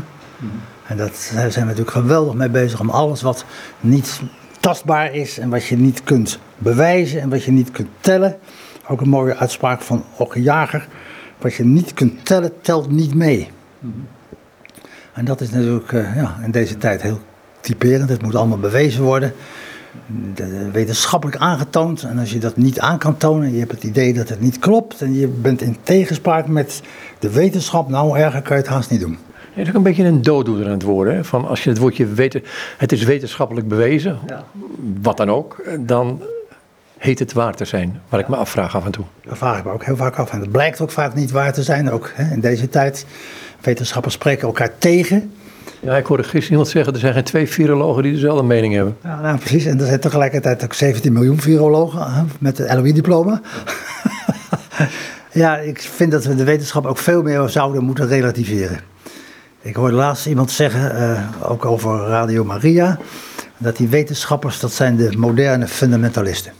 En 0.86 0.96
dat, 0.96 1.30
daar 1.34 1.50
zijn 1.52 1.64
we 1.66 1.70
natuurlijk 1.70 1.90
geweldig 1.90 2.34
mee 2.34 2.48
bezig 2.48 2.80
om 2.80 2.90
alles 2.90 3.22
wat 3.22 3.44
niet 3.80 4.20
tastbaar 4.66 5.14
is 5.14 5.38
en 5.38 5.48
wat 5.48 5.64
je 5.64 5.76
niet 5.76 6.02
kunt 6.04 6.38
bewijzen 6.58 7.20
en 7.20 7.28
wat 7.28 7.44
je 7.44 7.50
niet 7.50 7.70
kunt 7.70 7.88
tellen. 8.00 8.36
Ook 8.88 9.00
een 9.00 9.08
mooie 9.08 9.36
uitspraak 9.36 9.80
van 9.80 10.04
Okke 10.16 10.42
Jager. 10.42 10.88
Wat 11.38 11.54
je 11.54 11.64
niet 11.64 11.94
kunt 11.94 12.24
tellen, 12.24 12.60
telt 12.60 12.90
niet 12.90 13.14
mee. 13.14 13.48
En 15.12 15.24
dat 15.24 15.40
is 15.40 15.50
natuurlijk 15.50 15.92
eh, 15.92 16.16
ja, 16.16 16.38
in 16.44 16.50
deze 16.50 16.78
tijd 16.78 17.02
heel 17.02 17.20
typerend. 17.60 18.08
Het 18.08 18.22
moet 18.22 18.34
allemaal 18.34 18.58
bewezen 18.58 19.02
worden. 19.02 19.32
De- 20.34 20.48
de- 20.48 20.70
wetenschappelijk 20.70 21.38
aangetoond. 21.38 22.02
En 22.02 22.18
als 22.18 22.32
je 22.32 22.38
dat 22.38 22.56
niet 22.56 22.80
aan 22.80 22.98
kan 22.98 23.16
tonen, 23.16 23.52
je 23.52 23.58
hebt 23.58 23.72
het 23.72 23.84
idee 23.84 24.14
dat 24.14 24.28
het 24.28 24.40
niet 24.40 24.58
klopt. 24.58 25.02
En 25.02 25.14
je 25.14 25.28
bent 25.28 25.62
in 25.62 25.76
tegenspraak 25.82 26.46
met 26.46 26.82
de 27.18 27.30
wetenschap. 27.30 27.88
Nou, 27.88 28.18
erger 28.18 28.42
kan 28.42 28.56
je 28.56 28.62
het 28.62 28.72
haast 28.72 28.90
niet 28.90 29.00
doen. 29.00 29.18
Het 29.56 29.64
is 29.64 29.68
ook 29.68 29.74
een 29.76 29.82
beetje 29.82 30.04
een 30.04 30.22
dooddoener 30.22 30.66
aan 30.66 30.72
het 30.72 30.82
worden. 30.82 31.14
Hè? 31.14 31.24
Van 31.24 31.46
als 31.48 31.64
je 31.64 31.70
het 31.70 31.78
woordje 31.78 32.06
weten, 32.06 32.42
het 32.76 32.92
is 32.92 33.02
wetenschappelijk 33.04 33.68
bewezen, 33.68 34.18
Ja. 34.26 34.44
wat 35.02 35.16
dan 35.16 35.30
ook, 35.30 35.62
dan 35.80 36.22
heet 36.98 37.18
het 37.18 37.32
waar 37.32 37.54
te 37.54 37.64
zijn. 37.64 38.00
Waar 38.08 38.20
ik 38.20 38.28
me 38.28 38.36
afvraag 38.36 38.76
af 38.76 38.84
en 38.84 38.90
toe. 38.90 39.04
Daar 39.24 39.36
vraag 39.36 39.58
ik 39.58 39.64
me 39.64 39.70
ook 39.70 39.84
heel 39.84 39.96
vaak 39.96 40.16
af. 40.16 40.30
En 40.30 40.38
dat 40.38 40.50
blijkt 40.50 40.80
ook 40.80 40.90
vaak 40.90 41.14
niet 41.14 41.30
waar 41.30 41.52
te 41.52 41.62
zijn. 41.62 41.90
Ook 41.90 42.10
hè, 42.14 42.34
in 42.34 42.40
deze 42.40 42.68
tijd. 42.68 43.06
Wetenschappers 43.60 44.14
spreken 44.14 44.46
elkaar 44.46 44.70
tegen. 44.78 45.32
Ja, 45.80 45.96
ik 45.96 46.06
hoorde 46.06 46.22
gisteren 46.22 46.50
iemand 46.50 46.68
zeggen, 46.68 46.92
er 46.92 46.98
zijn 46.98 47.12
geen 47.14 47.24
twee 47.24 47.48
virologen 47.48 48.02
die 48.02 48.12
dezelfde 48.12 48.42
mening 48.44 48.74
hebben. 48.74 48.96
Ja, 49.02 49.20
nou, 49.20 49.38
precies. 49.38 49.64
En 49.64 49.80
er 49.80 49.86
zijn 49.86 50.00
tegelijkertijd 50.00 50.64
ook 50.64 50.72
17 50.74 51.12
miljoen 51.12 51.40
virologen 51.40 52.12
hè, 52.12 52.22
met 52.40 52.58
het 52.58 52.72
LOE-diploma. 52.74 53.40
ja, 55.32 55.56
ik 55.58 55.80
vind 55.80 56.12
dat 56.12 56.24
we 56.24 56.34
de 56.34 56.44
wetenschap 56.44 56.86
ook 56.86 56.98
veel 56.98 57.22
meer 57.22 57.48
zouden 57.48 57.84
moeten 57.84 58.08
relativeren. 58.08 58.80
Ik 59.66 59.74
hoorde 59.74 59.96
laatst 59.96 60.26
iemand 60.26 60.50
zeggen, 60.50 60.96
eh, 60.96 61.50
ook 61.50 61.64
over 61.64 61.98
Radio 61.98 62.44
Maria, 62.44 62.98
dat 63.58 63.76
die 63.76 63.88
wetenschappers, 63.88 64.60
dat 64.60 64.72
zijn 64.72 64.96
de 64.96 65.16
moderne 65.16 65.68
fundamentalisten. 65.68 66.52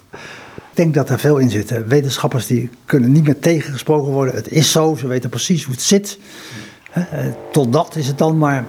denk 0.72 0.94
dat 0.94 1.10
er 1.10 1.18
veel 1.18 1.38
in 1.38 1.50
zit. 1.50 1.86
Wetenschappers 1.86 2.46
die 2.46 2.70
kunnen 2.84 3.12
niet 3.12 3.24
meer 3.24 3.38
tegengesproken 3.38 4.12
worden. 4.12 4.34
Het 4.34 4.48
is 4.48 4.72
zo, 4.72 4.94
ze 4.94 5.06
weten 5.06 5.30
precies 5.30 5.64
hoe 5.64 5.74
het 5.74 5.82
zit. 5.82 6.18
Eh, 6.92 7.02
Tot 7.52 7.72
dat 7.72 7.96
is 7.96 8.06
het 8.06 8.18
dan, 8.18 8.38
maar 8.38 8.64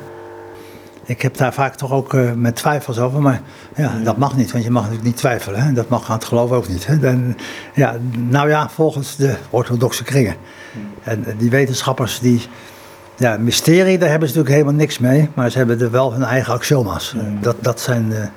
ik 1.06 1.22
heb 1.22 1.38
daar 1.38 1.54
vaak 1.54 1.76
toch 1.76 1.92
ook 1.92 2.14
eh, 2.14 2.32
met 2.34 2.56
twijfels 2.56 3.00
over. 3.00 3.22
Maar 3.22 3.42
ja, 3.76 4.00
dat 4.04 4.18
mag 4.18 4.36
niet, 4.36 4.52
want 4.52 4.64
je 4.64 4.72
mag 4.72 4.82
natuurlijk 4.82 5.10
niet 5.10 5.18
twijfelen. 5.18 5.62
Hè? 5.62 5.74
Dat 5.74 5.90
mag 5.90 6.10
aan 6.10 6.18
het 6.18 6.26
geloof 6.26 6.52
ook 6.52 6.68
niet. 6.68 6.88
Hè? 6.88 7.00
Dan, 7.00 7.36
ja, 7.74 7.98
nou 8.18 8.50
ja, 8.50 8.70
volgens 8.70 9.16
de 9.16 9.36
orthodoxe 9.50 10.04
kringen. 10.04 10.36
En 11.04 11.26
die 11.38 11.50
wetenschappers 11.50 12.20
die... 12.20 12.42
Ja, 13.18 13.38
mysterie, 13.38 13.98
daar 13.98 14.10
hebben 14.10 14.30
ze 14.30 14.36
natuurlijk 14.36 14.62
helemaal 14.62 14.80
niks 14.86 14.98
mee. 15.00 15.30
Maar 15.34 15.50
ze 15.52 15.58
hebben 15.58 15.82
er 15.82 15.92
wel 15.92 16.14
hun 16.14 16.24
eigen 16.24 16.54
axioma's. 16.54 17.16
Dat, 17.42 17.56
dat 17.62 17.80
zijn 17.82 18.10
de, 18.10 18.28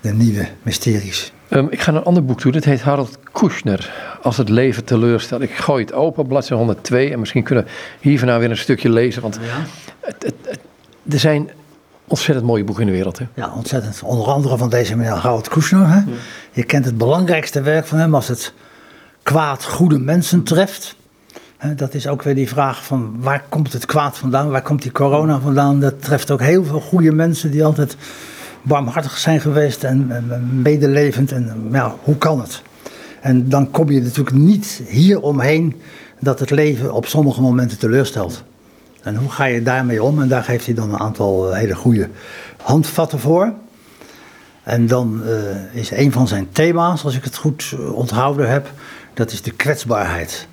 de 0.00 0.12
nieuwe 0.12 0.46
mysteries. 0.62 1.32
Ehm, 1.48 1.66
ik 1.70 1.80
ga 1.80 1.90
naar 1.90 2.00
een 2.00 2.06
ander 2.06 2.24
boek 2.24 2.40
toe. 2.40 2.52
Dat 2.52 2.64
heet 2.64 2.80
Harold 2.82 3.18
Kushner. 3.32 3.92
Als 4.22 4.36
het 4.36 4.48
leven 4.48 4.84
teleurstelt. 4.84 5.42
Ik 5.42 5.50
gooi 5.54 5.84
het 5.84 5.92
open, 5.92 6.26
bladzijde 6.26 6.56
102. 6.56 7.12
En 7.12 7.18
misschien 7.20 7.42
kunnen 7.42 7.64
we 7.64 7.70
hier 8.00 8.18
vandaag 8.18 8.38
weer 8.38 8.50
een 8.50 8.56
stukje 8.56 8.88
lezen. 8.90 9.22
Want 9.22 9.38
het, 10.00 10.22
het, 10.22 10.34
het- 10.44 10.60
er 11.12 11.18
zijn 11.18 11.50
ontzettend 12.08 12.46
mooie 12.46 12.64
boeken 12.64 12.82
in 12.84 12.90
de 12.90 12.96
wereld. 12.96 13.18
Hè? 13.18 13.24
Ja, 13.34 13.52
ontzettend. 13.56 14.00
Onder 14.04 14.26
andere 14.26 14.56
van 14.56 14.70
deze 14.70 14.96
meneer 14.96 15.12
Harold 15.12 15.48
Kushner. 15.48 15.88
Hè? 15.88 16.00
Je 16.52 16.62
kent 16.62 16.84
het 16.84 16.98
belangrijkste 16.98 17.60
werk 17.62 17.86
van 17.86 17.98
hem 17.98 18.14
als 18.14 18.28
het 18.28 18.52
kwaad 19.22 19.64
goede 19.64 19.98
mensen 19.98 20.42
treft. 20.42 20.96
Dat 21.76 21.94
is 21.94 22.06
ook 22.06 22.22
weer 22.22 22.34
die 22.34 22.48
vraag 22.48 22.84
van 22.84 23.16
waar 23.18 23.44
komt 23.48 23.72
het 23.72 23.86
kwaad 23.86 24.18
vandaan? 24.18 24.50
Waar 24.50 24.62
komt 24.62 24.82
die 24.82 24.92
corona 24.92 25.40
vandaan? 25.40 25.80
Dat 25.80 26.02
treft 26.02 26.30
ook 26.30 26.40
heel 26.40 26.64
veel 26.64 26.80
goede 26.80 27.12
mensen 27.12 27.50
die 27.50 27.64
altijd 27.64 27.96
barmhartig 28.62 29.18
zijn 29.18 29.40
geweest 29.40 29.84
en 29.84 30.12
medelevend. 30.62 31.32
En 31.32 31.68
ja, 31.72 31.94
hoe 32.02 32.16
kan 32.16 32.40
het? 32.40 32.62
En 33.20 33.48
dan 33.48 33.70
kom 33.70 33.90
je 33.90 34.02
natuurlijk 34.02 34.36
niet 34.36 34.82
hier 34.86 35.20
omheen 35.20 35.80
dat 36.18 36.40
het 36.40 36.50
leven 36.50 36.92
op 36.92 37.06
sommige 37.06 37.40
momenten 37.40 37.78
teleurstelt. 37.78 38.44
En 39.02 39.16
hoe 39.16 39.30
ga 39.30 39.44
je 39.44 39.62
daarmee 39.62 40.02
om? 40.02 40.22
En 40.22 40.28
daar 40.28 40.44
geeft 40.44 40.66
hij 40.66 40.74
dan 40.74 40.92
een 40.92 40.98
aantal 40.98 41.50
eh, 41.50 41.58
hele 41.58 41.74
goede 41.74 42.08
handvatten 42.62 43.18
voor. 43.18 43.52
En 44.62 44.86
dan 44.86 45.22
eh, 45.26 45.80
is 45.80 45.90
een 45.90 46.12
van 46.12 46.28
zijn 46.28 46.48
thema's, 46.52 47.04
als 47.04 47.16
ik 47.16 47.24
het 47.24 47.36
goed 47.36 47.72
eh, 47.72 47.92
onthouden 47.92 48.50
heb, 48.50 48.72
dat 49.14 49.32
is 49.32 49.42
de 49.42 49.50
kwetsbaarheid. 49.50 50.48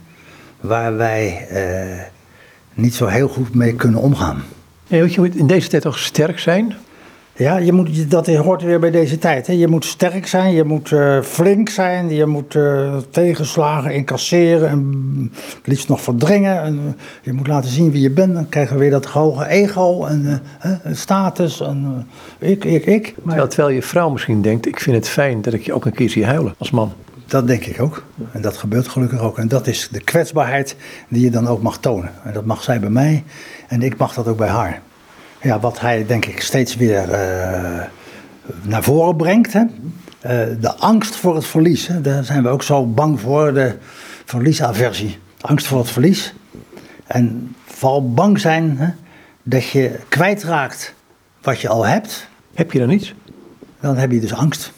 Waar 0.59 0.97
wij 0.97 1.47
eh, 1.49 2.01
niet 2.73 2.95
zo 2.95 3.05
heel 3.05 3.27
goed 3.27 3.55
mee 3.55 3.73
kunnen 3.73 3.99
omgaan. 3.99 4.43
Ja, 4.87 5.03
je, 5.03 5.19
moet 5.19 5.35
in 5.35 5.47
deze 5.47 5.67
tijd 5.69 5.81
toch 5.81 5.99
sterk 5.99 6.39
zijn. 6.39 6.75
Ja, 7.37 7.57
je 7.57 7.71
moet, 7.71 8.11
dat 8.11 8.27
hoort 8.27 8.61
weer 8.61 8.79
bij 8.79 8.91
deze 8.91 9.17
tijd. 9.17 9.47
Hè. 9.47 9.53
Je 9.53 9.67
moet 9.67 9.85
sterk 9.85 10.27
zijn, 10.27 10.53
je 10.53 10.63
moet 10.63 10.91
eh, 10.91 11.21
flink 11.21 11.69
zijn, 11.69 12.09
je 12.09 12.25
moet 12.25 12.55
eh, 12.55 12.97
tegenslagen 13.09 13.93
incasseren 13.93 14.69
en 14.69 15.31
liefst 15.63 15.87
nog 15.87 16.01
verdringen. 16.01 16.61
En, 16.61 16.97
je 17.21 17.33
moet 17.33 17.47
laten 17.47 17.69
zien 17.69 17.91
wie 17.91 18.01
je 18.01 18.11
bent. 18.11 18.33
Dan 18.33 18.49
krijgen 18.49 18.73
we 18.73 18.81
weer 18.81 18.91
dat 18.91 19.05
hoge 19.05 19.47
ego 19.47 20.05
en 20.05 20.41
status 20.91 21.61
en 21.61 22.07
ik, 22.39 22.65
ik, 22.65 22.85
ik. 22.85 23.05
Maar 23.15 23.25
Terwijl, 23.25 23.47
terwijl 23.47 23.75
je 23.75 23.81
vrouw 23.81 24.09
misschien 24.09 24.41
denkt, 24.41 24.67
ik 24.67 24.79
vind 24.79 24.95
het 24.95 25.09
fijn 25.09 25.41
dat 25.41 25.53
ik 25.53 25.61
je 25.61 25.73
ook 25.73 25.85
een 25.85 25.93
keer 25.93 26.09
zie 26.09 26.25
huilen 26.25 26.53
als 26.57 26.71
man. 26.71 26.93
Dat 27.28 27.47
denk 27.47 27.65
ik 27.65 27.82
ook. 27.82 28.03
En 28.32 28.41
dat 28.41 28.57
gebeurt 28.57 28.88
gelukkig 28.88 29.19
ook. 29.19 29.38
En 29.38 29.47
dat 29.47 29.67
is 29.67 29.88
de 29.91 30.01
kwetsbaarheid 30.01 30.75
die 31.09 31.23
je 31.23 31.30
dan 31.30 31.47
ook 31.47 31.61
mag 31.61 31.78
tonen. 31.78 32.11
En 32.23 32.34
dat 32.34 32.45
mag 32.45 32.63
zij 32.63 32.80
bij 32.80 32.89
mij 32.89 33.23
en 33.67 33.82
ik 33.82 33.97
mag 33.97 34.13
dat 34.13 34.28
ook 34.28 34.38
bij 34.38 34.47
haar. 34.47 34.82
Ja, 35.41 35.59
wat 35.59 35.80
hij 35.80 36.05
denk 36.05 36.25
ik 36.25 36.41
steeds 36.41 36.75
weer 36.75 37.11
eh, 37.11 37.84
naar 38.61 38.84
voren 38.84 39.15
brengt. 39.15 39.53
Hè? 39.53 39.63
Eh, 40.19 40.59
de 40.59 40.75
angst 40.75 41.15
voor 41.15 41.36
het 41.36 41.45
verlies. 41.45 41.88
Hè? 41.88 42.01
Daar 42.01 42.23
zijn 42.23 42.43
we 42.43 42.49
ook 42.49 42.63
zo 42.63 42.86
bang 42.86 43.19
voor. 43.19 43.53
De 43.53 43.75
verliesaversie. 44.25 45.17
Angst 45.41 45.67
voor 45.67 45.80
het 45.80 45.89
verlies. 45.89 46.34
En 47.05 47.55
vooral 47.65 48.13
bang 48.13 48.39
zijn 48.39 48.78
hè, 48.78 48.89
dat 49.43 49.67
je 49.67 49.99
kwijtraakt 50.09 50.93
wat 51.41 51.61
je 51.61 51.67
al 51.67 51.86
hebt. 51.86 52.28
Heb 52.53 52.71
je 52.71 52.80
dan 52.80 52.89
iets? 52.89 53.13
Dan 53.80 53.97
heb 53.97 54.11
je 54.11 54.19
dus 54.19 54.34
angst. 54.34 54.71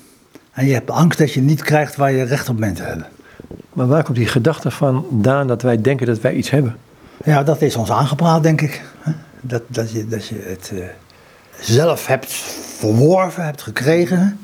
En 0.59 0.67
je 0.67 0.73
hebt 0.73 0.91
angst 0.91 1.19
dat 1.19 1.33
je 1.33 1.41
niet 1.41 1.63
krijgt 1.63 1.95
waar 1.95 2.11
je 2.11 2.23
recht 2.23 2.49
op 2.49 2.57
bent 2.57 2.75
te 2.75 2.83
hebben. 2.83 3.05
Maar 3.73 3.87
waar 3.87 4.03
komt 4.03 4.17
die 4.17 4.27
gedachte 4.27 4.71
vandaan 4.71 5.47
dat 5.47 5.61
wij 5.61 5.81
denken 5.81 6.05
dat 6.05 6.21
wij 6.21 6.33
iets 6.33 6.49
hebben? 6.49 6.75
Ja, 7.23 7.43
dat 7.43 7.61
is 7.61 7.75
ons 7.75 7.91
aangepraat, 7.91 8.43
denk 8.43 8.61
ik. 8.61 8.81
hè. 8.99 9.11
Dat, 9.41 9.61
dat, 9.67 9.91
je, 9.91 10.07
dat 10.07 10.27
je 10.27 10.35
het 10.45 10.71
eh, 10.73 10.83
zelf 11.59 12.07
hebt 12.07 12.31
verworven, 12.77 13.43
hebt 13.43 13.61
gekregen. 13.61 14.39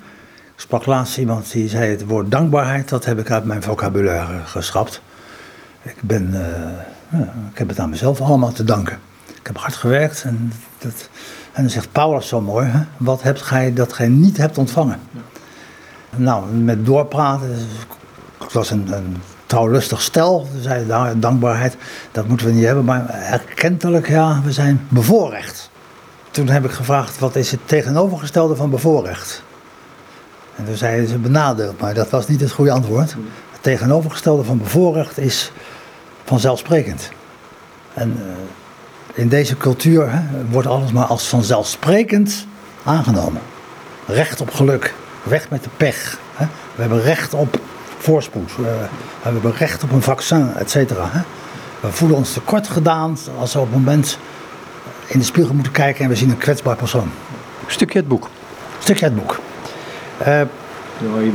Ik 0.55 0.61
sprak 0.61 0.85
laatst 0.85 1.17
iemand 1.17 1.51
die 1.51 1.69
zei 1.69 1.89
het 1.91 2.05
woord 2.05 2.31
dankbaarheid, 2.31 2.89
dat 2.89 3.05
heb 3.05 3.19
ik 3.19 3.31
uit 3.31 3.45
mijn 3.45 3.63
vocabulaire 3.63 4.39
geschrapt. 4.45 5.01
Ik, 5.81 5.95
ben, 6.01 6.29
eh, 6.33 7.19
ja, 7.19 7.33
ik 7.51 7.57
heb 7.57 7.67
het 7.67 7.79
aan 7.79 7.89
mezelf 7.89 8.21
allemaal 8.21 8.51
te 8.51 8.63
danken. 8.63 8.99
Ik 9.39 9.47
heb 9.47 9.57
hard 9.57 9.75
gewerkt 9.75 10.23
en, 10.23 10.51
dat, 10.77 11.09
en 11.51 11.61
dan 11.61 11.71
zegt 11.71 11.91
Paulus 11.91 12.27
zo 12.27 12.41
mooi, 12.41 12.67
hè, 12.67 12.79
wat 12.97 13.23
hebt 13.23 13.41
gij 13.41 13.73
dat 13.73 13.93
gij 13.93 14.07
niet 14.07 14.37
hebt 14.37 14.57
ontvangen? 14.57 14.99
Nou, 16.17 16.45
met 16.51 16.85
doorpraten, 16.85 17.49
het 18.37 18.53
was 18.53 18.69
een, 18.69 18.93
een 18.93 19.17
trouwlustig 19.45 20.01
stel. 20.01 20.47
Ze 20.55 20.61
zeiden, 20.61 20.87
nou, 20.87 21.19
dankbaarheid, 21.19 21.77
dat 22.11 22.27
moeten 22.27 22.47
we 22.47 22.53
niet 22.53 22.65
hebben. 22.65 22.85
Maar 22.85 23.09
erkentelijk, 23.09 24.07
ja, 24.07 24.41
we 24.43 24.51
zijn 24.51 24.87
bevoorrecht. 24.89 25.69
Toen 26.31 26.49
heb 26.49 26.65
ik 26.65 26.71
gevraagd, 26.71 27.19
wat 27.19 27.35
is 27.35 27.51
het 27.51 27.59
tegenovergestelde 27.65 28.55
van 28.55 28.69
bevoorrecht? 28.69 29.43
En 30.55 30.65
toen 30.65 30.75
zeiden 30.75 31.09
ze 31.09 31.17
benadeeld, 31.17 31.79
maar 31.79 31.93
dat 31.93 32.09
was 32.09 32.27
niet 32.27 32.41
het 32.41 32.51
goede 32.51 32.71
antwoord. 32.71 33.11
Het 33.51 33.63
tegenovergestelde 33.63 34.43
van 34.43 34.57
bevoorrecht 34.57 35.17
is 35.17 35.51
vanzelfsprekend. 36.23 37.09
En 37.93 38.17
eh, 38.17 39.21
in 39.21 39.29
deze 39.29 39.57
cultuur 39.57 40.11
hè, 40.11 40.21
wordt 40.49 40.67
alles 40.67 40.91
maar 40.91 41.05
als 41.05 41.27
vanzelfsprekend 41.27 42.47
aangenomen. 42.83 43.41
Recht 44.07 44.41
op 44.41 44.53
geluk, 44.53 44.93
weg 45.25 45.49
met 45.49 45.63
de 45.63 45.69
pech. 45.77 46.19
Hè. 46.33 46.45
We 46.75 46.81
hebben 46.81 47.01
recht 47.01 47.33
op 47.33 47.59
voorspoed, 47.97 48.51
eh, 48.51 48.55
we 48.55 48.87
hebben 49.21 49.53
recht 49.57 49.83
op 49.83 49.91
een 49.91 50.01
vaccin, 50.01 50.53
et 50.55 50.71
cetera. 50.71 51.09
hè. 51.11 51.19
We 51.79 51.91
voelen 51.91 52.17
ons 52.17 52.33
tekort 52.33 52.67
gedaan 52.67 53.17
als 53.39 53.53
we 53.53 53.59
op 53.59 53.65
het 53.65 53.75
moment 53.75 54.17
in 55.07 55.19
de 55.19 55.25
spiegel 55.25 55.53
moeten 55.53 55.71
kijken 55.71 56.03
en 56.03 56.09
we 56.09 56.15
zien 56.15 56.29
een 56.29 56.37
kwetsbaar 56.37 56.75
persoon. 56.75 57.11
Stukje 57.67 57.99
het 57.99 58.07
boek. 58.07 58.29
Stukje 58.79 59.05
uit 59.05 59.13
het 59.13 59.21
boek. 59.25 59.39
Eh, 60.17 60.41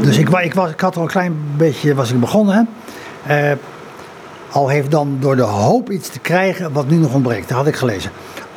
dus 0.03 0.19
ik, 0.19 0.29
was, 0.29 0.71
ik 0.71 0.81
had 0.81 0.97
al 0.97 1.03
een 1.03 1.09
klein 1.09 1.37
beetje 1.57 1.95
was 1.95 2.11
ik 2.11 2.21
begonnen. 2.21 2.69
Hè. 3.25 3.51
Eh, 3.51 3.57
al 4.51 4.69
heeft 4.69 4.91
dan 4.91 5.17
door 5.21 5.37
de 5.37 5.43
hoop 5.43 5.91
iets 5.91 6.09
te 6.09 6.19
krijgen 6.19 6.73
wat 6.73 6.89
nu 6.89 6.97
nog 6.97 7.15
ontbreekt. 7.15 7.49
Dat 7.49 7.57
had 7.57 7.67
ik 7.67 7.77
gelezen. 7.77 8.11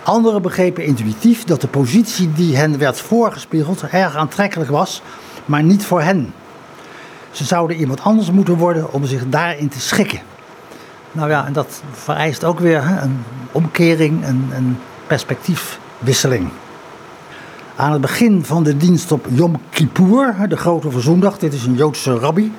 Anderen 0.04 0.42
begrepen 0.42 0.84
intuïtief 0.86 1.44
dat 1.44 1.62
de 1.62 1.68
positie 1.68 2.32
die 2.34 2.58
hen 2.58 2.78
werd 2.78 3.00
voorgespiegeld 3.00 3.84
erg 3.92 4.16
aantrekkelijk 4.16 4.70
was, 4.70 5.02
maar 5.46 5.64
niet 5.64 5.86
voor 5.86 6.02
hen. 6.02 6.34
Ze 7.32 7.44
zouden 7.44 7.78
iemand 7.78 8.02
anders 8.02 8.32
moeten 8.32 8.58
worden 8.58 8.94
om 8.94 9.06
zich 9.06 9.30
daarin 9.30 9.70
te 9.70 9.80
schikken. 9.80 10.20
Nou 11.12 11.30
ja, 11.30 11.46
en 11.46 11.54
dat 11.54 11.82
vereist 11.92 12.44
ook 12.44 12.60
weer 12.60 12.84
een 13.02 13.24
omkering, 13.52 14.26
een, 14.26 14.50
een 14.56 14.78
perspectiefwisseling. 15.08 16.50
Aan 17.76 17.92
het 17.92 18.02
begin 18.02 18.46
van 18.46 18.64
de 18.64 18.78
dienst 18.78 19.12
op 19.12 19.26
Yom 19.30 19.62
Kippur, 19.70 20.36
de 20.48 20.58
grote 20.58 20.92
verzoendag, 20.92 21.38
dit 21.38 21.54
is 21.54 21.66
een 21.66 21.76
Joodse 21.76 22.18
rabbi, 22.18 22.52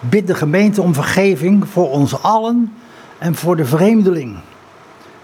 bidt 0.00 0.26
de 0.26 0.34
gemeente 0.34 0.82
om 0.82 0.94
vergeving 0.94 1.68
voor 1.68 1.90
ons 1.90 2.22
allen 2.22 2.72
en 3.18 3.34
voor 3.34 3.56
de 3.56 3.64
vreemdeling. 3.64 4.36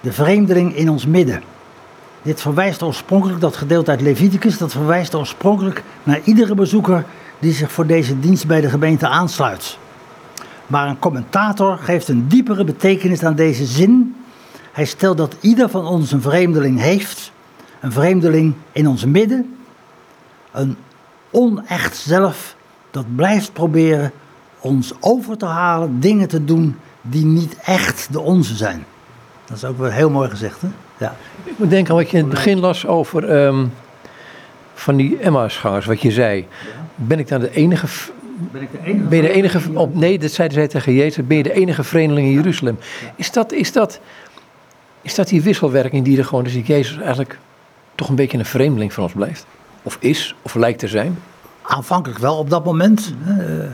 De 0.00 0.12
vreemdeling 0.12 0.76
in 0.76 0.90
ons 0.90 1.06
midden. 1.06 1.42
Dit 2.23 2.41
verwijst 2.41 2.83
oorspronkelijk, 2.83 3.41
dat 3.41 3.57
gedeelte 3.57 3.91
uit 3.91 4.01
Leviticus, 4.01 4.59
dat 4.59 4.73
verwijst 4.73 5.14
oorspronkelijk 5.14 5.83
naar 6.03 6.21
iedere 6.25 6.55
bezoeker 6.55 7.05
die 7.39 7.53
zich 7.53 7.73
voor 7.73 7.87
deze 7.87 8.21
dienst 8.21 8.47
bij 8.47 8.61
de 8.61 8.68
gemeente 8.68 9.09
aansluit. 9.09 9.79
Maar 10.66 10.89
een 10.89 10.99
commentator 10.99 11.79
geeft 11.79 12.09
een 12.09 12.29
diepere 12.29 12.64
betekenis 12.64 13.25
aan 13.25 13.35
deze 13.35 13.64
zin. 13.64 14.16
Hij 14.73 14.85
stelt 14.85 15.16
dat 15.16 15.37
ieder 15.41 15.68
van 15.68 15.87
ons 15.87 16.12
een 16.12 16.23
vreemdeling 16.23 16.81
heeft, 16.81 17.33
een 17.81 17.93
vreemdeling 17.93 18.55
in 18.73 18.89
ons 18.89 19.05
midden, 19.05 19.57
een 20.53 20.77
onecht 21.31 21.97
zelf 21.97 22.57
dat 22.91 23.16
blijft 23.16 23.53
proberen 23.53 24.12
ons 24.61 24.93
over 25.01 25.37
te 25.37 25.47
halen 25.47 26.01
dingen 26.01 26.29
te 26.29 26.45
doen 26.45 26.77
die 27.03 27.25
niet 27.25 27.57
echt 27.57 28.12
de 28.12 28.21
onze 28.21 28.57
zijn. 28.57 28.85
Dat 29.45 29.57
is 29.57 29.64
ook 29.64 29.79
wel 29.79 29.91
heel 29.91 30.11
mooi 30.11 30.31
gezegd, 30.31 30.61
hè? 30.61 30.68
Ja. 31.01 31.16
Ik 31.44 31.53
moet 31.59 31.70
denken 31.70 31.90
aan 31.90 32.01
wat 32.01 32.11
je 32.11 32.16
in 32.16 32.22
het 32.22 32.32
begin 32.32 32.59
las 32.59 32.86
over 32.86 33.28
ehm, 33.28 33.66
van 34.74 34.96
die 34.96 35.18
Emmausgangers, 35.18 35.86
wat 35.86 36.03
je 36.03 36.11
zei. 36.11 36.46
Ben 36.94 37.18
ik 37.18 37.28
dan 37.28 37.40
de 37.40 37.51
enige... 37.51 37.86
Ben 38.53 38.62
ik 38.62 38.68
de 38.72 38.78
enige? 38.84 39.09
Ben 39.09 39.16
je 39.16 39.22
de 39.22 39.32
enige... 39.32 39.61
Op, 39.74 39.94
nee, 39.94 40.18
dat 40.18 40.30
zeiden 40.30 40.57
zij 40.57 40.68
tegen 40.68 40.94
Jezus. 40.94 41.26
Ben 41.26 41.36
je 41.36 41.42
de 41.42 41.53
enige 41.53 41.84
vreemdeling 41.84 42.26
in 42.26 42.32
Jeruzalem? 42.32 42.78
Is 43.16 43.32
dat, 43.32 43.53
is, 43.53 43.72
dat, 43.72 44.01
is 45.03 45.14
dat 45.14 45.28
die 45.28 45.42
wisselwerking 45.42 46.05
die 46.05 46.18
er 46.18 46.24
gewoon 46.24 46.46
is? 46.46 46.55
Dat 46.55 46.66
Jezus 46.66 46.98
eigenlijk 46.98 47.38
toch 47.94 48.09
een 48.09 48.14
beetje 48.14 48.38
een 48.38 48.44
vreemdeling 48.44 48.92
van 48.92 49.03
ons 49.03 49.12
blijft? 49.12 49.46
Of 49.82 49.96
is, 50.01 50.34
of 50.42 50.55
lijkt 50.55 50.78
te 50.78 50.88
zijn? 50.88 51.18
Aanvankelijk 51.62 52.20
wel 52.20 52.36
op 52.36 52.51
dat 52.51 52.64
moment. 52.64 53.14
hè. 53.18 53.68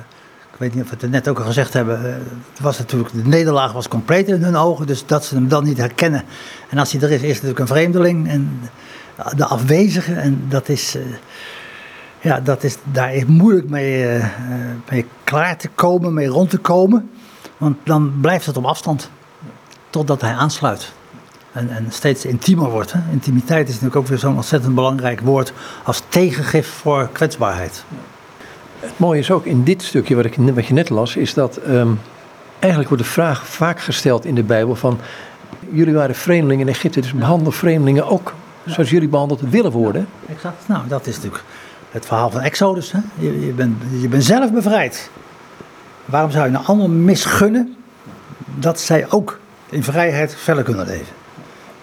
Eh, 0.57 0.67
ik 0.67 0.73
weet 0.73 0.75
niet 0.75 0.85
of 0.85 0.91
we 0.91 0.97
het 1.01 1.11
net 1.11 1.29
ook 1.29 1.39
al 1.39 1.45
gezegd 1.45 1.73
hebben, 1.73 2.05
eh, 2.05 2.13
het 2.51 2.61
was 2.61 2.79
natuurlijk, 2.79 3.13
de 3.13 3.29
nederlaag 3.29 3.73
was 3.73 3.89
compleet 3.89 4.29
in 4.29 4.43
hun 4.43 4.57
ogen, 4.57 4.87
dus 4.87 5.07
dat 5.07 5.25
ze 5.25 5.35
hem 5.35 5.49
dan 5.49 5.65
niet 5.65 5.79
herkennen. 5.79 6.25
En 6.69 6.79
als 6.79 6.93
hij 6.93 7.01
er 7.01 7.11
is, 7.11 7.15
is 7.15 7.23
het 7.23 7.29
natuurlijk 7.29 7.59
een 7.59 7.67
vreemdeling 7.67 8.29
en 8.29 8.61
de 9.37 9.45
afwezige. 9.47 10.15
En 10.15 10.45
dat 10.49 10.69
is, 10.69 10.97
uh, 10.97 11.03
ja, 12.21 12.41
dat 12.41 12.65
is, 12.65 12.77
daar 12.93 13.15
is 13.15 13.25
moeilijk 13.25 13.69
mee, 13.69 14.17
uh, 14.17 14.25
mee 14.91 15.07
klaar 15.25 15.57
te 15.57 15.69
komen, 15.75 16.15
mee 16.15 16.27
rond 16.27 16.51
te 16.51 16.59
komen. 16.59 17.11
Want 17.57 17.77
dan 17.85 18.21
blijft 18.21 18.47
het 18.47 18.57
op 18.57 18.65
afstand, 18.65 19.11
totdat 19.91 20.21
hij 20.21 20.33
aansluit. 20.33 20.93
En, 21.53 21.71
en 21.71 21.87
steeds 21.89 22.25
intiemer 22.25 22.71
wordt. 22.71 22.95
Intimiteit 23.11 23.69
is 23.69 23.75
natuurlijk 23.75 23.97
ook 23.97 24.07
weer 24.07 24.19
zo'n 24.19 24.37
ontzettend 24.37 24.75
belangrijk 24.75 25.21
woord 25.21 25.53
als 25.85 26.03
tegengif 26.09 26.69
voor 26.69 27.09
kwetsbaarheid. 27.13 27.85
Het 28.87 28.99
mooie 28.99 29.19
is 29.19 29.31
ook 29.31 29.45
in 29.45 29.65
dit 29.65 29.83
stukje 29.83 30.17
wat, 30.17 30.25
ik, 30.25 30.67
je 30.67 30.73
net 30.73 30.89
las, 30.89 31.17
is 31.17 31.35
dat 31.35 31.61
um, 31.69 32.01
eigenlijk 32.59 32.89
wordt 32.89 33.05
de 33.05 33.11
vraag 33.11 33.47
vaak 33.47 33.81
gesteld 33.81 34.25
in 34.25 34.35
de 34.35 34.43
Bijbel 34.43 34.77
van 34.77 34.99
jullie 35.71 35.95
waren 35.95 36.15
vreemdelingen 36.15 36.67
in 36.67 36.73
Egypte, 36.73 37.01
dus 37.01 37.15
behandel 37.15 37.53
vreemdelingen 37.53 38.09
ook 38.09 38.35
zoals 38.65 38.91
jullie 38.91 39.09
behandeld 39.09 39.41
willen 39.41 39.71
worden. 39.71 40.09
Exact. 40.29 40.69
Nou, 40.69 40.89
dat 40.89 41.07
is 41.07 41.17
natuurlijk 41.17 41.45
het 41.91 42.07
verhaal 42.07 42.31
van 42.31 42.41
Exodus. 42.41 42.93
Hè? 42.93 42.99
Je, 43.19 43.47
je, 43.47 43.53
bent, 43.53 43.83
je 44.01 44.09
bent 44.09 44.25
zelf 44.25 44.53
bevrijd. 44.53 45.11
Waarom 46.05 46.31
zou 46.31 46.45
je 46.45 46.51
nou 46.51 46.67
allemaal 46.67 46.89
misgunnen 46.89 47.77
dat 48.55 48.81
zij 48.81 49.11
ook 49.11 49.41
in 49.71 49.83
vrijheid 49.83 50.35
verder 50.35 50.65
kunnen 50.65 50.87
leven? 50.87 51.15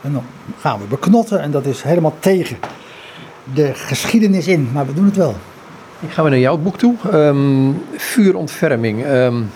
En 0.01 0.13
dan 0.13 0.23
gaan 0.59 0.79
we 0.79 0.85
beknotten 0.85 1.41
en 1.41 1.51
dat 1.51 1.65
is 1.65 1.81
helemaal 1.81 2.15
tegen 2.19 2.57
de 3.53 3.73
geschiedenis 3.73 4.47
in, 4.47 4.69
maar 4.73 4.85
we 4.85 4.93
doen 4.93 5.05
het 5.05 5.15
wel. 5.15 5.35
Ik 6.03 6.11
ga 6.11 6.21
weer 6.21 6.31
naar 6.31 6.39
jouw 6.39 6.57
boek 6.57 6.77
toe. 6.77 6.95
Um, 7.13 7.83
vuurontferming. 7.95 9.05
Um, 9.05 9.51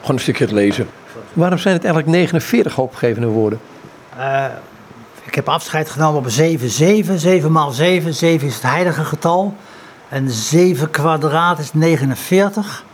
gewoon 0.00 0.16
een 0.16 0.18
stukje 0.18 0.46
te 0.46 0.54
lezen. 0.54 0.86
Waarom 1.32 1.58
zijn 1.58 1.74
het 1.74 1.84
eigenlijk 1.84 2.14
49 2.16 2.78
opgegevene 2.78 3.26
woorden? 3.26 3.60
Uh, 4.18 4.44
ik 5.24 5.34
heb 5.34 5.48
afscheid 5.48 5.90
genomen 5.90 6.20
op 6.20 6.30
7, 6.30 6.68
7, 6.68 7.18
7 7.18 7.52
maal 7.52 7.70
7. 7.70 8.14
7 8.14 8.46
is 8.46 8.54
het 8.54 8.62
heilige 8.62 9.04
getal. 9.04 9.56
En 10.08 10.30
7 10.30 10.90
kwadraat 10.90 11.58
is 11.58 11.72
49. 11.72 12.84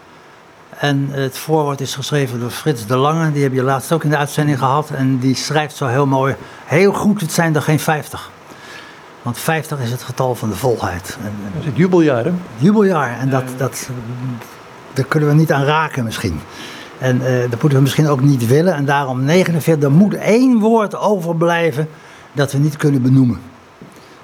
En 0.79 1.09
het 1.11 1.39
voorwoord 1.39 1.81
is 1.81 1.95
geschreven 1.95 2.41
door 2.41 2.51
Frits 2.51 2.87
de 2.87 2.97
Lange. 2.97 3.33
Die 3.33 3.43
heb 3.43 3.53
je 3.53 3.63
laatst 3.63 3.93
ook 3.93 4.05
in 4.05 4.11
de 4.11 4.17
uitzending 4.17 4.59
gehad. 4.59 4.91
En 4.91 5.19
die 5.19 5.35
schrijft 5.35 5.77
zo 5.77 5.87
heel 5.87 6.07
mooi. 6.07 6.35
Heel 6.65 6.93
goed, 6.93 7.21
het 7.21 7.33
zijn 7.33 7.55
er 7.55 7.63
geen 7.63 7.81
50. 7.81 8.31
Want 9.23 9.39
50 9.39 9.81
is 9.81 9.91
het 9.91 10.03
getal 10.03 10.35
van 10.35 10.49
de 10.49 10.57
volheid. 10.57 11.19
En, 11.23 11.33
dat 11.53 11.61
is 11.61 11.67
het 11.67 11.77
jubeljaar, 11.77 12.25
hè? 12.25 12.33
Jubeljaar. 12.57 13.19
En 13.19 13.31
dat, 13.31 13.45
dat, 13.57 13.89
daar 14.93 15.05
kunnen 15.05 15.29
we 15.29 15.35
niet 15.35 15.53
aan 15.53 15.65
raken 15.65 16.05
misschien. 16.05 16.41
En 16.99 17.17
uh, 17.17 17.41
dat 17.41 17.51
moeten 17.51 17.79
we 17.79 17.81
misschien 17.81 18.09
ook 18.09 18.21
niet 18.21 18.47
willen. 18.47 18.75
En 18.75 18.85
daarom 18.85 19.25
49, 19.25 19.85
er 19.85 19.97
moet 19.97 20.15
één 20.15 20.59
woord 20.59 20.97
overblijven 20.97 21.89
dat 22.33 22.53
we 22.53 22.59
niet 22.59 22.77
kunnen 22.77 23.03
benoemen. 23.03 23.41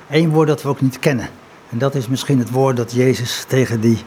Eén 0.09 0.31
woord 0.31 0.49
dat 0.49 0.63
we 0.63 0.69
ook 0.69 0.81
niet 0.81 0.99
kennen. 0.99 1.29
En 1.71 1.79
dat 1.79 1.95
is 1.95 2.09
misschien 2.09 2.39
het 2.39 2.51
woord 2.51 2.77
dat 2.77 2.93
Jezus 2.93 3.45
tegen 3.49 3.81
die 3.81 3.99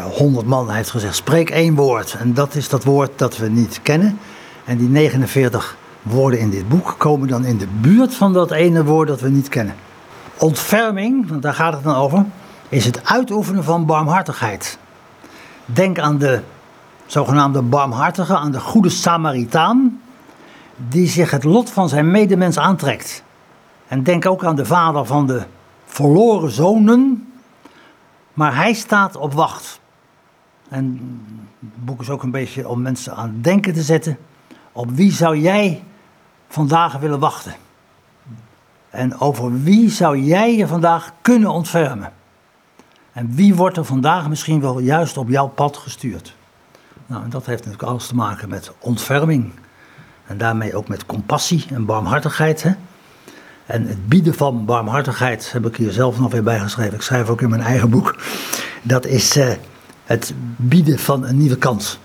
honderd 0.00 0.44
uh, 0.44 0.50
man 0.50 0.70
heeft 0.70 0.90
gezegd. 0.90 1.16
Spreek 1.16 1.50
één 1.50 1.74
woord. 1.74 2.16
En 2.18 2.34
dat 2.34 2.54
is 2.54 2.68
dat 2.68 2.84
woord 2.84 3.10
dat 3.16 3.36
we 3.36 3.48
niet 3.48 3.80
kennen. 3.82 4.18
En 4.64 4.78
die 4.78 4.88
49 4.88 5.76
woorden 6.08 6.40
in 6.40 6.50
dit 6.50 6.68
boek 6.68 6.94
komen 6.98 7.28
dan 7.28 7.44
in 7.44 7.58
de 7.58 7.66
buurt 7.80 8.14
van 8.14 8.32
dat 8.32 8.50
ene 8.50 8.84
woord 8.84 9.08
dat 9.08 9.20
we 9.20 9.28
niet 9.28 9.48
kennen. 9.48 9.74
Ontferming, 10.38 11.28
want 11.28 11.42
daar 11.42 11.54
gaat 11.54 11.72
het 11.72 11.82
dan 11.82 11.94
over, 11.94 12.24
is 12.68 12.84
het 12.84 13.04
uitoefenen 13.04 13.64
van 13.64 13.86
barmhartigheid. 13.86 14.78
Denk 15.64 15.98
aan 15.98 16.18
de 16.18 16.42
zogenaamde 17.06 17.62
barmhartige, 17.62 18.36
aan 18.36 18.52
de 18.52 18.60
goede 18.60 18.88
Samaritaan, 18.88 20.00
die 20.88 21.06
zich 21.06 21.30
het 21.30 21.44
lot 21.44 21.70
van 21.70 21.88
zijn 21.88 22.10
medemens 22.10 22.58
aantrekt. 22.58 23.22
En 23.88 24.02
denk 24.02 24.26
ook 24.26 24.44
aan 24.44 24.56
de 24.56 24.64
vader 24.64 25.04
van 25.04 25.26
de 25.26 25.42
verloren 25.84 26.50
zonen, 26.50 27.32
maar 28.34 28.56
hij 28.56 28.72
staat 28.72 29.16
op 29.16 29.32
wacht. 29.32 29.80
En 30.68 31.00
het 31.60 31.84
boek 31.84 32.00
is 32.00 32.10
ook 32.10 32.22
een 32.22 32.30
beetje 32.30 32.68
om 32.68 32.82
mensen 32.82 33.16
aan 33.16 33.28
het 33.28 33.44
denken 33.44 33.72
te 33.72 33.82
zetten. 33.82 34.18
Op 34.72 34.90
wie 34.90 35.12
zou 35.12 35.36
jij 35.36 35.82
vandaag 36.48 36.98
willen 36.98 37.18
wachten? 37.18 37.54
En 38.90 39.20
over 39.20 39.62
wie 39.62 39.90
zou 39.90 40.18
jij 40.18 40.56
je 40.56 40.66
vandaag 40.66 41.12
kunnen 41.22 41.50
ontfermen? 41.50 42.12
En 43.12 43.34
wie 43.34 43.54
wordt 43.54 43.76
er 43.76 43.84
vandaag 43.84 44.28
misschien 44.28 44.60
wel 44.60 44.78
juist 44.78 45.16
op 45.16 45.28
jouw 45.28 45.48
pad 45.48 45.76
gestuurd? 45.76 46.34
Nou, 47.06 47.22
en 47.24 47.30
dat 47.30 47.46
heeft 47.46 47.64
natuurlijk 47.64 47.90
alles 47.90 48.06
te 48.06 48.14
maken 48.14 48.48
met 48.48 48.72
ontferming. 48.78 49.52
En 50.26 50.38
daarmee 50.38 50.76
ook 50.76 50.88
met 50.88 51.06
compassie 51.06 51.64
en 51.72 51.84
barmhartigheid. 51.84 52.62
Hè? 52.62 52.72
En 53.66 53.86
het 53.86 54.08
bieden 54.08 54.34
van 54.34 54.64
barmhartigheid 54.64 55.52
heb 55.52 55.66
ik 55.66 55.76
hier 55.76 55.92
zelf 55.92 56.18
nog 56.18 56.32
weer 56.32 56.42
bijgeschreven. 56.42 56.94
Ik 56.94 57.02
schrijf 57.02 57.28
ook 57.28 57.42
in 57.42 57.50
mijn 57.50 57.62
eigen 57.62 57.90
boek. 57.90 58.16
Dat 58.82 59.06
is 59.06 59.36
uh, 59.36 59.52
het 60.04 60.34
bieden 60.56 60.98
van 60.98 61.24
een 61.24 61.36
nieuwe 61.36 61.56
kans. 61.56 61.98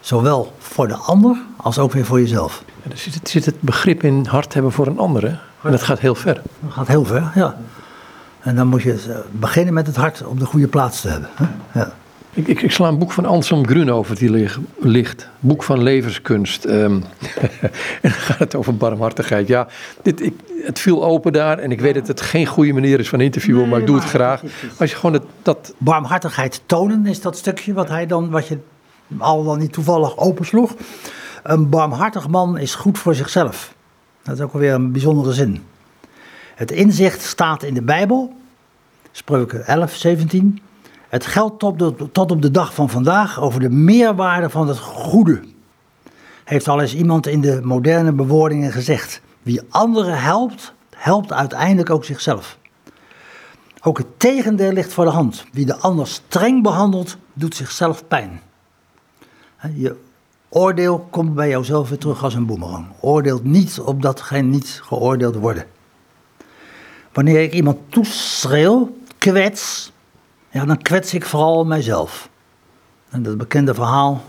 Zowel 0.00 0.52
voor 0.58 0.88
de 0.88 0.94
ander 0.94 1.36
als 1.56 1.78
ook 1.78 1.92
weer 1.92 2.04
voor 2.04 2.20
jezelf. 2.20 2.64
Ja, 2.82 2.90
er 2.90 2.96
zit, 2.96 3.28
zit, 3.28 3.44
het 3.44 3.60
begrip 3.60 4.02
in 4.02 4.26
hart 4.26 4.54
hebben 4.54 4.72
voor 4.72 4.86
een 4.86 4.98
ander. 4.98 5.22
Hè? 5.22 5.36
En 5.62 5.70
dat 5.70 5.82
gaat 5.82 5.98
heel 5.98 6.14
ver. 6.14 6.42
Dat 6.60 6.72
gaat 6.72 6.88
heel 6.88 7.04
ver, 7.04 7.32
ja. 7.34 7.56
En 8.40 8.56
dan 8.56 8.66
moet 8.66 8.82
je 8.82 8.92
eh, 8.92 9.18
beginnen 9.30 9.74
met 9.74 9.86
het 9.86 9.96
hart 9.96 10.26
op 10.26 10.38
de 10.38 10.44
goede 10.44 10.68
plaats 10.68 11.00
te 11.00 11.08
hebben. 11.08 11.28
Hè? 11.34 11.44
Ja. 11.80 11.92
Ik, 12.32 12.46
ik, 12.46 12.62
ik, 12.62 12.70
sla 12.72 12.88
een 12.88 12.98
boek 12.98 13.12
van 13.12 13.24
Anselm 13.24 13.66
Grunhover 13.66 14.16
die 14.18 14.48
ligt. 14.78 15.28
Boek 15.40 15.62
van 15.62 15.82
levenskunst. 15.82 16.64
Um, 16.64 16.72
en 17.52 17.70
dan 18.00 18.10
gaat 18.10 18.38
het 18.38 18.54
over 18.54 18.76
barmhartigheid. 18.76 19.48
Ja, 19.48 19.68
dit, 20.02 20.22
ik, 20.22 20.34
het 20.62 20.78
viel 20.78 21.04
open 21.04 21.32
daar. 21.32 21.58
En 21.58 21.70
ik 21.70 21.80
weet 21.80 21.94
dat 21.94 22.06
het 22.06 22.20
geen 22.20 22.46
goede 22.46 22.72
manier 22.72 22.98
is 23.00 23.08
van 23.08 23.20
interviewen, 23.20 23.60
nee, 23.60 23.70
maar 23.70 23.80
ik 23.80 23.86
doe 23.86 23.96
het 23.96 24.04
graag. 24.04 24.42
Als 24.78 24.90
je 24.90 24.96
gewoon 24.96 25.12
het, 25.12 25.24
dat... 25.42 25.74
Barmhartigheid 25.78 26.62
tonen 26.66 27.06
is 27.06 27.20
dat 27.20 27.36
stukje 27.36 27.72
wat 27.72 27.88
hij 27.88 28.06
dan, 28.06 28.30
wat 28.30 28.48
je 28.48 28.58
al 29.18 29.44
dan 29.44 29.58
niet 29.58 29.72
toevallig 29.72 30.16
opensloeg. 30.16 30.74
Een 31.42 31.68
barmhartig 31.68 32.28
man 32.28 32.58
is 32.58 32.74
goed 32.74 32.98
voor 32.98 33.14
zichzelf. 33.14 33.74
Dat 34.22 34.34
is 34.34 34.40
ook 34.40 34.52
alweer 34.52 34.74
een 34.74 34.92
bijzondere 34.92 35.32
zin. 35.32 35.64
Het 36.54 36.70
inzicht 36.70 37.22
staat 37.22 37.62
in 37.62 37.74
de 37.74 37.82
Bijbel. 37.82 38.32
Spreuken 39.12 39.66
11, 39.66 39.94
17. 39.94 40.60
Het 41.08 41.26
geldt 41.26 41.58
tot, 41.58 41.94
tot 42.12 42.30
op 42.30 42.42
de 42.42 42.50
dag 42.50 42.74
van 42.74 42.90
vandaag 42.90 43.40
over 43.40 43.60
de 43.60 43.70
meerwaarde 43.70 44.50
van 44.50 44.68
het 44.68 44.78
goede. 44.78 45.40
Heeft 46.44 46.68
al 46.68 46.80
eens 46.80 46.94
iemand 46.94 47.26
in 47.26 47.40
de 47.40 47.60
moderne 47.62 48.12
bewoordingen 48.12 48.72
gezegd. 48.72 49.20
Wie 49.42 49.60
anderen 49.70 50.20
helpt, 50.22 50.72
helpt 50.96 51.32
uiteindelijk 51.32 51.90
ook 51.90 52.04
zichzelf. 52.04 52.58
Ook 53.82 53.98
het 53.98 54.06
tegendeel 54.16 54.72
ligt 54.72 54.92
voor 54.92 55.04
de 55.04 55.10
hand. 55.10 55.44
Wie 55.52 55.66
de 55.66 55.76
ander 55.76 56.06
streng 56.06 56.62
behandelt, 56.62 57.16
doet 57.32 57.56
zichzelf 57.56 58.06
pijn. 58.08 58.40
Je 59.74 59.96
oordeel 60.48 61.06
komt 61.10 61.34
bij 61.34 61.48
jouzelf 61.48 61.88
weer 61.88 61.98
terug 61.98 62.22
als 62.22 62.34
een 62.34 62.46
boemerang. 62.46 62.86
Oordeelt 63.00 63.44
niet 63.44 63.80
opdat 63.80 64.20
gij 64.20 64.42
niet 64.42 64.80
geoordeeld 64.84 65.36
worden. 65.36 65.66
Wanneer 67.12 67.42
ik 67.42 67.52
iemand 67.52 67.78
toeschreeuw, 67.88 68.96
kwets, 69.18 69.92
ja, 70.50 70.64
dan 70.64 70.82
kwets 70.82 71.14
ik 71.14 71.24
vooral 71.24 71.64
mijzelf. 71.64 72.28
En 73.08 73.22
dat 73.22 73.36
bekende 73.36 73.74
verhaal, 73.74 74.24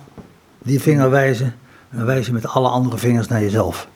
die 0.58 0.82
vinger 0.82 1.10
wijzen, 1.10 1.56
wijs 1.90 2.26
je 2.26 2.34
met 2.34 2.48
alle 2.48 2.70
andere 2.70 2.98
vingers 2.98 3.28
naar 3.28 3.42
jezelf. 3.42 3.88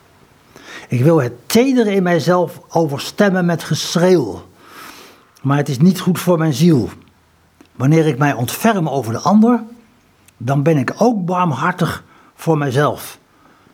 Ik 0.88 1.04
wil 1.04 1.22
het 1.22 1.34
tedere 1.46 1.94
in 1.94 2.04
mijzelf 2.04 2.62
overstemmen 2.70 3.46
met 3.46 3.64
geschreeuw. 3.64 4.46
Maar 5.42 5.58
het 5.58 5.70
is 5.70 5.80
niet 5.80 6.00
goed 6.00 6.20
voor 6.20 6.38
mijn 6.38 6.54
ziel. 6.54 6.90
Wanneer 7.76 8.08
ik 8.08 8.18
mij 8.18 8.34
ontferm 8.34 8.90
over 8.90 9.14
de 9.14 9.20
ander, 9.20 9.64
dan 10.38 10.64
ben 10.64 10.78
ik 10.78 10.94
ook 10.98 11.26
barmhartig 11.26 12.04
voor 12.36 12.58
mijzelf. 12.58 13.18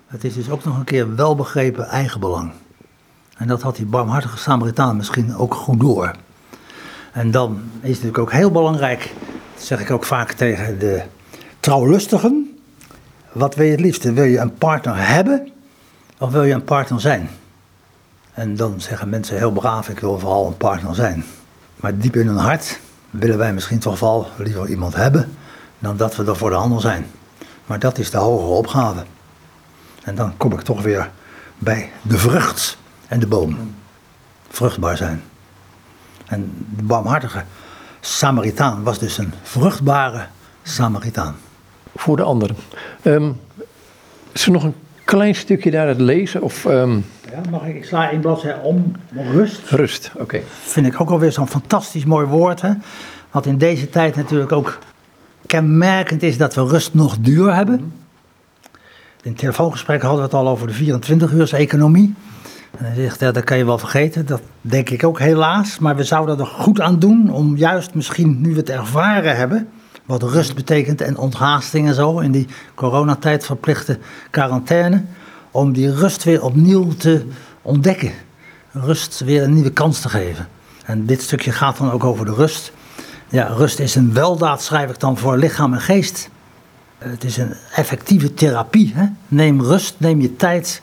Het 0.08 0.24
is 0.24 0.34
dus 0.34 0.50
ook 0.50 0.64
nog 0.64 0.78
een 0.78 0.84
keer 0.84 1.16
welbegrepen 1.16 1.88
eigenbelang. 1.88 2.52
En 3.38 3.48
dat 3.48 3.62
had 3.62 3.76
die 3.76 3.86
barmhartige 3.86 4.38
Samaritaan 4.38 4.96
misschien 4.96 5.36
ook 5.36 5.54
goed 5.54 5.80
door. 5.80 6.12
En 7.12 7.32
dan 7.32 7.52
is 7.54 7.70
het 7.72 7.90
natuurlijk 7.90 8.18
ook 8.18 8.32
heel 8.32 8.52
belangrijk, 8.52 9.14
dat 9.56 9.64
zeg 9.64 9.80
ik 9.80 9.92
ook 9.92 10.06
vaak 10.06 10.32
tegen 10.32 10.80
de 10.80 11.04
trouwlustigen. 11.60 12.60
Wat 13.32 13.56
wil 13.56 13.66
je 13.66 13.72
het 13.72 13.80
liefste? 13.80 14.14
Wil 14.14 14.24
je 14.24 14.40
een 14.40 14.54
partner 14.54 15.08
hebben 15.08 15.52
of 16.18 16.32
wil 16.32 16.44
je 16.44 16.54
een 16.54 16.64
partner 16.64 17.02
zijn? 17.02 17.30
En 18.34 18.56
dan 18.56 18.82
zeggen 18.82 19.10
mensen 19.10 19.38
heel 19.38 19.52
braaf, 19.52 19.90
ik 19.90 20.00
wil 20.00 20.20
vooral 20.20 20.48
een 20.48 20.58
partner 20.58 20.96
zijn. 20.96 21.24
Maar 21.76 21.98
diep 21.98 22.16
in 22.16 22.28
hun 22.28 22.38
hart 22.38 22.80
willen 23.10 23.38
wij 23.38 23.54
misschien 23.54 23.80
toch 23.80 24.00
wel 24.00 24.28
liever 24.38 24.70
iemand 24.70 24.96
hebben 24.96 25.36
dan 25.82 25.98
dat 25.98 26.16
we 26.16 26.26
er 26.26 26.36
voor 26.36 26.50
de 26.50 26.56
ander 26.56 26.82
zijn. 26.82 27.06
Maar 27.66 27.80
dat 27.80 27.98
is 27.98 28.12
de 28.12 28.18
hogere 28.18 28.50
opgave. 28.50 29.04
En 30.04 30.16
dan 30.16 30.38
kom 30.38 30.54
ik 30.54 30.62
toch 30.62 30.82
weer 30.82 31.10
bij 31.58 31.92
de 32.02 32.18
vrucht 32.18 32.78
en 33.08 33.20
de 33.20 33.28
boom. 33.28 33.74
Vruchtbaar 34.50 34.98
zijn. 34.98 35.24
En 36.28 36.66
de 36.76 36.84
barmhartige 36.84 37.44
Samaritaan 38.00 38.84
was 38.84 39.00
dus 39.00 39.18
een 39.18 39.34
vruchtbare 39.42 40.26
Samaritaan. 40.64 41.36
Voor 41.96 42.18
de 42.18 42.24
anderen. 42.24 42.56
Ehm, 43.02 43.32
is 44.32 44.46
er 44.46 44.52
nog 44.52 44.64
een 44.64 44.76
klein 45.04 45.36
stukje 45.36 45.72
daar 45.72 45.88
het 45.88 46.00
lezen? 46.00 46.42
Of, 46.42 46.66
ehm, 46.66 47.00
Ja, 47.32 47.42
mag 47.50 47.66
ik, 47.66 47.76
ik 47.76 47.86
sla 47.86 48.10
één 48.10 48.22
bladzij 48.22 48.60
om. 48.62 48.96
Rust. 49.14 49.70
rust, 49.70 50.12
oké. 50.18 50.42
Vind 50.64 50.86
ik 50.86 51.02
ook 51.02 51.10
alweer 51.10 51.32
zo'n 51.32 51.48
fantastisch 51.48 52.06
mooi 52.06 52.26
woord. 52.26 52.62
Hè? 52.62 52.72
Wat 53.32 53.46
in 53.46 53.58
deze 53.58 53.90
tijd 53.90 54.16
natuurlijk 54.16 54.52
ook 54.52 54.78
kenmerkend 55.52 56.24
is 56.24 56.38
dat 56.38 56.56
we 56.56 56.66
rust 56.66 56.94
nog 56.94 57.18
duur 57.18 57.56
hebben. 57.56 57.94
In 59.22 59.32
het 59.32 59.38
telefoongesprek 59.38 60.02
hadden 60.02 60.20
we 60.20 60.26
het 60.26 60.34
al 60.34 60.48
over 60.48 60.68
de 60.68 60.74
24-uurs-economie. 60.74 62.14
En 62.78 62.86
hij 62.86 62.96
zegt, 62.96 63.20
ja, 63.20 63.32
dat 63.32 63.44
kan 63.44 63.58
je 63.58 63.66
wel 63.66 63.78
vergeten. 63.78 64.26
Dat 64.26 64.42
denk 64.62 64.90
ik 64.90 65.04
ook 65.04 65.20
helaas. 65.20 65.80
Maar 65.80 65.96
we 65.96 66.04
zouden 66.04 66.40
er 66.40 66.46
goed 66.46 66.82
aan 66.82 67.00
doen 67.00 67.30
om 67.32 67.58
juist 67.58 67.94
misschien, 67.94 68.42
nu 68.42 68.50
we 68.50 68.60
het 68.60 68.70
ervaren 68.70 69.36
hebben... 69.36 69.68
wat 70.06 70.24
rust 70.24 70.56
betekent 70.56 71.02
en 71.02 71.18
onthaasting 71.18 71.88
en 71.88 71.94
zo... 71.94 72.20
in 72.20 72.32
die 72.32 72.48
coronatijd 72.76 73.46
verplichte 73.46 74.00
quarantaine... 74.30 75.04
om 75.52 75.74
die 75.74 75.94
rust 75.94 76.24
weer 76.24 76.44
opnieuw 76.44 76.88
te 76.88 77.26
ontdekken. 77.62 78.12
Rust 78.72 79.20
weer 79.20 79.44
een 79.44 79.54
nieuwe 79.54 79.72
kans 79.72 80.00
te 80.00 80.10
geven. 80.10 80.48
En 80.86 81.06
dit 81.06 81.22
stukje 81.22 81.52
gaat 81.52 81.78
dan 81.78 81.92
ook 81.92 82.04
over 82.04 82.26
de 82.26 82.34
rust. 82.34 82.72
Ja, 83.32 83.46
rust 83.46 83.80
is 83.80 83.96
een 83.96 84.14
weldaad, 84.14 84.62
schrijf 84.62 84.90
ik 84.90 85.00
dan, 85.00 85.18
voor 85.18 85.38
lichaam 85.38 85.74
en 85.74 85.82
geest. 85.82 86.30
Het 86.98 87.24
is 87.24 87.38
een 87.38 87.54
effectieve 87.74 88.34
therapie. 88.34 88.92
Hè? 88.96 89.06
Neem 89.28 89.62
rust, 89.62 89.96
neem 89.98 90.22
je 90.22 90.36
tijd. 90.36 90.82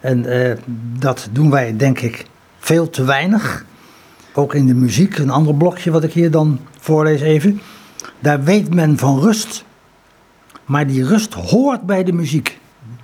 En 0.00 0.26
eh, 0.26 0.56
dat 0.98 1.28
doen 1.32 1.50
wij, 1.50 1.76
denk 1.76 2.00
ik, 2.00 2.26
veel 2.58 2.90
te 2.90 3.04
weinig. 3.04 3.64
Ook 4.32 4.54
in 4.54 4.66
de 4.66 4.74
muziek, 4.74 5.18
een 5.18 5.30
ander 5.30 5.54
blokje 5.54 5.90
wat 5.90 6.04
ik 6.04 6.12
hier 6.12 6.30
dan 6.30 6.60
voorlees 6.78 7.20
even. 7.20 7.60
Daar 8.20 8.42
weet 8.44 8.74
men 8.74 8.98
van 8.98 9.20
rust. 9.20 9.64
Maar 10.64 10.86
die 10.86 11.06
rust 11.06 11.34
hoort 11.34 11.82
bij 11.82 12.04
de 12.04 12.12
muziek. 12.12 12.58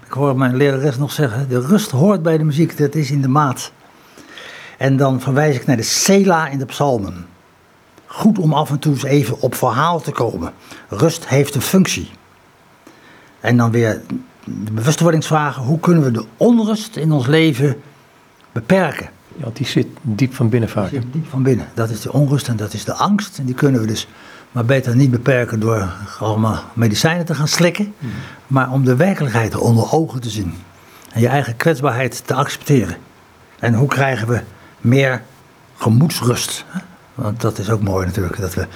Ik 0.07 0.13
hoor 0.13 0.37
mijn 0.37 0.57
lerares 0.57 0.97
nog 0.97 1.13
zeggen, 1.13 1.49
de 1.49 1.61
rust 1.61 1.91
hoort 1.91 2.23
bij 2.23 2.39
de 2.39 2.45
muziek, 2.45 2.79
dat 2.79 2.95
is 2.95 3.11
in 3.11 3.23
de 3.23 3.29
maat. 3.29 3.73
En 4.79 4.97
dan 4.97 5.21
verwijs 5.21 5.57
ik 5.57 5.67
naar 5.67 5.77
de 5.77 5.83
Sela 5.83 6.49
in 6.49 6.59
de 6.59 6.65
psalmen. 6.65 7.27
Goed 8.15 8.39
om 8.39 8.53
af 8.53 8.71
en 8.71 8.79
toe 8.79 8.93
eens 8.93 9.03
even 9.03 9.41
op 9.41 9.55
verhaal 9.55 10.01
te 10.01 10.11
komen. 10.11 10.53
Rust 10.89 11.29
heeft 11.29 11.55
een 11.55 11.63
functie. 11.63 12.11
En 13.41 13.57
dan 13.57 13.71
weer 13.71 14.01
de 14.45 14.73
bewustwordingsvragen. 14.73 15.63
Hoe 15.63 15.81
kunnen 15.81 16.03
we 16.03 16.11
de 16.11 16.25
onrust 16.37 16.97
in 16.97 17.13
ons 17.13 17.27
leven 17.27 17.83
beperken? 18.53 19.11
Ja, 19.37 19.43
want 19.43 19.57
die 19.57 19.67
zit 19.67 19.87
diep 20.03 20.35
van 20.35 20.49
binnen 20.49 20.69
vaak. 20.69 20.89
Zit 20.89 21.13
diep 21.13 21.29
van 21.29 21.43
binnen. 21.43 21.67
Dat 21.75 21.91
is 21.91 22.01
de 22.01 22.13
onrust 22.13 22.49
en 22.49 22.57
dat 22.57 22.73
is 22.73 22.85
de 22.85 22.95
angst. 22.95 23.39
En 23.39 23.45
die 23.45 23.55
kunnen 23.55 23.81
we 23.81 23.87
dus 23.87 24.09
maar 24.51 24.65
beter 24.65 24.97
niet 24.97 25.11
beperken 25.11 25.61
door 25.61 25.93
allemaal 26.19 26.63
medicijnen 26.73 27.25
te 27.25 27.35
gaan 27.35 27.49
slikken. 27.49 27.95
Maar 28.47 28.71
om 28.71 28.85
de 28.85 28.97
werkelijkheid 28.97 29.57
onder 29.57 29.93
ogen 29.93 30.21
te 30.21 30.31
zien. 30.31 30.55
En 31.13 31.21
je 31.21 31.29
eigen 31.29 31.57
kwetsbaarheid 31.57 32.27
te 32.27 32.35
accepteren. 32.35 32.97
En 33.59 33.75
hoe 33.75 33.89
krijgen 33.89 34.29
we 34.29 34.41
meer 34.81 35.23
gemoedsrust? 35.77 36.65
hè? 36.69 36.79
Want 37.15 37.41
dat 37.41 37.59
is 37.59 37.71
ook 37.71 37.83
mooi 37.83 38.07
natuurlijk. 38.07 38.41
Dat 38.41 38.55
we 38.55 38.67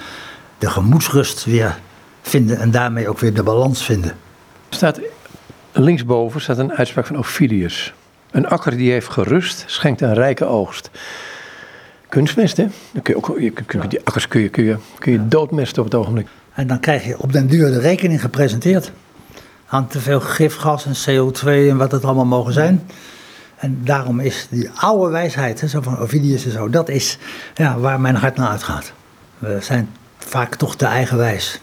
de 0.57 0.69
gemoedsrust 0.69 1.45
weer 1.45 1.79
vinden 2.21 2.59
en 2.59 2.71
daarmee 2.71 3.09
ook 3.09 3.19
weer 3.19 3.33
de 3.33 3.43
balans 3.43 3.83
vinden. 3.83 4.11
Er 4.69 4.75
staat 4.75 4.99
linksboven 5.71 6.41
staat 6.41 6.57
een 6.57 6.73
uitspraak 6.73 7.05
van 7.05 7.17
Ovidius. 7.17 7.93
Een 8.31 8.47
akker 8.47 8.77
die 8.77 8.91
heeft 8.91 9.09
gerust, 9.09 9.63
schenkt 9.67 10.01
een 10.01 10.13
rijke 10.13 10.45
oogst. 10.45 10.89
Kunstmest, 12.09 12.57
hè? 12.57 12.67
Dan 12.91 13.01
kun 13.01 13.13
je 13.13 13.17
ook, 13.17 13.39
je, 13.39 13.51
kun 13.51 13.89
die 13.89 13.99
akkers 14.03 14.27
kun 14.27 14.41
je, 14.41 14.49
kun, 14.49 14.63
je, 14.63 14.77
kun 14.99 15.11
je 15.11 15.27
doodmesten 15.27 15.83
op 15.83 15.91
het 15.91 15.99
ogenblik. 15.99 16.27
En 16.53 16.67
dan 16.67 16.79
krijg 16.79 17.05
je 17.05 17.19
op 17.19 17.33
den 17.33 17.47
duur 17.47 17.71
de 17.71 17.79
rekening 17.79 18.21
gepresenteerd. 18.21 18.91
Aan 19.67 19.87
te 19.87 19.99
veel 19.99 20.19
gifgas 20.19 20.85
en 20.85 20.95
CO2 20.95 21.45
en 21.45 21.77
wat 21.77 21.91
het 21.91 22.03
allemaal 22.03 22.25
mogen 22.25 22.53
zijn. 22.53 22.85
En 23.57 23.81
daarom 23.83 24.19
is 24.19 24.47
die 24.49 24.69
oude 24.75 25.11
wijsheid, 25.11 25.61
hè, 25.61 25.67
zo 25.67 25.81
van 25.81 25.99
Ovidius 25.99 26.45
en 26.45 26.51
zo, 26.51 26.69
dat 26.69 26.89
is 26.89 27.17
ja, 27.53 27.79
waar 27.79 28.01
mijn 28.01 28.15
hart 28.15 28.35
naar 28.35 28.49
uitgaat. 28.49 28.93
We 29.37 29.57
zijn 29.61 29.89
vaak 30.17 30.55
toch 30.55 30.75
te 30.75 30.85
eigenwijs. 30.85 31.61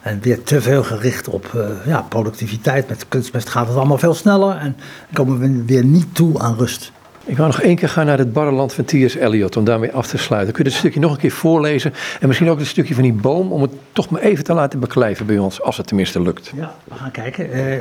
En 0.00 0.20
weer 0.20 0.42
te 0.42 0.60
veel 0.60 0.82
gericht 0.82 1.28
op 1.28 1.54
eh, 1.54 1.86
ja, 1.86 2.02
productiviteit. 2.02 2.88
Met 2.88 3.08
kunstmest 3.08 3.48
gaat 3.48 3.66
het 3.66 3.76
allemaal 3.76 3.98
veel 3.98 4.14
sneller 4.14 4.56
en 4.56 4.76
komen 5.12 5.38
we 5.38 5.64
weer 5.64 5.84
niet 5.84 6.14
toe 6.14 6.38
aan 6.38 6.56
rust. 6.56 6.92
Ik 7.24 7.36
wou 7.36 7.48
nog 7.48 7.60
één 7.60 7.76
keer 7.76 7.88
gaan 7.88 8.06
naar 8.06 8.18
het 8.18 8.32
barre 8.32 8.52
land 8.52 8.72
van 8.72 8.84
T.S. 8.84 9.14
Eliot 9.14 9.56
om 9.56 9.64
daarmee 9.64 9.92
af 9.92 10.06
te 10.06 10.18
sluiten. 10.18 10.54
Kun 10.54 10.64
je 10.64 10.70
dit 10.70 10.78
stukje 10.78 11.00
nog 11.00 11.12
een 11.12 11.18
keer 11.18 11.30
voorlezen? 11.30 11.92
En 12.20 12.26
misschien 12.26 12.50
ook 12.50 12.58
het 12.58 12.66
stukje 12.66 12.94
van 12.94 13.02
die 13.02 13.12
boom 13.12 13.52
om 13.52 13.62
het 13.62 13.70
toch 13.92 14.10
maar 14.10 14.20
even 14.20 14.44
te 14.44 14.52
laten 14.52 14.80
beklijven 14.80 15.26
bij 15.26 15.38
ons, 15.38 15.62
als 15.62 15.76
het 15.76 15.86
tenminste 15.86 16.22
lukt. 16.22 16.52
Ja, 16.56 16.74
we 16.84 16.94
gaan 16.94 17.10
kijken. 17.10 17.52
Eh, 17.52 17.78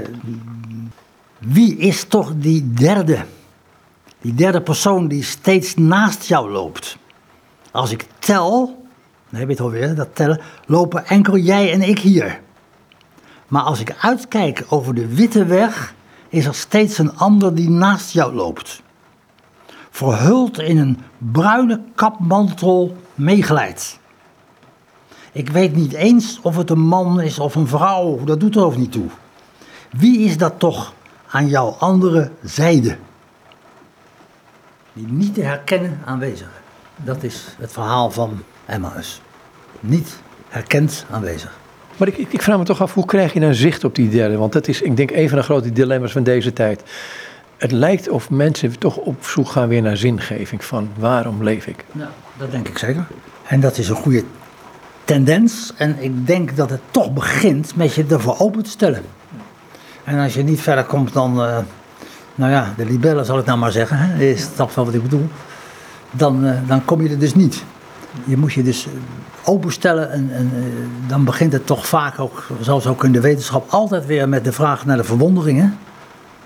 wie 1.40 1.78
is 1.78 2.04
toch 2.04 2.34
die 2.36 2.74
derde? 2.74 3.26
Die 4.22 4.34
derde 4.34 4.62
persoon 4.62 5.08
die 5.08 5.24
steeds 5.24 5.76
naast 5.76 6.24
jou 6.24 6.52
loopt. 6.52 6.98
Als 7.72 7.92
ik 7.92 8.06
tel, 8.20 8.86
dan 9.30 9.40
heb 9.40 9.50
je 9.50 9.64
alweer, 9.64 9.96
dat 9.96 10.16
tellen, 10.16 10.42
lopen 10.66 11.06
enkel 11.06 11.38
jij 11.38 11.72
en 11.72 11.82
ik 11.82 12.00
hier. 12.00 12.40
Maar 13.48 13.62
als 13.62 13.80
ik 13.80 13.96
uitkijk 14.00 14.66
over 14.70 14.96
de 14.96 15.08
witte 15.08 15.46
weg, 15.46 15.94
is 16.30 16.46
er 16.46 16.56
steeds 16.56 16.98
een 16.98 17.18
ander 17.18 17.56
die 17.56 17.70
naast 17.70 18.12
jou 18.12 18.34
loopt. 18.34 18.82
Verhuld 19.90 20.60
in 20.60 20.78
een 20.78 21.00
bruine 21.18 21.82
kapmantel 21.96 22.96
meegeleid. 23.16 24.00
Ik 25.32 25.50
weet 25.50 25.76
niet 25.76 25.94
eens 25.94 26.40
of 26.42 26.56
het 26.56 26.70
een 26.70 26.80
man 26.80 27.22
is 27.22 27.40
of 27.40 27.56
een 27.56 27.68
vrouw, 27.68 28.24
dat 28.24 28.40
doet 28.40 28.56
er 28.56 28.64
ook 28.64 28.78
niet 28.78 28.92
toe. 28.92 29.08
Wie 29.92 30.20
is 30.20 30.38
dat 30.38 30.60
toch 30.60 30.94
aan 31.30 31.48
jouw 31.48 31.76
andere 31.80 32.32
zijde? 32.44 32.98
Die 34.94 35.08
niet 35.08 35.34
te 35.34 35.42
herkennen 35.42 36.00
aanwezig. 36.06 36.50
Dat 36.96 37.24
is 37.24 37.56
het 37.60 37.72
verhaal 37.72 38.12
van 38.12 38.44
Emmaus. 38.66 39.22
Niet 39.80 40.20
herkend 40.50 41.06
aanwezig. 41.12 41.58
Maar 41.98 42.08
ik, 42.08 42.18
ik, 42.18 42.34
ik 42.34 42.42
vraag 42.42 42.58
me 42.58 42.64
toch 42.64 42.82
af, 42.82 42.94
hoe 42.94 43.06
krijg 43.06 43.34
je 43.34 43.40
nou 43.40 43.54
zicht 43.54 43.84
op 43.84 43.96
die 43.96 44.10
derde? 44.10 44.38
Want 44.38 44.54
dat 44.54 44.68
is, 44.68 44.82
ik 44.82 44.98
denk, 44.98 45.12
een 45.12 45.30
van 45.30 45.38
de 45.38 45.44
grote 45.44 45.72
dilemma's 45.72 46.12
van 46.12 46.24
deze 46.24 46.54
tijd. 46.54 46.84
Het 47.58 47.72
lijkt 47.72 48.10
of 48.10 48.30
mensen 48.30 48.80
toch 48.80 48.96
op 48.96 49.26
zoek 49.26 49.50
gaan 49.50 49.68
weer 49.68 49.82
naar 49.82 49.98
zingeving 49.98 50.66
van 50.66 50.90
waarom 50.98 51.44
leef 51.44 51.68
ik? 51.68 51.86
Nou, 51.92 52.10
dat 52.38 52.52
denk 52.52 52.68
ik 52.68 52.78
zeker. 52.78 53.08
En 53.48 53.60
dat 53.60 53.78
is 53.78 53.90
een 53.90 53.96
goede 53.96 54.24
tendens. 55.04 55.74
En 55.78 55.96
ik 56.00 56.28
denk 56.28 56.56
dat 56.56 56.70
het 56.70 56.82
toch 56.92 57.14
begint 57.14 57.76
met 57.76 57.94
je 57.94 58.06
ervoor 58.10 58.40
open 58.40 58.64
te 58.64 58.70
stellen. 58.70 59.04
En 60.10 60.20
als 60.20 60.34
je 60.34 60.44
niet 60.44 60.62
verder 60.62 60.84
komt 60.84 61.14
dan, 61.14 61.44
eh, 61.44 61.58
nou 62.36 62.52
ja, 62.52 62.74
de 62.78 62.86
libellen 62.86 63.26
zal 63.26 63.40
ik 63.40 63.46
nou 63.46 63.60
maar 63.60 63.72
zeggen. 63.72 64.18
Je 64.18 64.38
snapt 64.38 64.76
wel 64.76 64.86
wat 64.86 64.94
ik 64.94 65.02
bedoel. 65.02 65.28
Dan, 66.12 66.46
eh, 66.46 66.58
dan 66.68 66.86
kom 66.86 67.02
je 67.02 67.10
er 67.10 67.20
dus 67.20 67.36
niet. 67.36 67.64
Je 68.24 68.38
moet 68.38 68.54
je 68.54 68.64
dus 68.64 68.86
eh, 68.86 68.92
openstellen 69.44 70.12
en, 70.12 70.30
en 70.34 70.52
dan 71.08 71.24
begint 71.24 71.54
het 71.54 71.66
toch 71.66 71.88
vaak 71.88 72.20
ook, 72.20 72.48
zoals 72.62 72.88
ook 72.88 73.04
in 73.04 73.12
de 73.12 73.22
wetenschap, 73.22 73.70
altijd 73.70 74.06
weer 74.06 74.30
met 74.30 74.44
de 74.44 74.52
vraag 74.52 74.86
naar 74.86 74.98
de 74.98 75.04
verwonderingen. 75.04 75.78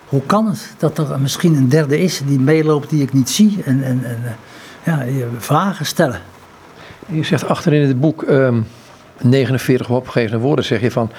Hoe 0.07 0.21
kan 0.25 0.47
het 0.47 0.73
dat 0.77 0.97
er 0.97 1.19
misschien 1.19 1.55
een 1.55 1.69
derde 1.69 1.99
is 1.99 2.21
die 2.25 2.39
meeloopt 2.39 2.89
die 2.89 3.01
ik 3.01 3.13
niet 3.13 3.29
zie? 3.29 3.61
En, 3.65 3.83
en, 3.83 4.01
en 4.03 4.37
ja, 4.83 5.05
vragen 5.37 5.85
stellen. 5.85 6.19
Je 7.07 7.23
zegt 7.23 7.47
achterin 7.47 7.81
in 7.81 7.87
het 7.87 7.99
boek 7.99 8.23
ehm 8.23 8.61
49 9.21 9.89
opgegeven 9.89 10.39
woorden, 10.39 10.65
zeg 10.65 10.81
je 10.81 10.91
van... 10.91 11.11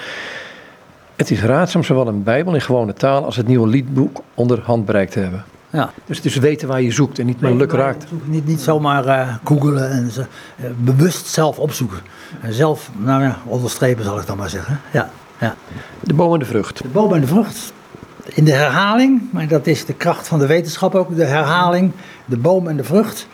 Het 1.15 1.31
is 1.31 1.41
raadzaam 1.41 1.83
zowel 1.83 2.07
een 2.07 2.23
bijbel 2.23 2.53
in 2.53 2.61
gewone 2.61 2.93
taal 2.93 3.25
als 3.25 3.35
het 3.35 3.47
nieuwe 3.47 3.67
liedboek 3.67 4.21
onder 4.33 4.61
handbereik 4.61 5.09
te 5.09 5.19
hebben. 5.19 5.43
Ja. 5.69 5.91
Dus, 6.05 6.21
dus 6.21 6.35
weten 6.35 6.67
waar 6.67 6.81
je 6.81 6.91
zoekt 6.91 7.19
en 7.19 7.25
niet 7.25 7.41
maar 7.41 7.53
luk 7.53 7.71
raakt. 7.71 8.05
Niet, 8.23 8.47
niet 8.47 8.61
zomaar 8.61 9.05
eh 9.05 9.35
googelen 9.43 9.91
en 9.91 10.11
ze, 10.11 10.25
eh, 10.55 10.65
bewust 10.77 11.27
zelf 11.27 11.59
opzoeken. 11.59 11.99
En 12.41 12.53
zelf, 12.53 12.89
nou 12.97 13.23
ja, 13.23 13.37
onderstrepen 13.45 14.03
zal 14.03 14.19
ik 14.19 14.27
dan 14.27 14.37
maar 14.37 14.49
zeggen. 14.49 14.79
Ja, 14.91 15.09
ja. 15.39 15.55
De 15.99 16.13
boom 16.13 16.33
en 16.33 16.39
de 16.39 16.45
vrucht. 16.45 16.81
De 16.81 16.87
boom 16.87 17.13
en 17.13 17.21
de 17.21 17.27
vrucht. 17.27 17.73
In 18.25 18.45
de 18.45 18.51
herhaling, 18.53 19.21
maar 19.31 19.47
dat 19.47 19.67
is 19.67 19.85
de 19.85 19.93
kracht 19.93 20.27
van 20.27 20.39
de 20.39 20.45
wetenschap 20.45 20.95
ook, 20.95 21.15
de 21.15 21.25
herhaling, 21.25 21.91
de 22.25 22.37
boom 22.37 22.67
en 22.67 22.77
de 22.77 22.83
vrucht. 22.83 23.27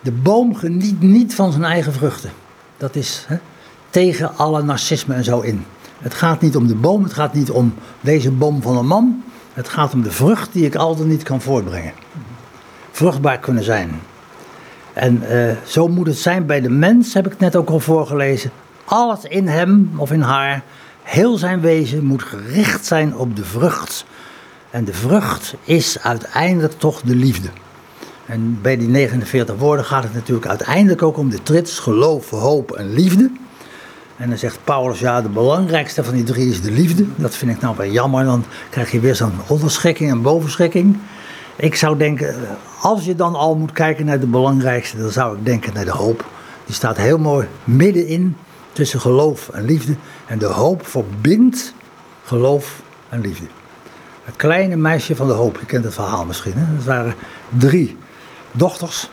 De 0.00 0.12
boom 0.12 0.54
geniet 0.54 1.02
niet 1.02 1.34
van 1.34 1.52
zijn 1.52 1.64
eigen 1.64 1.92
vruchten. 1.92 2.30
Dat 2.76 2.94
is 2.94 3.24
hè, 3.28 3.36
tegen 3.90 4.36
alle 4.36 4.62
narcisme 4.62 5.14
en 5.14 5.24
zo 5.24 5.40
in. 5.40 5.64
Het 5.98 6.14
gaat 6.14 6.40
niet 6.40 6.56
om 6.56 6.66
de 6.66 6.74
boom, 6.74 7.02
het 7.02 7.12
gaat 7.12 7.34
niet 7.34 7.50
om 7.50 7.74
deze 8.00 8.30
boom 8.30 8.62
van 8.62 8.76
een 8.76 8.86
man. 8.86 9.22
Het 9.52 9.68
gaat 9.68 9.94
om 9.94 10.02
de 10.02 10.10
vrucht 10.10 10.52
die 10.52 10.64
ik 10.64 10.74
altijd 10.74 11.08
niet 11.08 11.22
kan 11.22 11.40
voortbrengen. 11.40 11.92
Vruchtbaar 12.90 13.38
kunnen 13.38 13.64
zijn. 13.64 14.00
En 14.92 15.22
eh, 15.22 15.56
zo 15.66 15.88
moet 15.88 16.06
het 16.06 16.18
zijn 16.18 16.46
bij 16.46 16.60
de 16.60 16.70
mens, 16.70 17.14
heb 17.14 17.26
ik 17.26 17.38
net 17.38 17.56
ook 17.56 17.68
al 17.68 17.80
voorgelezen. 17.80 18.50
Alles 18.84 19.24
in 19.24 19.48
hem 19.48 19.92
of 19.96 20.12
in 20.12 20.20
haar, 20.20 20.62
heel 21.02 21.36
zijn 21.36 21.60
wezen 21.60 22.04
moet 22.04 22.22
gericht 22.22 22.84
zijn 22.84 23.16
op 23.16 23.36
de 23.36 23.44
vrucht. 23.44 24.04
En 24.70 24.84
de 24.84 24.94
vrucht 24.94 25.54
is 25.64 25.98
uiteindelijk 26.00 26.78
toch 26.78 27.00
de 27.00 27.14
liefde. 27.14 27.48
En 28.26 28.58
bij 28.62 28.76
die 28.76 28.88
49 28.88 29.56
woorden 29.56 29.84
gaat 29.84 30.02
het 30.02 30.14
natuurlijk 30.14 30.46
uiteindelijk 30.46 31.02
ook 31.02 31.16
om 31.16 31.30
de 31.30 31.42
trits, 31.42 31.78
geloof, 31.78 32.30
hoop 32.30 32.70
en 32.72 32.92
liefde. 32.92 33.30
En 34.18 34.28
dan 34.28 34.38
zegt 34.38 34.58
Paulus, 34.64 34.98
ja, 34.98 35.22
de 35.22 35.28
belangrijkste 35.28 36.04
van 36.04 36.14
die 36.14 36.24
drie 36.24 36.50
is 36.50 36.62
de 36.62 36.70
liefde. 36.70 37.04
Dat 37.16 37.34
vind 37.34 37.50
ik 37.50 37.60
nou 37.60 37.76
wel 37.76 37.90
jammer, 37.90 38.24
dan 38.24 38.44
krijg 38.70 38.90
je 38.90 39.00
weer 39.00 39.14
zo'n 39.14 39.40
onderschikking 39.46 40.10
en 40.10 40.22
bovenschikking. 40.22 40.98
Ik 41.56 41.74
zou 41.74 41.98
denken, 41.98 42.36
als 42.80 43.04
je 43.04 43.14
dan 43.14 43.34
al 43.34 43.56
moet 43.56 43.72
kijken 43.72 44.06
naar 44.06 44.20
de 44.20 44.26
belangrijkste, 44.26 44.98
dan 44.98 45.10
zou 45.10 45.36
ik 45.36 45.44
denken 45.44 45.74
naar 45.74 45.84
de 45.84 45.90
hoop. 45.90 46.24
Die 46.64 46.74
staat 46.74 46.96
heel 46.96 47.18
mooi 47.18 47.46
middenin 47.64 48.36
tussen 48.72 49.00
geloof 49.00 49.48
en 49.48 49.64
liefde. 49.64 49.94
En 50.26 50.38
de 50.38 50.46
hoop 50.46 50.86
verbindt 50.86 51.74
geloof 52.24 52.82
en 53.08 53.20
liefde. 53.20 53.46
Het 54.24 54.36
kleine 54.36 54.76
meisje 54.76 55.16
van 55.16 55.26
de 55.26 55.32
hoop, 55.32 55.58
je 55.60 55.66
kent 55.66 55.84
het 55.84 55.94
verhaal 55.94 56.24
misschien. 56.24 56.54
Hè? 56.56 56.84
Waren 56.84 57.14
drie 57.58 57.96
dochters 58.52 59.10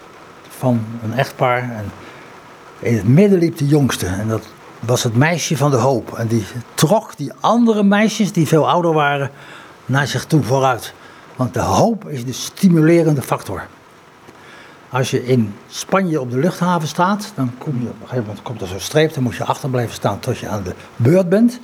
van 0.50 0.86
een 1.04 1.14
echtpaar. 1.14 1.62
En 1.62 1.86
in 2.80 2.96
het 2.96 3.08
midden 3.08 3.40
liep 3.40 3.58
de 3.58 3.68
jongste. 3.68 4.06
En 4.06 4.28
dat 4.28 4.48
was 4.86 5.04
het 5.04 5.16
meisje 5.16 5.58
van 5.58 5.72
de 5.72 5.78
hoop. 5.78 6.14
En 6.14 6.28
die 6.28 6.46
trok 6.74 7.18
die 7.18 7.32
andere 7.40 7.84
meisjes, 7.84 8.32
die 8.32 8.48
veel 8.48 8.70
ouder 8.70 8.94
waren, 8.94 9.32
naar 9.86 10.08
zich 10.08 10.26
toe 10.26 10.44
vooruit. 10.44 10.94
Want 11.36 11.54
de 11.54 11.60
hoop 11.60 12.10
is 12.10 12.26
de 12.26 12.34
stimulerende 12.34 13.22
factor. 13.22 13.68
Als 14.90 15.12
je 15.12 15.26
in 15.26 15.56
Spanje 15.68 16.22
op 16.22 16.32
de 16.32 16.38
luchthaven 16.38 16.88
staat, 16.88 17.32
dan 17.36 17.52
kom 17.58 17.82
je, 17.82 17.88
op 17.88 17.94
een 17.94 18.08
gegeven 18.08 18.26
moment 18.26 18.42
komt 18.42 18.62
er 18.62 18.68
zo'n 18.68 18.80
streep, 18.80 19.14
dan 19.14 19.24
moet 19.24 19.36
je 19.36 19.44
achter 19.44 19.70
blijven 19.70 19.96
staan 19.96 20.20
tot 20.20 20.38
je 20.38 20.48
aan 20.48 20.64
de 20.64 20.74
beurt 20.96 21.30
bent. 21.30 21.60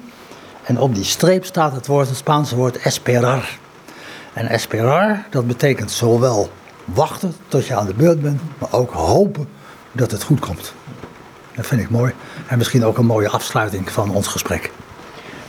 En 0.64 0.80
op 0.80 0.96
die 0.96 1.04
streep 1.04 1.46
staat 1.46 1.74
het 1.74 1.88
woord, 1.88 2.08
het 2.08 2.18
Spaanse 2.18 2.56
woord 2.56 2.78
esperar. 2.78 3.58
En 4.34 4.48
esperar, 4.48 5.26
dat 5.30 5.48
betekent 5.48 5.92
zowel 5.92 6.50
wachten 6.86 7.36
tot 7.48 7.66
je 7.66 7.76
aan 7.76 7.86
de 7.86 7.94
beurt 7.94 8.22
bent, 8.22 8.42
maar 8.58 8.74
ook 8.74 8.92
hopen 8.92 9.48
dat 9.92 10.12
het 10.12 10.24
goed 10.24 10.40
komt. 10.40 10.74
Dat 11.56 11.68
vind 11.68 11.82
ik 11.82 11.90
mooi. 11.90 12.14
En 12.48 12.58
misschien 12.58 12.86
ook 12.86 12.98
een 12.98 13.06
mooie 13.06 13.30
afsluiting 13.30 13.92
van 13.92 14.12
ons 14.12 14.28
gesprek. 14.28 14.72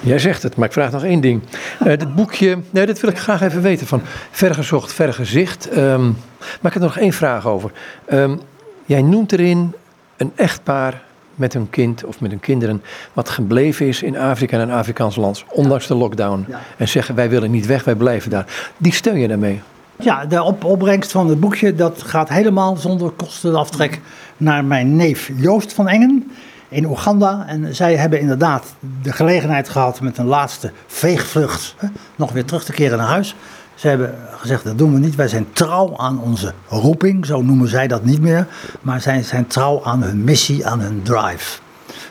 Jij 0.00 0.18
zegt 0.18 0.42
het, 0.42 0.56
maar 0.56 0.66
ik 0.66 0.72
vraag 0.72 0.90
nog 0.90 1.04
één 1.04 1.20
ding. 1.20 1.42
Uh, 1.80 1.86
dit 1.86 2.14
boekje, 2.14 2.58
nee, 2.70 2.86
dat 2.86 3.00
wil 3.00 3.10
ik 3.10 3.18
graag 3.18 3.42
even 3.42 3.62
weten 3.62 3.86
van 3.86 4.02
vergezocht, 4.30 4.92
vergezicht. 4.92 5.76
Um, 5.76 6.16
maar 6.38 6.72
ik 6.72 6.72
heb 6.72 6.74
er 6.74 6.80
nog 6.80 6.98
één 6.98 7.12
vraag 7.12 7.46
over. 7.46 7.70
Um, 8.12 8.40
jij 8.84 9.02
noemt 9.02 9.32
erin 9.32 9.74
een 10.16 10.32
echtpaar 10.34 11.02
met 11.34 11.52
hun 11.52 11.70
kind 11.70 12.04
of 12.04 12.20
met 12.20 12.30
hun 12.30 12.40
kinderen 12.40 12.82
wat 13.12 13.28
gebleven 13.28 13.86
is 13.86 14.02
in 14.02 14.18
Afrika 14.18 14.56
en 14.56 14.62
een 14.62 14.76
Afrikaans 14.76 15.16
land, 15.16 15.44
ondanks 15.48 15.86
de 15.86 15.94
lockdown. 15.94 16.44
Ja. 16.48 16.60
En 16.76 16.88
zeggen 16.88 17.14
wij 17.14 17.30
willen 17.30 17.50
niet 17.50 17.66
weg, 17.66 17.84
wij 17.84 17.94
blijven 17.94 18.30
daar. 18.30 18.72
Die 18.76 18.92
steun 18.92 19.18
je 19.18 19.28
daarmee? 19.28 19.60
Ja, 20.02 20.24
de 20.24 20.42
op 20.42 20.64
opbrengst 20.64 21.10
van 21.10 21.28
het 21.28 21.40
boekje 21.40 21.74
dat 21.74 22.02
gaat 22.02 22.28
helemaal 22.28 22.76
zonder 22.76 23.10
kostenaftrek 23.10 24.00
naar 24.36 24.64
mijn 24.64 24.96
neef 24.96 25.30
Joost 25.36 25.72
van 25.72 25.88
Engen 25.88 26.30
in 26.68 26.84
Oeganda. 26.84 27.44
En 27.46 27.74
zij 27.74 27.96
hebben 27.96 28.20
inderdaad 28.20 28.74
de 29.02 29.12
gelegenheid 29.12 29.68
gehad 29.68 30.00
met 30.00 30.18
een 30.18 30.26
laatste 30.26 30.72
veegvlucht 30.86 31.74
hè, 31.76 31.88
nog 32.16 32.32
weer 32.32 32.44
terug 32.44 32.64
te 32.64 32.72
keren 32.72 32.98
naar 32.98 33.06
huis. 33.06 33.34
Ze 33.74 33.88
hebben 33.88 34.14
gezegd, 34.30 34.64
dat 34.64 34.78
doen 34.78 34.92
we 34.92 34.98
niet. 34.98 35.14
Wij 35.14 35.28
zijn 35.28 35.46
trouw 35.52 35.96
aan 35.96 36.20
onze 36.20 36.52
roeping, 36.68 37.26
zo 37.26 37.42
noemen 37.42 37.68
zij 37.68 37.88
dat 37.88 38.04
niet 38.04 38.20
meer. 38.20 38.46
Maar 38.80 39.00
zij 39.00 39.22
zijn 39.22 39.46
trouw 39.46 39.84
aan 39.84 40.02
hun 40.02 40.24
missie, 40.24 40.66
aan 40.66 40.80
hun 40.80 41.02
drive. 41.02 41.60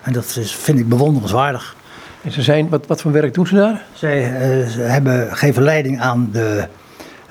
En 0.02 0.14
dat 0.14 0.36
is, 0.40 0.56
vind 0.56 0.80
ik 0.80 0.90
bewonderenswaardig. 0.90 1.76
En 2.22 2.32
ze 2.32 2.42
zijn, 2.42 2.70
wat, 2.70 2.88
wat 2.88 3.02
voor 3.02 3.12
werk 3.12 3.34
doen 3.34 3.48
ze 3.48 3.56
daar? 3.56 3.86
Zij 3.94 4.24
uh, 4.24 4.68
ze 4.68 4.82
hebben, 4.82 5.38
geven 5.38 5.64
leiding 5.64 6.02
aan 6.02 6.30
de 6.32 6.68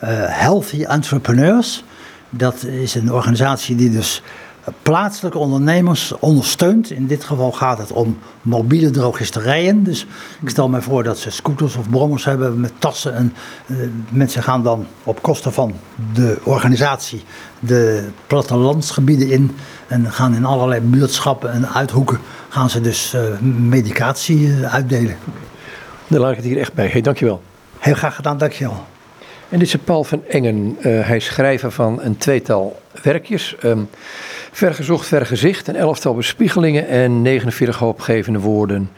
Healthy 0.06 0.84
Entrepreneurs. 0.84 1.84
Dat 2.30 2.64
is 2.64 2.94
een 2.94 3.12
organisatie 3.12 3.76
die 3.76 3.90
dus 3.90 4.22
plaatselijke 4.82 5.38
ondernemers 5.38 6.12
ondersteunt. 6.18 6.90
In 6.90 7.06
dit 7.06 7.24
geval 7.24 7.52
gaat 7.52 7.78
het 7.78 7.92
om 7.92 8.18
mobiele 8.42 8.90
drogisterijen. 8.90 9.82
Dus 9.82 10.06
ik 10.40 10.48
stel 10.48 10.68
me 10.68 10.82
voor 10.82 11.02
dat 11.02 11.18
ze 11.18 11.30
scooters 11.30 11.76
of 11.76 11.90
brommers 11.90 12.24
hebben 12.24 12.60
met 12.60 12.72
tassen. 12.78 13.14
En 13.14 13.34
uh, 13.66 13.76
mensen 14.10 14.42
gaan 14.42 14.62
dan 14.62 14.86
op 15.04 15.22
kosten 15.22 15.52
van 15.52 15.74
de 16.14 16.38
organisatie 16.42 17.24
de 17.60 18.08
plattelandsgebieden 18.26 19.30
in. 19.30 19.56
En 19.86 20.12
gaan 20.12 20.34
in 20.34 20.44
allerlei 20.44 20.80
buurtschappen 20.80 21.52
en 21.52 21.68
uithoeken 21.68 22.18
gaan 22.48 22.70
ze 22.70 22.80
dus 22.80 23.14
uh, 23.14 23.38
medicatie 23.68 24.54
uitdelen. 24.66 25.16
Dan 26.06 26.20
laat 26.20 26.30
ik 26.30 26.36
het 26.36 26.46
hier 26.46 26.58
echt 26.58 26.74
bij. 26.74 26.86
Hey, 26.86 27.00
dankjewel. 27.00 27.42
Heel 27.78 27.94
graag 27.94 28.14
gedaan, 28.14 28.38
dankjewel. 28.38 28.86
En 29.50 29.58
dit 29.58 29.68
is 29.68 29.76
Paul 29.76 30.04
van 30.04 30.22
Engen. 30.28 30.76
Uh, 30.78 31.06
hij 31.06 31.16
is 31.16 31.24
schrijver 31.24 31.70
van 31.70 32.02
een 32.02 32.16
tweetal 32.16 32.80
werkjes. 33.02 33.56
Um, 33.64 33.88
vergezocht, 34.52 35.06
vergezicht, 35.06 35.68
een 35.68 35.76
elftal 35.76 36.14
bespiegelingen 36.14 36.88
en 36.88 37.22
49 37.22 37.76
hoopgevende 37.76 38.38
woorden. 38.38 38.90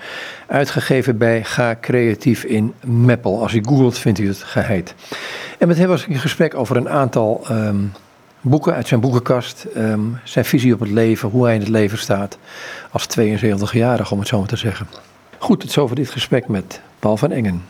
Uitgegeven 0.46 1.18
bij 1.18 1.44
Ga 1.44 1.76
Creatief 1.80 2.44
in 2.44 2.74
Meppel. 2.84 3.42
Als 3.42 3.54
u 3.54 3.62
googelt 3.64 3.98
vindt 3.98 4.18
u 4.18 4.28
het 4.28 4.42
geheid. 4.42 4.94
En 5.58 5.68
met 5.68 5.78
hem 5.78 5.88
was 5.88 6.02
ik 6.02 6.08
in 6.08 6.18
gesprek 6.18 6.54
over 6.54 6.76
een 6.76 6.88
aantal 6.88 7.44
um, 7.50 7.92
boeken 8.40 8.74
uit 8.74 8.88
zijn 8.88 9.00
boekenkast. 9.00 9.66
Um, 9.76 10.18
zijn 10.24 10.44
visie 10.44 10.74
op 10.74 10.80
het 10.80 10.90
leven, 10.90 11.28
hoe 11.28 11.44
hij 11.44 11.54
in 11.54 11.60
het 11.60 11.68
leven 11.68 11.98
staat. 11.98 12.38
Als 12.90 13.06
72-jarige 13.18 14.12
om 14.12 14.18
het 14.18 14.28
zo 14.28 14.38
maar 14.38 14.48
te 14.48 14.56
zeggen. 14.56 14.86
Goed, 15.38 15.60
tot 15.60 15.70
zover 15.70 15.96
dit 15.96 16.10
gesprek 16.10 16.48
met 16.48 16.80
Paul 16.98 17.16
van 17.16 17.32
Engen. 17.32 17.62